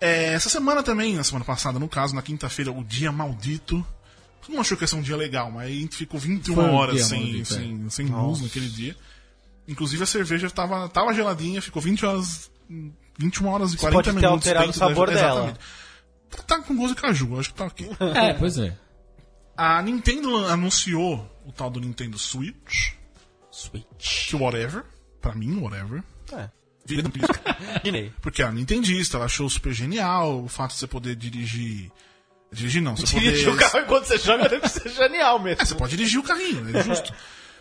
É, 0.00 0.32
essa 0.32 0.48
semana 0.48 0.80
também, 0.80 1.16
na 1.16 1.24
semana 1.24 1.44
passada, 1.44 1.76
no 1.76 1.88
caso, 1.88 2.14
na 2.14 2.22
quinta-feira, 2.22 2.70
o 2.70 2.84
dia 2.84 3.10
maldito. 3.10 3.84
Mundo 4.48 4.60
achou 4.60 4.76
que 4.76 4.84
ia 4.84 4.88
ser 4.88 4.96
um 4.96 5.02
dia 5.02 5.16
legal, 5.16 5.50
mas 5.50 5.66
aí 5.66 5.78
a 5.78 5.80
gente 5.80 5.96
ficou 5.96 6.18
21 6.18 6.54
Foi 6.54 6.64
um 6.64 6.74
horas 6.74 6.94
dia 6.96 7.04
sem, 7.04 7.22
maldito, 7.22 7.54
sem, 7.54 7.90
sem 7.90 8.06
luz 8.06 8.40
naquele 8.42 8.68
dia. 8.68 8.96
Inclusive 9.66 10.02
a 10.02 10.06
cerveja 10.06 10.48
tava, 10.50 10.88
tava 10.88 11.12
geladinha, 11.12 11.60
ficou 11.60 11.82
20 11.82 12.06
horas. 12.06 12.50
21 13.18 13.46
horas 13.48 13.74
e 13.74 13.76
40 13.76 13.96
pode 13.96 14.04
ter 14.08 14.14
minutos. 14.14 14.32
alterado 14.46 14.66
dentro 14.66 14.84
o 14.84 14.88
sabor 14.88 15.08
da- 15.08 15.14
dela. 15.14 15.40
Exatamente. 15.44 16.46
Tá 16.46 16.60
com 16.62 16.76
gosto 16.76 16.94
de 16.94 17.00
caju, 17.02 17.38
acho 17.38 17.50
que 17.50 17.54
tá 17.56 17.64
ok. 17.66 17.90
É, 18.14 18.34
pois 18.34 18.58
é. 18.58 18.76
A 19.56 19.82
Nintendo 19.82 20.46
anunciou 20.46 21.28
o 21.44 21.50
tal 21.52 21.68
do 21.70 21.80
Nintendo 21.80 22.18
Switch, 22.18 22.92
Switch. 23.50 24.28
que 24.28 24.36
whatever, 24.36 24.84
pra 25.20 25.34
mim, 25.34 25.58
whatever. 25.60 26.02
É. 26.32 26.48
Porque 28.22 28.42
a 28.42 28.50
Nintendista, 28.52 29.16
ela 29.18 29.26
achou 29.26 29.48
super 29.50 29.72
genial 29.72 30.42
o 30.44 30.48
fato 30.48 30.72
de 30.72 30.78
você 30.78 30.86
poder 30.86 31.16
dirigir. 31.16 31.90
Dirigir 32.50 32.82
não, 32.82 32.96
você 32.96 33.18
Dirigir 33.18 33.48
o 33.48 33.52
poder. 33.52 33.70
carro 33.70 33.84
enquanto 33.84 34.04
você 34.06 34.18
joga 34.18 34.48
deve 34.48 34.68
ser 34.70 34.88
genial 34.88 35.38
mesmo. 35.38 35.62
É, 35.62 35.64
você 35.64 35.74
pode 35.74 35.96
dirigir 35.96 36.18
o 36.18 36.22
carrinho, 36.22 36.76
é 36.76 36.82
justo. 36.82 37.12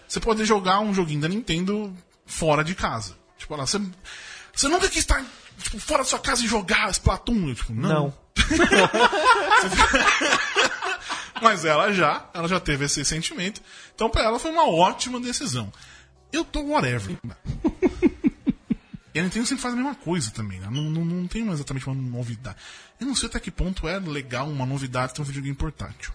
você 0.08 0.20
pode 0.20 0.46
jogar 0.46 0.80
um 0.80 0.94
joguinho 0.94 1.22
da 1.22 1.28
Nintendo 1.28 1.96
fora 2.26 2.64
de 2.64 2.74
casa. 2.74 3.16
Tipo, 3.38 3.56
lá, 3.56 3.66
você, 3.66 3.80
você 4.54 4.68
nunca 4.68 4.88
quis 4.88 5.00
estar 5.00 5.24
tipo, 5.62 5.80
fora 5.80 6.04
da 6.04 6.10
sua 6.10 6.20
casa 6.20 6.44
e 6.44 6.48
jogar 6.48 6.90
Splatoon? 6.92 7.50
Eu, 7.50 7.56
tipo, 7.56 7.74
não. 7.74 7.90
Não. 7.90 8.14
Mas 11.42 11.66
ela 11.66 11.92
já, 11.92 12.26
ela 12.34 12.48
já 12.48 12.60
teve 12.60 12.86
esse 12.86 13.04
sentimento. 13.06 13.62
Então 13.94 14.10
pra 14.10 14.24
ela 14.24 14.40
foi 14.40 14.52
uma 14.52 14.68
ótima 14.68 15.20
decisão. 15.20 15.72
Eu 16.32 16.44
tô 16.44 16.62
whatever. 16.62 17.18
E 19.18 19.20
a 19.20 19.24
Nintendo 19.24 19.47
sempre 19.47 19.63
faz 19.63 19.74
a 19.74 19.78
mesma 19.78 19.95
coisa 19.95 20.30
também, 20.30 20.59
né? 20.59 20.68
Não, 20.70 20.84
não, 20.84 21.03
não 21.03 21.28
tem 21.28 21.49
exatamente 21.49 21.88
uma 21.89 21.95
novidade. 21.95 22.55
Eu 22.99 23.07
não 23.07 23.15
sei 23.15 23.28
até 23.28 23.39
que 23.39 23.49
ponto 23.49 23.88
é 23.88 23.97
legal 23.97 24.47
uma 24.47 24.63
novidade 24.63 25.11
ter 25.15 25.24
um 25.24 25.26
videogame 25.26 25.55
portátil. 25.55 26.13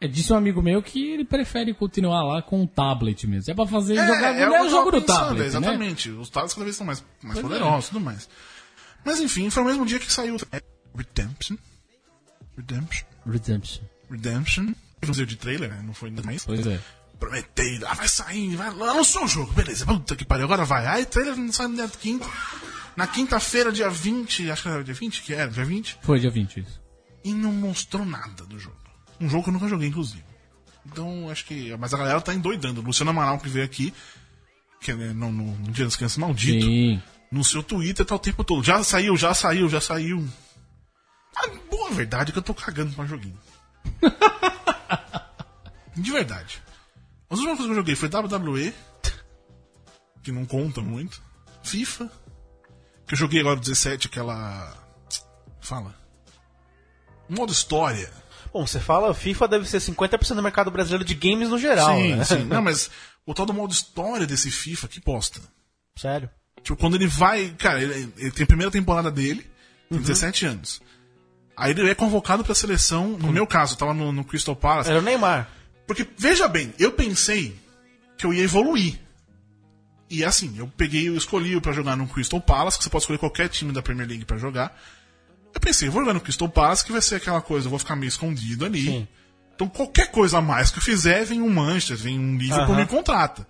É, 0.00 0.08
disse 0.08 0.32
um 0.32 0.36
amigo 0.36 0.62
meu 0.62 0.82
que 0.82 1.12
ele 1.12 1.26
prefere 1.26 1.74
continuar 1.74 2.22
lá 2.22 2.40
com 2.40 2.62
o 2.62 2.66
tablet 2.66 3.26
mesmo. 3.26 3.52
É 3.52 3.54
pra 3.54 3.66
fazer 3.66 3.98
É, 3.98 4.06
jogar 4.06 4.34
é 4.34 4.46
mulher, 4.46 4.62
o 4.62 4.64
o 4.64 4.70
jogo 4.70 4.90
do 4.90 5.02
pensando, 5.02 5.18
tablet, 5.18 5.38
né? 5.40 5.46
Exatamente. 5.48 6.10
Os 6.12 6.30
tablets 6.30 6.54
cada 6.54 6.64
vez 6.64 6.76
são 6.76 6.86
mais, 6.86 7.04
mais 7.22 7.38
Pois 7.38 7.38
é. 7.38 7.42
poderosos 7.42 7.84
e 7.84 7.92
tudo 7.92 8.00
mais. 8.00 8.26
Mas 9.04 9.20
enfim, 9.20 9.50
foi 9.50 9.62
o 9.64 9.66
mesmo 9.66 9.84
dia 9.84 9.98
que 9.98 10.10
saiu 10.10 10.38
Redemption. 10.96 11.58
Redemption. 12.56 13.06
Redemption. 13.26 13.84
Redemption. 14.10 14.72
Museu 15.06 15.26
de 15.26 15.36
trailer, 15.36 15.68
né? 15.68 15.82
Não 15.84 15.92
foi 15.92 16.08
ainda 16.08 16.22
mais. 16.22 16.42
Pois 16.42 16.66
é. 16.66 16.80
Prometei, 17.18 17.78
lá 17.78 17.94
vai 17.94 18.08
sair, 18.08 18.54
vai 18.56 18.70
lançou 18.74 19.24
o 19.24 19.28
jogo, 19.28 19.52
beleza, 19.52 19.86
puta 19.86 20.14
que 20.14 20.24
pariu, 20.24 20.44
agora 20.44 20.64
vai. 20.64 20.86
Aí 20.86 21.06
trailer 21.06 21.36
não 21.36 21.52
sai 21.52 21.66
no 21.68 21.74
dia 21.76 21.88
quinta. 21.88 22.26
Na 22.94 23.06
quinta-feira, 23.06 23.70
dia 23.72 23.88
20, 23.90 24.50
acho 24.50 24.62
que 24.62 24.68
era 24.68 24.84
dia 24.84 24.94
20, 24.94 25.22
que 25.22 25.34
era, 25.34 25.50
dia 25.50 25.64
20, 25.64 25.98
Foi 26.02 26.18
dia 26.20 26.30
20 26.30 26.60
isso. 26.60 26.80
e 27.24 27.32
não 27.34 27.52
mostrou 27.52 28.04
nada 28.04 28.44
do 28.44 28.58
jogo. 28.58 28.76
Um 29.20 29.28
jogo 29.28 29.44
que 29.44 29.48
eu 29.50 29.52
nunca 29.54 29.68
joguei, 29.68 29.88
inclusive. 29.88 30.24
Então, 30.84 31.28
acho 31.30 31.44
que. 31.46 31.74
Mas 31.78 31.92
a 31.92 31.98
galera 31.98 32.20
tá 32.20 32.32
endoidando. 32.34 32.80
O 32.80 32.84
Luciano 32.84 33.10
Amaral, 33.10 33.38
que 33.38 33.48
veio 33.48 33.64
aqui, 33.64 33.92
que 34.80 34.90
é 34.92 34.94
no, 34.94 35.32
no, 35.32 35.56
no 35.56 35.72
Dia 35.72 35.84
das 35.84 35.96
Crianças 35.96 36.16
Maldito, 36.18 36.64
Sim. 36.64 37.02
no 37.32 37.42
seu 37.42 37.62
Twitter 37.62 38.04
tá 38.06 38.14
o 38.14 38.18
tempo 38.18 38.44
todo. 38.44 38.62
Já 38.62 38.82
saiu, 38.84 39.16
já 39.16 39.34
saiu, 39.34 39.68
já 39.68 39.80
saiu. 39.80 40.26
A 41.34 41.48
boa 41.70 41.90
verdade 41.90 42.30
é 42.30 42.32
que 42.32 42.38
eu 42.38 42.42
tô 42.42 42.54
cagando 42.54 42.92
pra 42.94 43.04
joguinho. 43.06 43.38
De 45.96 46.12
verdade. 46.12 46.62
As 47.28 47.38
últimas 47.38 47.58
coisas 47.58 47.66
que 47.66 47.72
eu 47.72 47.76
joguei 47.76 47.96
foi 47.96 48.08
WWE, 48.08 48.74
que 50.22 50.32
não 50.32 50.44
conta 50.44 50.80
muito. 50.80 51.20
FIFA, 51.62 52.10
que 53.06 53.14
eu 53.14 53.18
joguei 53.18 53.40
agora 53.40 53.58
17, 53.58 54.06
aquela. 54.06 54.72
Fala. 55.60 55.94
Modo 57.28 57.52
história. 57.52 58.10
Bom, 58.52 58.64
você 58.66 58.78
fala 58.78 59.12
FIFA 59.12 59.48
deve 59.48 59.68
ser 59.68 59.78
50% 59.78 60.34
do 60.34 60.42
mercado 60.42 60.70
brasileiro 60.70 61.04
de 61.04 61.14
games 61.14 61.48
no 61.48 61.58
geral, 61.58 61.96
sim, 61.96 62.14
né? 62.14 62.24
sim. 62.24 62.44
Não, 62.44 62.62
mas 62.62 62.90
o 63.26 63.34
tal 63.34 63.44
do 63.44 63.52
modo 63.52 63.72
história 63.72 64.26
desse 64.26 64.50
FIFA, 64.50 64.88
que 64.88 65.00
bosta. 65.00 65.40
Sério. 65.96 66.30
Tipo, 66.62 66.76
quando 66.76 66.94
ele 66.94 67.06
vai. 67.06 67.50
Cara, 67.58 67.82
ele, 67.82 68.12
ele 68.16 68.30
tem 68.30 68.44
a 68.44 68.46
primeira 68.46 68.70
temporada 68.70 69.10
dele, 69.10 69.50
Uhum. 69.90 69.98
tem 69.98 70.06
17 70.06 70.46
anos. 70.46 70.80
Aí 71.56 71.70
ele 71.72 71.88
é 71.90 71.94
convocado 71.94 72.44
pra 72.44 72.54
seleção. 72.54 73.10
No 73.18 73.32
meu 73.32 73.46
caso, 73.46 73.74
eu 73.74 73.78
tava 73.78 73.94
no, 73.94 74.10
no 74.12 74.24
Crystal 74.24 74.54
Palace. 74.56 74.90
Era 74.90 74.98
o 74.98 75.02
Neymar. 75.02 75.48
Porque, 75.86 76.06
veja 76.16 76.48
bem, 76.48 76.74
eu 76.78 76.92
pensei 76.92 77.56
que 78.18 78.26
eu 78.26 78.34
ia 78.34 78.42
evoluir. 78.42 78.98
E 80.08 80.24
assim, 80.24 80.54
eu 80.56 80.68
peguei, 80.68 81.08
eu 81.08 81.16
escolhi 81.16 81.60
pra 81.60 81.72
jogar 81.72 81.96
no 81.96 82.06
Crystal 82.06 82.40
Palace, 82.40 82.78
que 82.78 82.84
você 82.84 82.90
pode 82.90 83.02
escolher 83.02 83.18
qualquer 83.18 83.48
time 83.48 83.72
da 83.72 83.82
Premier 83.82 84.08
League 84.08 84.24
pra 84.24 84.36
jogar. 84.36 84.78
Eu 85.54 85.60
pensei, 85.60 85.88
eu 85.88 85.92
vou 85.92 86.02
jogar 86.02 86.14
no 86.14 86.20
Crystal 86.20 86.48
Palace, 86.48 86.84
que 86.84 86.92
vai 86.92 87.02
ser 87.02 87.16
aquela 87.16 87.40
coisa, 87.40 87.66
eu 87.66 87.70
vou 87.70 87.78
ficar 87.78 87.96
meio 87.96 88.08
escondido 88.08 88.64
ali. 88.64 88.84
Sim. 88.84 89.08
Então 89.54 89.68
qualquer 89.68 90.10
coisa 90.10 90.38
a 90.38 90.42
mais 90.42 90.70
que 90.70 90.78
eu 90.78 90.82
fizer, 90.82 91.24
vem 91.24 91.40
um 91.40 91.48
Manchester, 91.48 91.96
vem 91.96 92.18
um 92.18 92.36
Liverpool 92.36 92.76
me 92.76 92.86
contrata. 92.86 93.46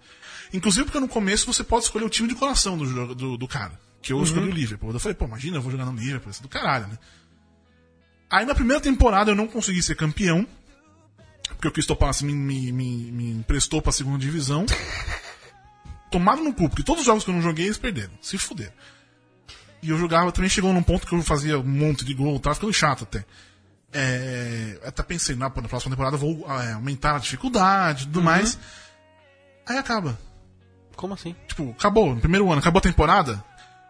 Inclusive 0.53 0.85
porque 0.85 1.01
no 1.01 1.09
começo 1.09 1.53
você 1.53 1.65
pode 1.65 1.85
escolher 1.85 2.05
o 2.05 2.09
time 2.09 2.29
de 2.29 2.37
coração 2.37 2.79
do, 2.79 3.15
do, 3.15 3.37
do 3.37 3.49
cara. 3.49 3.79
Que 4.01 4.13
eu 4.13 4.23
escolhi 4.23 4.49
o 4.49 4.53
Liverpool. 4.53 4.93
Eu 4.93 5.01
falei, 5.01 5.17
pô, 5.17 5.25
imagina, 5.25 5.57
eu 5.57 5.63
vou 5.63 5.73
jogar 5.73 5.85
no 5.85 5.99
Liverpool, 5.99 6.31
isso 6.31 6.41
é 6.41 6.43
do 6.45 6.49
caralho, 6.49 6.87
né? 6.87 6.97
Aí 8.31 8.47
na 8.47 8.55
primeira 8.55 8.81
temporada 8.81 9.33
eu 9.33 9.35
não 9.35 9.49
consegui 9.49 9.83
ser 9.83 9.97
campeão. 9.97 10.47
Porque 11.59 11.93
o 11.93 11.97
Palace 11.97 12.25
me, 12.25 12.35
me, 12.35 12.73
me, 12.73 13.11
me 13.13 13.31
emprestou 13.33 13.81
pra 13.81 13.93
segunda 13.93 14.19
divisão. 14.19 14.67
Tomado 16.11 16.43
no 16.43 16.53
cu, 16.53 16.69
porque 16.69 16.83
todos 16.83 17.01
os 17.01 17.07
jogos 17.07 17.25
que 17.25 17.31
eu 17.31 17.35
não 17.35 17.43
joguei 17.43 17.67
eles 17.67 17.79
perderam. 17.79 18.13
Se 18.21 18.39
fuderam. 18.39 18.73
E 19.83 19.91
eu 19.91 19.99
jogava, 19.99 20.33
também 20.33 20.51
chegou 20.51 20.73
num 20.73 20.83
ponto 20.83 21.07
que 21.07 21.15
eu 21.15 21.23
fazia 21.23 21.59
um 21.59 21.65
monte 21.65 22.05
de 22.05 22.15
gol, 22.15 22.39
tava 22.39 22.55
ficando 22.55 22.73
chato 22.73 23.05
até. 23.05 23.25
É, 23.93 24.79
até 24.85 25.03
pensei, 25.03 25.35
na, 25.35 25.49
na 25.49 25.69
próxima 25.69 25.91
temporada 25.91 26.17
eu 26.17 26.21
vou 26.21 26.47
é, 26.61 26.73
aumentar 26.73 27.17
a 27.17 27.19
dificuldade 27.19 28.05
e 28.05 28.07
tudo 28.07 28.23
mais. 28.23 28.59
Aí 29.67 29.79
acaba. 29.79 30.19
Como 30.95 31.15
assim? 31.15 31.35
Tipo, 31.47 31.71
acabou, 31.71 32.15
no 32.15 32.21
primeiro 32.21 32.51
ano, 32.51 32.59
acabou 32.59 32.79
a 32.79 32.83
temporada, 32.83 33.43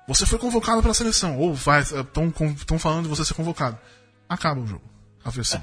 você 0.08 0.24
foi 0.24 0.38
convocado 0.38 0.82
pela 0.82 0.94
seleção. 0.94 1.38
Ou 1.38 1.54
estão 1.54 2.78
falando 2.78 3.04
de 3.04 3.08
você 3.08 3.24
ser 3.24 3.34
convocado. 3.34 3.78
Acaba 4.28 4.60
o 4.60 4.66
jogo. 4.66 4.95
A 5.26 5.30
versão. 5.30 5.60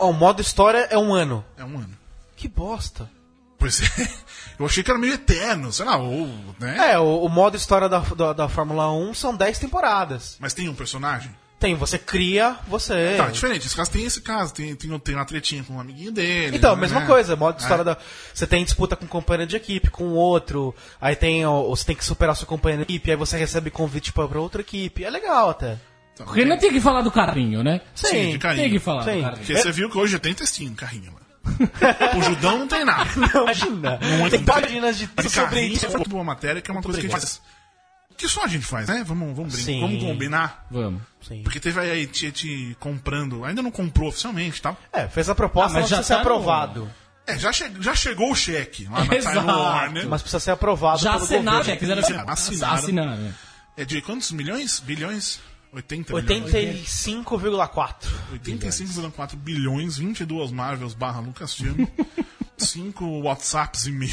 O, 0.00 0.06
o 0.10 0.12
modo 0.12 0.40
história 0.40 0.86
é 0.90 0.96
um 0.96 1.12
ano. 1.12 1.44
É 1.58 1.64
um 1.64 1.76
ano. 1.78 1.90
Que 2.36 2.46
bosta. 2.46 3.10
Pois 3.58 3.82
é. 3.82 4.08
Eu 4.58 4.66
achei 4.66 4.82
que 4.82 4.90
era 4.90 4.98
meio 4.98 5.14
eterno, 5.14 5.72
sei 5.72 5.84
lá, 5.84 5.96
ou, 5.96 6.28
né? 6.58 6.92
É, 6.92 6.98
o, 6.98 7.24
o 7.24 7.28
modo 7.28 7.56
história 7.56 7.88
da, 7.88 7.98
da, 7.98 8.32
da 8.32 8.48
Fórmula 8.48 8.90
1 8.92 9.12
são 9.14 9.34
10 9.36 9.58
temporadas. 9.58 10.36
Mas 10.38 10.54
tem 10.54 10.68
um 10.68 10.74
personagem? 10.74 11.34
Tem, 11.58 11.74
você 11.74 11.98
cria, 11.98 12.58
você. 12.68 13.14
Tá, 13.16 13.28
diferente. 13.28 13.66
Esse 13.66 13.74
caso 13.74 13.90
tem 13.90 14.04
esse 14.04 14.20
caso. 14.20 14.52
Tem, 14.52 14.76
tem, 14.76 14.98
tem 14.98 15.14
uma 15.14 15.24
tretinha 15.24 15.64
com 15.64 15.74
um 15.74 15.80
amiguinho 15.80 16.12
dele. 16.12 16.54
Então, 16.56 16.74
né? 16.74 16.82
mesma 16.82 17.06
coisa, 17.06 17.34
modo 17.34 17.58
história 17.58 17.80
É. 17.80 17.84
da. 17.84 17.96
Você 18.32 18.46
tem 18.46 18.62
disputa 18.62 18.94
com 18.94 19.06
um 19.06 19.08
companheiro 19.08 19.48
de 19.48 19.56
equipe, 19.56 19.88
com 19.90 20.10
outro, 20.10 20.74
aí 21.00 21.16
tem. 21.16 21.46
ó, 21.46 21.62
Você 21.64 21.86
tem 21.86 21.96
que 21.96 22.04
superar 22.04 22.36
sua 22.36 22.46
companheira 22.46 22.84
de 22.84 22.92
equipe, 22.92 23.10
aí 23.10 23.16
você 23.16 23.38
recebe 23.38 23.70
convite 23.70 24.12
pra, 24.12 24.28
pra 24.28 24.38
outra 24.40 24.60
equipe. 24.60 25.02
É 25.02 25.08
legal 25.08 25.48
até. 25.48 25.78
Então, 26.16 26.26
O 26.26 26.30
Renan 26.30 26.56
tem 26.56 26.72
que 26.72 26.80
falar 26.80 27.02
do 27.02 27.10
carrinho, 27.10 27.62
né? 27.62 27.82
Sim, 27.94 28.30
de 28.32 28.38
carinho. 28.38 28.62
Tem 28.64 28.72
que 28.72 28.78
falar 28.78 29.04
Sim. 29.04 29.16
do 29.16 29.20
carrinho. 29.22 29.36
Porque 29.38 29.56
você 29.56 29.70
viu 29.72 29.90
que 29.90 29.98
hoje 29.98 30.18
tem 30.18 30.32
textinho 30.32 30.70
no 30.70 30.76
carrinho, 30.76 31.12
mano. 31.12 31.26
o 32.18 32.22
Judão 32.22 32.58
não 32.60 32.66
tem 32.66 32.84
nada. 32.86 33.10
Imagina. 33.36 33.98
tem 34.30 34.42
páginas 34.42 34.96
de 34.98 35.06
De 35.06 35.28
sobre 35.28 35.50
carrinho, 35.50 35.74
isso. 35.74 35.84
é 35.86 35.90
muito 35.90 36.08
boa 36.08 36.24
matéria, 36.24 36.62
que 36.62 36.70
é 36.70 36.72
uma 36.72 36.82
coisa 36.82 36.98
que 36.98 37.06
a 37.06 37.10
gente 37.10 37.18
faz. 37.20 37.40
Que 38.16 38.26
só 38.26 38.44
a 38.44 38.48
gente 38.48 38.64
faz, 38.64 38.88
né? 38.88 39.04
Vamos, 39.06 39.36
vamos, 39.36 39.52
brincar, 39.52 39.66
Sim. 39.72 39.80
vamos 39.82 40.02
combinar. 40.02 40.66
Vamos. 40.70 41.02
Sim. 41.20 41.42
Porque 41.42 41.60
teve 41.60 41.78
aí 41.78 42.06
te 42.06 42.74
comprando, 42.80 43.44
ainda 43.44 43.60
não 43.60 43.70
comprou 43.70 44.08
oficialmente, 44.08 44.62
tá? 44.62 44.74
É, 44.90 45.06
fez 45.06 45.28
a 45.28 45.34
proposta, 45.34 45.76
Ah, 45.76 45.80
mas 45.82 45.90
já 45.90 45.98
precisa 45.98 46.02
ser 46.18 46.22
tá 46.24 46.28
no- 46.30 46.34
aprovado. 46.36 46.90
É, 47.26 47.38
já, 47.38 47.52
che 47.52 47.70
já 47.80 47.94
chegou 47.94 48.30
o 48.30 48.34
cheque 48.34 48.84
lá 48.90 49.04
na 49.04 49.14
Exato. 49.14 49.46
Warner. 49.46 50.08
Mas 50.08 50.22
precisa 50.22 50.40
ser 50.40 50.52
aprovado 50.52 50.98
Já 51.02 51.12
pelo 51.12 51.24
assinaram, 51.24 51.58
governo. 51.58 51.64
já 51.74 51.76
fizeram 51.80 52.00
Assinaram, 52.02 52.30
assinaram. 52.32 52.74
Assinaram, 52.74 53.16
né? 53.16 53.34
É 53.76 53.84
de 53.84 54.00
quantos 54.00 54.32
milhões? 54.32 54.80
Bilhões? 54.80 55.40
80 55.72 56.14
milhões. 56.14 56.50
85,4. 56.52 58.08
85,4 58.32 59.36
bilhões, 59.36 59.98
22 59.98 60.50
Marvels 60.50 60.94
barra 60.94 61.20
Lucasfilm, 61.20 61.86
5 62.56 63.04
WhatsApps 63.20 63.86
e 63.86 63.92
meio. 63.92 64.12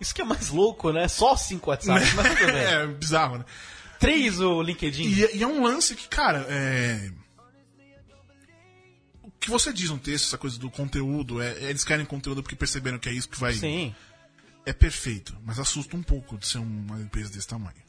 Isso 0.00 0.14
que 0.14 0.22
é 0.22 0.24
mais 0.24 0.50
louco, 0.50 0.92
né? 0.92 1.08
Só 1.08 1.36
5 1.36 1.70
WhatsApp, 1.70 2.14
mas 2.14 2.38
tudo 2.38 2.52
bem. 2.52 2.62
é 2.64 2.86
bizarro, 2.86 3.38
né? 3.38 3.44
3 3.98 4.40
o 4.40 4.62
LinkedIn. 4.62 5.02
E, 5.02 5.36
e 5.38 5.42
é 5.42 5.46
um 5.46 5.62
lance 5.62 5.94
que, 5.94 6.08
cara, 6.08 6.46
é. 6.48 7.10
O 9.22 9.30
que 9.40 9.50
você 9.50 9.72
diz 9.72 9.90
no 9.90 9.98
texto, 9.98 10.26
essa 10.26 10.38
coisa 10.38 10.58
do 10.58 10.70
conteúdo, 10.70 11.40
é, 11.40 11.64
eles 11.64 11.84
querem 11.84 12.04
conteúdo 12.04 12.42
porque 12.42 12.56
perceberam 12.56 12.98
que 12.98 13.08
é 13.08 13.12
isso 13.12 13.28
que 13.28 13.38
vai. 13.38 13.54
Sim. 13.54 13.94
É 14.64 14.72
perfeito, 14.72 15.34
mas 15.44 15.58
assusta 15.58 15.96
um 15.96 16.02
pouco 16.02 16.36
de 16.36 16.46
ser 16.46 16.58
uma 16.58 17.00
empresa 17.00 17.30
desse 17.32 17.48
tamanho. 17.48 17.87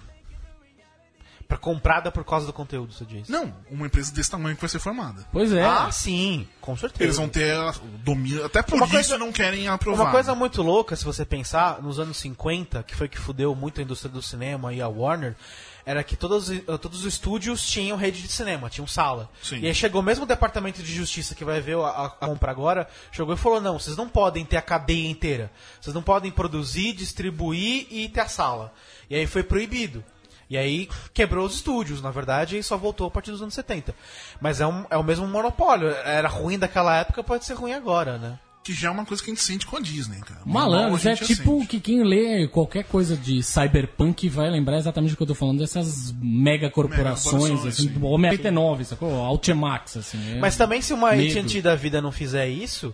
Pra 1.50 1.58
comprada 1.58 2.12
por 2.12 2.24
causa 2.24 2.45
do 2.45 2.54
conteúdo, 2.54 2.93
você 2.93 3.04
diz. 3.04 3.28
Não, 3.28 3.52
uma 3.72 3.88
empresa 3.88 4.14
desse 4.14 4.30
tamanho 4.30 4.56
que 4.56 4.62
vai 4.62 4.70
ser 4.70 4.78
formada. 4.78 5.26
Pois 5.32 5.52
é. 5.52 5.64
Ah, 5.66 5.91
sim, 5.91 6.47
com 6.62 6.78
certeza. 6.78 7.04
Eles 7.04 7.18
vão 7.18 7.28
ter 7.28 7.52
a- 7.56 7.72
o 7.72 7.97
domínio. 7.97 8.45
Até 8.45 8.62
por 8.62 8.76
Uma 8.76 8.86
isso 8.86 8.93
coisa- 8.93 9.18
não 9.18 9.32
querem 9.32 9.68
aprovar. 9.68 10.04
Uma 10.04 10.12
coisa 10.12 10.36
muito 10.36 10.62
louca, 10.62 10.95
se 10.95 11.04
você 11.04 11.26
pensar, 11.26 11.82
nos 11.82 11.97
anos 12.00 12.18
50, 12.18 12.84
que 12.84 12.95
foi 12.95 13.10
que 13.10 13.18
fudeu 13.18 13.56
muito 13.56 13.82
a 13.82 13.84
indústria 13.84 14.12
do 14.12 14.22
cinema 14.22 14.72
e 14.76 14.80
a 14.80 14.88
Warner, 14.88 15.36
era 15.84 16.04
que 16.04 16.16
todos, 16.16 16.52
eh, 16.52 16.60
todos 16.80 17.00
os 17.00 17.06
estúdios 17.12 17.66
tinham 17.66 17.97
rede 17.97 18.22
de 18.22 18.28
cinema, 18.28 18.70
tinham 18.70 18.86
sala. 18.86 19.28
Sim. 19.41 19.58
E 19.62 19.66
aí 19.66 19.74
chegou 19.74 20.04
mesmo 20.04 20.26
o 20.26 20.28
departamento 20.28 20.84
de 20.84 20.93
justiça 20.93 21.34
que 21.34 21.43
vai 21.43 21.60
ver 21.60 21.78
a, 21.78 21.88
a- 21.88 22.06
a 22.06 22.10
compra 22.10 22.52
agora, 22.52 22.88
chegou 23.12 23.34
e 23.34 23.38
falou: 23.38 23.60
não, 23.60 23.80
vocês 23.80 23.97
não 23.97 24.08
podem 24.08 24.45
ter 24.45 24.58
a 24.58 24.62
cadeia 24.62 25.10
inteira. 25.10 25.52
Vocês 25.82 25.95
não 25.95 26.04
podem 26.04 26.30
produzir, 26.32 26.93
distribuir 26.93 27.88
e 27.89 28.08
ter 28.08 28.20
a 28.20 28.28
sala. 28.28 28.72
E 29.10 29.16
aí 29.16 29.26
foi 29.26 29.41
proibido. 29.41 30.04
E 30.50 30.58
aí 30.58 30.89
quebrou 31.14 31.45
os 31.45 31.56
estúdios, 31.56 32.02
na 32.02 32.10
verdade, 32.10 32.58
e 32.58 32.64
só 32.64 32.76
voltou 32.76 33.08
a 33.08 33.12
partir 33.12 33.32
dos 33.32 33.41
anos 33.41 33.54
70. 33.54 33.93
Mas 34.41 34.60
é, 34.60 34.66
um, 34.66 34.86
é 34.89 34.97
o 34.97 35.04
mesmo 35.04 35.28
monopólio. 35.28 35.89
Era 35.89 36.28
ruim 36.28 36.58
daquela 36.58 36.97
época, 36.97 37.24
pode 37.24 37.45
ser 37.45 37.54
ruim 37.54 37.74
agora, 37.74 38.18
né? 38.18 38.39
Que 38.64 38.74
já 38.74 38.89
é 38.89 38.91
uma 38.91 39.06
coisa 39.06 39.24
que 39.24 39.30
a 39.30 39.34
gente 39.34 39.43
sente 39.43 39.66
com 39.66 39.78
a 39.78 39.80
Disney, 39.80 40.20
cara. 40.20 40.41
Malandro, 40.45 40.95
é 41.08 41.16
tipo 41.16 41.60
sente. 41.60 41.68
que 41.68 41.80
quem 41.80 42.04
lê 42.04 42.47
qualquer 42.47 42.84
coisa 42.84 43.16
de 43.16 43.41
cyberpunk 43.41 44.28
vai 44.28 44.50
lembrar 44.50 44.78
exatamente 44.78 45.14
o 45.14 45.18
que 45.18 45.24
eu 45.24 45.28
tô 45.28 45.36
falando 45.36 45.60
dessas 45.60 46.12
mega 46.22 46.70
corporações, 46.70 47.34
Megacorporações, 47.43 47.74
assim, 47.74 47.88
sim. 47.88 48.00
do 48.00 48.06
Homem 48.06 48.32
89, 48.32 48.86
sacou? 48.86 49.16
Altimax, 49.24 49.97
assim. 49.97 50.34
é- 50.36 50.39
Mas 50.39 50.58
também 50.58 50.82
se 50.82 50.93
uma. 50.93 51.12
AT&T 51.12 51.62
da 51.62 51.76
vida 51.76 52.02
não 52.02 52.12
fizer 52.12 52.47
isso, 52.50 52.93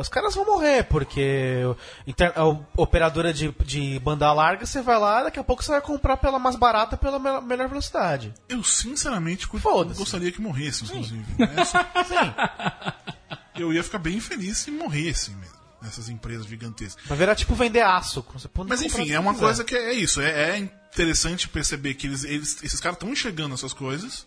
os 0.00 0.08
caras 0.08 0.34
vão 0.34 0.44
morrer, 0.44 0.84
porque 0.84 1.62
inter- 2.06 2.32
a 2.36 2.44
operadora 2.76 3.32
de, 3.32 3.50
de 3.64 3.98
banda 4.00 4.32
larga, 4.32 4.66
você 4.66 4.82
vai 4.82 4.98
lá, 4.98 5.24
daqui 5.24 5.38
a 5.38 5.44
pouco 5.44 5.62
você 5.62 5.70
vai 5.72 5.80
comprar 5.80 6.16
pela 6.16 6.38
mais 6.38 6.56
barata, 6.56 6.96
pela 6.96 7.18
me- 7.18 7.46
melhor 7.46 7.68
velocidade. 7.68 8.32
Eu 8.48 8.62
sinceramente 8.64 9.46
gostaria 9.46 10.30
que 10.32 10.40
morresse, 10.40 10.84
inclusive. 10.84 11.24
né? 11.38 11.64
Só- 11.64 11.78
Sim, 12.04 12.34
Eu 13.62 13.72
ia 13.72 13.82
ficar 13.82 13.98
bem 13.98 14.20
feliz 14.20 14.58
se 14.58 14.70
morressem 14.70 15.34
mesmo. 15.36 15.56
Essas 15.82 16.08
empresas 16.08 16.46
gigantescas. 16.46 17.04
vai 17.06 17.16
virar 17.16 17.34
tipo 17.36 17.54
vender 17.54 17.82
aço. 17.82 18.24
Mas 18.66 18.82
enfim, 18.82 19.12
é 19.12 19.20
uma 19.20 19.32
quiser. 19.32 19.44
coisa 19.44 19.62
que 19.64 19.76
é 19.76 19.92
isso. 19.92 20.20
É, 20.20 20.50
é 20.50 20.58
interessante 20.58 21.48
perceber 21.48 21.94
que 21.94 22.06
eles, 22.08 22.24
eles- 22.24 22.62
esses 22.64 22.80
caras 22.80 22.96
estão 22.96 23.10
enxergando 23.10 23.54
essas 23.54 23.72
coisas, 23.72 24.26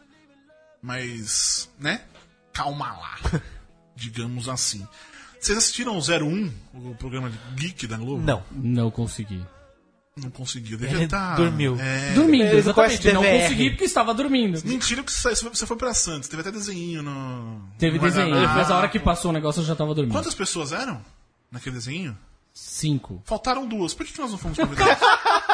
mas, 0.82 1.70
né? 1.80 2.02
Calma 2.54 2.92
lá. 2.94 3.18
digamos 3.96 4.48
assim. 4.48 4.88
Vocês 5.40 5.58
assistiram 5.58 5.98
o 5.98 6.00
01, 6.02 6.52
o 6.74 6.96
programa 6.96 7.30
de 7.30 7.38
Geek 7.56 7.88
da 7.88 7.98
Globo? 7.98 8.22
Não. 8.22 8.44
Não 8.52 8.92
consegui. 8.92 9.42
Não 10.18 10.30
conseguiu. 10.30 10.78
Ele 10.78 10.88
Devia 10.88 11.06
estar. 11.06 11.36
dormiu. 11.36 11.78
É... 11.80 12.14
Dormindo, 12.14 12.44
Ele 12.44 12.58
exatamente. 12.58 13.12
Não 13.14 13.24
consegui 13.24 13.70
porque 13.70 13.86
estava 13.86 14.14
dormindo. 14.14 14.62
Mentira 14.66 15.02
que 15.02 15.12
você 15.14 15.66
foi 15.66 15.78
pra 15.78 15.94
Santos. 15.94 16.28
Teve 16.28 16.42
até 16.42 16.52
desenho 16.52 17.02
no. 17.02 17.62
Teve 17.78 17.98
no 17.98 18.04
desenho. 18.04 18.36
Mas 18.36 18.70
a 18.70 18.78
hora 18.78 18.90
que 18.90 19.00
passou 19.00 19.32
o 19.32 19.34
negócio 19.34 19.62
eu 19.62 19.66
já 19.66 19.76
tava 19.76 19.94
dormindo. 19.96 20.14
Quantas 20.14 20.34
pessoas 20.36 20.74
eram 20.74 21.02
naquele 21.50 21.76
desenho? 21.76 22.18
Cinco. 22.54 23.22
Faltaram 23.26 23.66
duas. 23.66 23.94
Por 23.94 24.06
que, 24.06 24.12
que 24.12 24.20
nós 24.20 24.32
não 24.32 24.38
fomos 24.38 24.58
convidados? 24.58 24.98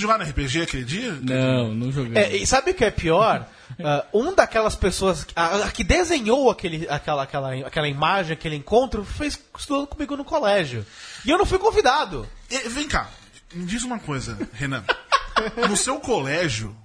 Vocês 0.00 0.08
jogaram 0.08 0.24
RPG 0.24 0.62
aquele 0.62 0.84
dia? 0.84 1.12
Não, 1.20 1.74
não 1.74 1.92
joguei. 1.92 2.16
É, 2.16 2.36
e 2.36 2.46
sabe 2.46 2.70
o 2.70 2.74
que 2.74 2.84
é 2.84 2.90
pior? 2.90 3.46
Ah, 3.82 4.04
um 4.12 4.34
daquelas 4.34 4.74
pessoas 4.74 5.24
a, 5.34 5.64
a 5.64 5.70
que 5.70 5.84
desenhou 5.84 6.50
aquele, 6.50 6.88
aquela, 6.90 7.22
aquela, 7.22 7.54
aquela 7.54 7.88
imagem, 7.88 8.32
aquele 8.32 8.56
encontro, 8.56 9.04
fez 9.04 9.40
estudando 9.56 9.86
comigo 9.86 10.16
no 10.16 10.24
colégio. 10.24 10.84
E 11.24 11.30
eu 11.30 11.38
não 11.38 11.46
fui 11.46 11.56
convidado. 11.56 12.28
E, 12.50 12.68
vem 12.68 12.88
cá, 12.88 13.08
me 13.54 13.64
diz 13.64 13.84
uma 13.84 14.00
coisa, 14.00 14.36
Renan. 14.52 14.84
No 15.68 15.76
seu 15.76 16.00
colégio, 16.00 16.76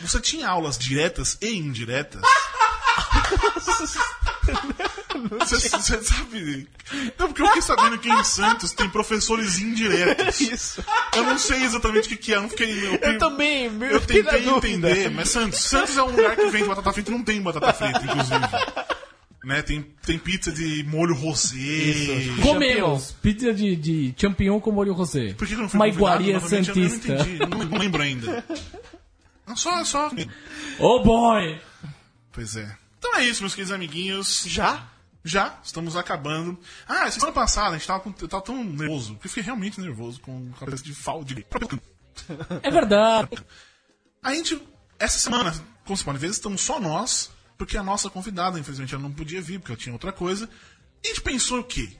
você 0.00 0.20
tinha 0.20 0.48
aulas 0.48 0.78
diretas 0.78 1.36
e 1.42 1.48
indiretas? 1.48 2.22
Você, 5.40 5.68
você 5.68 6.02
sabe? 6.02 6.68
Não, 7.18 7.28
porque 7.28 7.42
eu 7.42 7.46
fiquei 7.48 7.62
sabendo 7.62 7.98
que 7.98 8.08
em 8.08 8.24
Santos 8.24 8.72
tem 8.72 8.88
professores 8.88 9.58
indiretos. 9.60 10.40
Isso. 10.40 10.84
Eu 11.14 11.24
não 11.24 11.38
sei 11.38 11.62
exatamente 11.62 12.06
o 12.06 12.08
que, 12.10 12.16
que 12.16 12.32
é, 12.32 12.36
eu 12.36 12.42
não 12.42 12.48
fiquei. 12.48 12.86
Eu, 12.86 12.94
Eu 12.94 13.18
também, 13.18 13.64
eu, 13.64 13.82
Eu 13.82 14.00
tentei 14.00 14.48
entender, 14.48 15.10
mas 15.10 15.28
Santos, 15.28 15.60
Santos 15.60 15.96
é 15.96 16.02
um 16.02 16.10
lugar 16.10 16.36
que 16.36 16.46
vende 16.48 16.68
batata 16.68 16.92
frita 16.92 17.10
e 17.10 17.14
não 17.14 17.22
tem 17.22 17.40
batata 17.42 17.72
frita, 17.72 18.00
inclusive. 18.04 18.40
Né, 19.42 19.62
tem, 19.62 19.82
tem 20.04 20.18
pizza 20.18 20.52
de 20.52 20.84
molho 20.84 21.14
rosé. 21.14 21.56
Comemos 22.42 23.12
pizza 23.22 23.54
de, 23.54 23.74
de 23.74 24.14
champignon 24.16 24.60
com 24.60 24.70
molho 24.70 24.92
rosé. 24.92 25.32
Por 25.32 25.46
que, 25.46 25.54
que 25.54 25.58
eu 25.58 25.62
não 25.62 25.68
fui 25.68 25.78
Uma 25.78 25.88
iguaria 25.88 26.34
Novamente, 26.34 26.68
eu 26.68 26.74
santista. 26.74 27.14
não 27.14 27.20
entendi, 27.24 27.38
não, 27.38 27.58
não 27.64 27.78
lembro 27.78 28.02
ainda. 28.02 28.44
Só, 29.56 29.82
só. 29.84 30.10
Oh 30.78 31.02
boy! 31.02 31.58
Pois 32.32 32.54
é. 32.56 32.76
Então 33.00 33.16
é 33.16 33.24
isso, 33.24 33.42
meus 33.42 33.54
queridos 33.54 33.72
amiguinhos. 33.72 34.44
Já? 34.46 34.86
Já, 35.24 35.58
estamos 35.64 35.96
acabando. 35.96 36.58
Ah, 36.86 37.06
essa 37.06 37.18
semana 37.18 37.32
passada 37.32 37.70
a 37.74 37.78
gente 37.78 37.86
tava, 37.86 38.00
com, 38.00 38.14
eu 38.20 38.28
tava 38.28 38.42
tão 38.42 38.62
nervoso, 38.62 39.14
porque 39.14 39.26
eu 39.26 39.30
fiquei 39.30 39.42
realmente 39.42 39.80
nervoso 39.80 40.20
com 40.20 40.50
a 40.54 40.58
cabeça 40.60 40.84
de 40.84 40.94
falta 40.94 41.24
de. 41.24 41.46
É 42.62 42.70
verdade. 42.70 43.30
A 44.22 44.34
gente, 44.34 44.60
essa 44.98 45.18
semana, 45.18 45.50
como 45.50 45.96
vocês 45.96 46.02
podem 46.02 46.20
ver, 46.20 46.28
estamos 46.28 46.60
só 46.60 46.78
nós, 46.78 47.30
porque 47.56 47.78
a 47.78 47.82
nossa 47.82 48.10
convidada, 48.10 48.58
infelizmente, 48.58 48.94
ela 48.94 49.02
não 49.02 49.12
podia 49.12 49.40
vir, 49.40 49.58
porque 49.58 49.72
ela 49.72 49.80
tinha 49.80 49.94
outra 49.94 50.12
coisa. 50.12 50.48
E 51.02 51.08
a 51.08 51.10
gente 51.10 51.22
pensou 51.22 51.60
o 51.60 51.64
quê? 51.64 51.96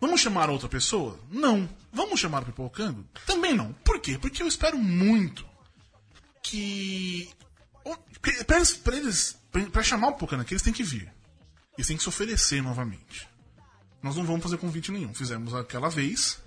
Vamos 0.00 0.20
chamar 0.20 0.50
outra 0.50 0.68
pessoa? 0.68 1.16
Não. 1.30 1.68
Vamos 1.92 2.18
chamar 2.18 2.42
o 2.42 2.46
Pipocando? 2.46 3.06
Também 3.24 3.54
não. 3.54 3.72
Por 3.84 4.00
quê? 4.00 4.18
Porque 4.18 4.42
eu 4.42 4.48
espero 4.48 4.76
muito 4.76 5.46
que. 6.42 7.30
Pra 8.46 8.56
eles, 8.56 8.74
pra, 8.74 8.96
eles, 8.96 9.41
pra- 9.52 9.66
pra 9.66 9.82
chamar 9.82 10.08
o 10.08 10.12
Pipocando 10.14 10.42
aqui, 10.42 10.54
eles 10.54 10.62
têm 10.62 10.72
que 10.72 10.82
vir. 10.82 11.08
Eles 11.78 11.86
têm 11.86 11.96
que 11.96 12.02
se 12.02 12.08
oferecer 12.08 12.62
novamente. 12.62 13.28
Nós 14.02 14.16
não 14.16 14.24
vamos 14.24 14.42
fazer 14.42 14.56
convite 14.56 14.90
nenhum. 14.90 15.14
Fizemos 15.14 15.54
aquela 15.54 15.88
vez, 15.88 16.38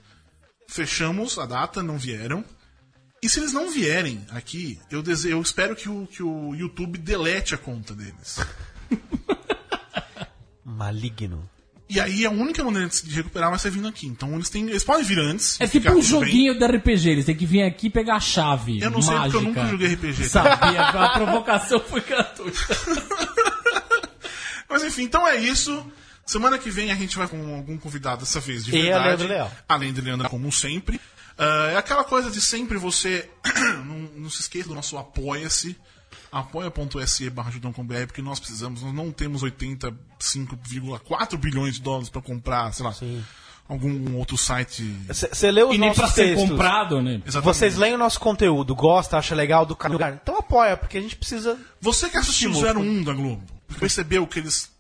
fechamos 0.68 1.38
a 1.38 1.46
data, 1.46 1.82
não 1.82 1.98
vieram. 1.98 2.44
E 3.24 3.30
se 3.30 3.40
eles 3.40 3.54
não 3.54 3.72
vierem 3.72 4.24
aqui, 4.32 4.78
eu, 4.92 5.02
dese... 5.02 5.30
eu 5.32 5.42
espero 5.42 5.76
que 5.76 5.88
o, 5.90 6.06
que 6.06 6.22
o 6.22 6.54
YouTube 6.54 6.98
delete 7.00 7.56
a 7.56 7.58
conta 7.58 7.94
deles. 7.96 8.40
Maligno. 10.64 11.50
E 11.88 12.00
aí 12.00 12.26
a 12.26 12.32
única 12.32 12.64
maneira 12.64 12.90
de 12.90 13.14
recuperar 13.16 13.52
vai 13.52 13.60
ser 13.60 13.70
vindo 13.70 13.88
aqui. 13.88 14.08
Então 14.08 14.34
eles 14.34 14.50
têm. 14.50 14.68
Eles 14.70 14.84
podem 14.84 15.04
vir 15.04 15.20
antes. 15.20 15.62
É 15.62 15.66
e 15.66 15.68
tipo 15.68 15.88
um 15.92 16.00
tudo 16.02 16.02
bem. 16.02 16.10
joguinho 16.32 16.58
de 16.58 16.66
RPG. 16.66 17.10
Eles 17.10 17.26
têm 17.26 17.36
que 17.36 17.46
vir 17.46 17.62
aqui 17.62 17.92
pegar 17.92 18.16
a 18.16 18.20
chave. 18.20 18.80
Eu 18.82 18.90
não 18.90 19.02
sei 19.04 19.14
mágica. 19.14 19.40
porque 19.40 19.60
eu 19.60 19.64
nunca 19.64 19.72
joguei 19.72 19.94
RPG. 19.94 20.24
Sabia, 20.28 20.82
a 20.82 21.10
provocação 21.14 21.80
foi. 21.80 22.02
Mas 24.70 24.84
enfim, 24.84 25.04
então 25.04 25.28
é 25.28 25.38
isso. 25.38 25.86
Semana 26.26 26.58
que 26.58 26.72
vem 26.72 26.92
a 26.92 26.96
gente 26.96 27.16
vai 27.18 27.28
com 27.28 27.56
algum 27.56 27.78
convidado 27.78 28.22
dessa 28.22 28.40
vez 28.40 28.66
de 28.66 28.76
E 28.76 28.82
verdade. 28.82 29.06
Leandro 29.06 29.28
Leal. 29.28 29.52
Além 29.70 29.94
de 29.94 30.02
Leandro, 30.02 30.28
como 30.30 30.52
sempre. 30.52 31.00
Ah, 31.38 31.70
é 31.74 31.78
aquela 31.78 32.04
coisa 32.04 32.32
de 32.32 32.42
sempre 32.42 32.78
você. 32.78 33.30
não, 33.86 34.00
não 34.16 34.30
se 34.30 34.42
esqueça 34.42 34.70
do 34.70 34.76
nosso 34.76 34.98
Apoia-se. 34.98 35.78
apoia.se 36.32 37.30
barra 37.30 37.52
porque 38.08 38.22
nós 38.22 38.40
precisamos, 38.40 38.82
nós 38.82 38.94
não 38.94 39.12
temos 39.12 39.44
85,4 39.44 41.38
bilhões 41.38 41.76
de 41.76 41.82
dólares 41.82 42.10
para 42.10 42.22
comprar, 42.22 42.74
sei 42.74 42.86
lá, 42.86 42.94
algum 43.68 44.18
outro 44.18 44.38
site. 44.38 44.84
Você 45.08 45.52
leu 45.52 45.70
os 45.70 45.76
E 45.76 45.78
nem 45.78 45.90
nossos 45.90 46.04
pra 46.04 46.12
ser 46.12 46.36
comprado, 46.36 47.02
né? 47.02 47.22
Exatamente. 47.26 47.44
Vocês 47.44 47.78
leem 47.78 47.96
o 47.96 47.98
nosso 47.98 48.20
conteúdo, 48.20 48.76
gosta, 48.76 49.18
acha 49.18 49.36
legal 49.36 49.66
do 49.66 49.76
canal. 49.76 50.00
Então 50.22 50.38
apoia, 50.38 50.78
porque 50.78 50.98
a 50.98 51.02
gente 51.02 51.16
precisa. 51.16 51.60
Você 51.82 52.10
que 52.10 52.18
assistiu 52.18 52.52
o 52.52 52.54
Estímulo. 52.54 52.82
01 52.82 53.04
da 53.04 53.14
Globo, 53.14 53.44
percebeu 53.80 54.26
que 54.28 54.40
eles 54.40 54.72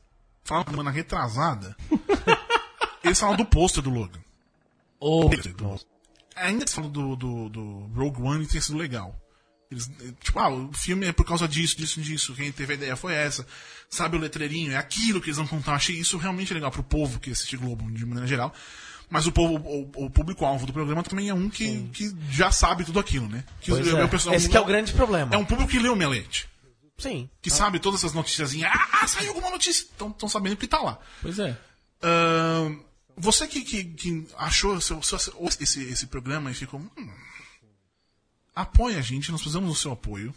falaram 0.43 0.69
semana 0.71 0.91
retrasada, 0.91 1.75
eles 3.03 3.19
falam 3.19 3.36
do 3.36 3.45
pôster 3.45 3.83
do 3.83 3.89
Logan. 3.89 4.19
Ou 4.99 5.29
Ainda 6.36 6.63
eles 6.63 6.73
falam 6.73 6.89
do, 6.89 7.15
do, 7.15 7.49
do 7.49 7.89
Rogue 7.95 8.21
One 8.21 8.43
e 8.43 8.47
tem 8.47 8.59
sido 8.59 8.77
legal. 8.77 9.15
Eles, 9.72 9.89
eh, 10.01 10.13
tipo, 10.22 10.38
ah, 10.39 10.49
o 10.49 10.72
filme 10.74 11.07
é 11.07 11.11
por 11.11 11.26
causa 11.26 11.47
disso, 11.47 11.78
disso, 11.78 12.01
disso. 12.01 12.34
Quem 12.36 12.51
teve 12.51 12.74
a 12.74 12.76
ideia 12.76 12.95
foi 12.95 13.13
essa. 13.13 13.45
Sabe 13.89 14.16
o 14.18 14.20
letreirinho, 14.20 14.72
é 14.72 14.78
aquilo 14.78 15.20
que 15.22 15.28
eles 15.28 15.38
vão 15.38 15.47
contar. 15.47 15.76
Achei 15.76 15.95
isso 15.95 16.18
realmente 16.18 16.53
legal 16.53 16.72
pro 16.72 16.84
povo 16.84 17.20
que 17.20 17.32
assiste 17.32 17.57
Globo 17.57 17.89
de 17.91 18.05
maneira 18.05 18.28
geral. 18.28 18.53
Mas 19.09 19.28
o, 19.28 19.32
povo, 19.32 19.55
o, 19.68 20.05
o 20.05 20.09
público-alvo 20.09 20.66
do 20.66 20.74
programa 20.74 21.03
também 21.03 21.30
é 21.30 21.34
um 21.34 21.47
que, 21.49 21.84
que 21.93 22.11
já 22.32 22.51
sabe 22.51 22.84
tudo 22.84 22.99
aquilo, 22.99 23.28
né? 23.30 23.43
Que 23.61 23.70
Pois 23.72 23.88
o- 23.93 23.97
é. 23.97 24.07
pessoal- 24.07 24.36
Esse 24.36 24.49
que 24.49 24.57
é 24.57 24.59
o 24.59 24.66
grande 24.66 24.93
problema. 24.93 25.34
É 25.34 25.38
um 25.38 25.45
público 25.45 25.70
que 25.70 25.78
lê 25.80 25.89
o 25.89 25.95
Melete. 25.95 26.49
Sim. 26.97 27.30
Que 27.41 27.51
sabe 27.51 27.80
todas 27.80 27.99
essas 27.99 28.13
noticiazinhas. 28.13 28.72
Ah, 28.74 29.05
saiu 29.07 29.30
alguma 29.30 29.49
notícia. 29.51 29.84
Estão 29.84 30.28
sabendo 30.30 30.57
que 30.57 30.66
tá 30.68 30.80
lá. 30.80 30.97
Pois 31.22 31.38
é. 31.38 31.55
Ahn, 32.01 32.78
você 33.18 33.47
que, 33.47 33.61
que, 33.61 33.84
que 33.84 34.28
achou 34.38 34.80
seu, 34.82 35.01
seu- 35.03 35.20
esse, 35.59 35.84
esse 35.84 36.07
programa 36.07 36.49
e 36.51 36.53
ficou. 36.53 36.80
Hum, 36.80 37.09
apoia 38.55 38.99
a 38.99 39.01
gente, 39.01 39.31
nós 39.31 39.41
precisamos 39.41 39.69
do 39.69 39.75
seu 39.75 39.91
apoio. 39.91 40.33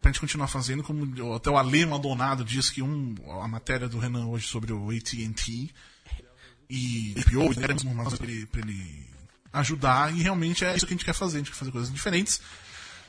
Pra 0.00 0.10
gente 0.10 0.20
continuar 0.20 0.48
fazendo, 0.48 0.82
como 0.82 1.34
até 1.34 1.50
o 1.50 1.56
Ale 1.56 1.86
Maldonado 1.86 2.44
disse 2.44 2.72
que 2.72 2.82
um, 2.82 3.14
a 3.42 3.48
matéria 3.48 3.88
do 3.88 3.98
Renan 3.98 4.26
hoje 4.26 4.46
sobre 4.46 4.72
o 4.72 4.90
ATT 4.90 5.72
e 6.68 7.14
pior, 7.26 7.52
e 7.52 7.86
uma 7.86 8.04
razão 8.04 8.18
pra 8.18 8.26
ele, 8.26 8.46
pra 8.46 8.60
ele 8.60 9.06
ajudar, 9.52 10.14
e 10.14 10.22
realmente 10.22 10.64
é 10.64 10.76
isso 10.76 10.86
que 10.86 10.92
a 10.92 10.96
gente 10.96 11.04
quer 11.04 11.14
fazer, 11.14 11.36
a 11.36 11.40
gente 11.40 11.50
quer 11.50 11.56
fazer 11.56 11.70
coisas 11.70 11.92
diferentes. 11.92 12.40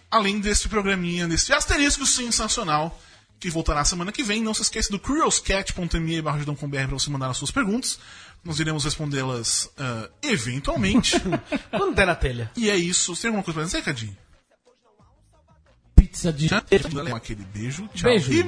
Além 0.09 0.39
desse 0.39 0.69
programinha, 0.69 1.27
desse 1.27 1.51
asterisco 1.51 2.05
sensacional, 2.05 2.97
que 3.39 3.49
voltará 3.49 3.83
semana 3.83 4.11
que 4.11 4.23
vem. 4.23 4.41
Não 4.41 4.53
se 4.53 4.61
esqueça 4.61 4.89
do 4.89 4.99
curioscat.me 4.99 6.21
barra 6.21 6.39
para 6.43 6.85
você 6.87 7.09
mandar 7.09 7.29
as 7.29 7.37
suas 7.37 7.51
perguntas. 7.51 7.99
Nós 8.43 8.59
iremos 8.59 8.83
respondê-las 8.83 9.69
ah, 9.77 10.09
eventualmente. 10.21 11.15
Quando 11.71 11.95
der 11.95 12.07
na 12.07 12.15
telha. 12.15 12.51
e 12.55 12.69
é 12.69 12.75
isso. 12.75 13.15
Você 13.15 13.23
tem 13.23 13.29
alguma 13.29 13.43
coisa 13.43 13.59
pra 13.59 13.65
dizer, 13.65 13.83
Cadinho? 13.83 14.15
Pizza 16.05 16.31
de. 16.31 16.47
Aquele 17.13 17.43
beijo. 17.53 17.87
Tchau. 17.93 18.11
Beijo. 18.11 18.31
E 18.31 18.43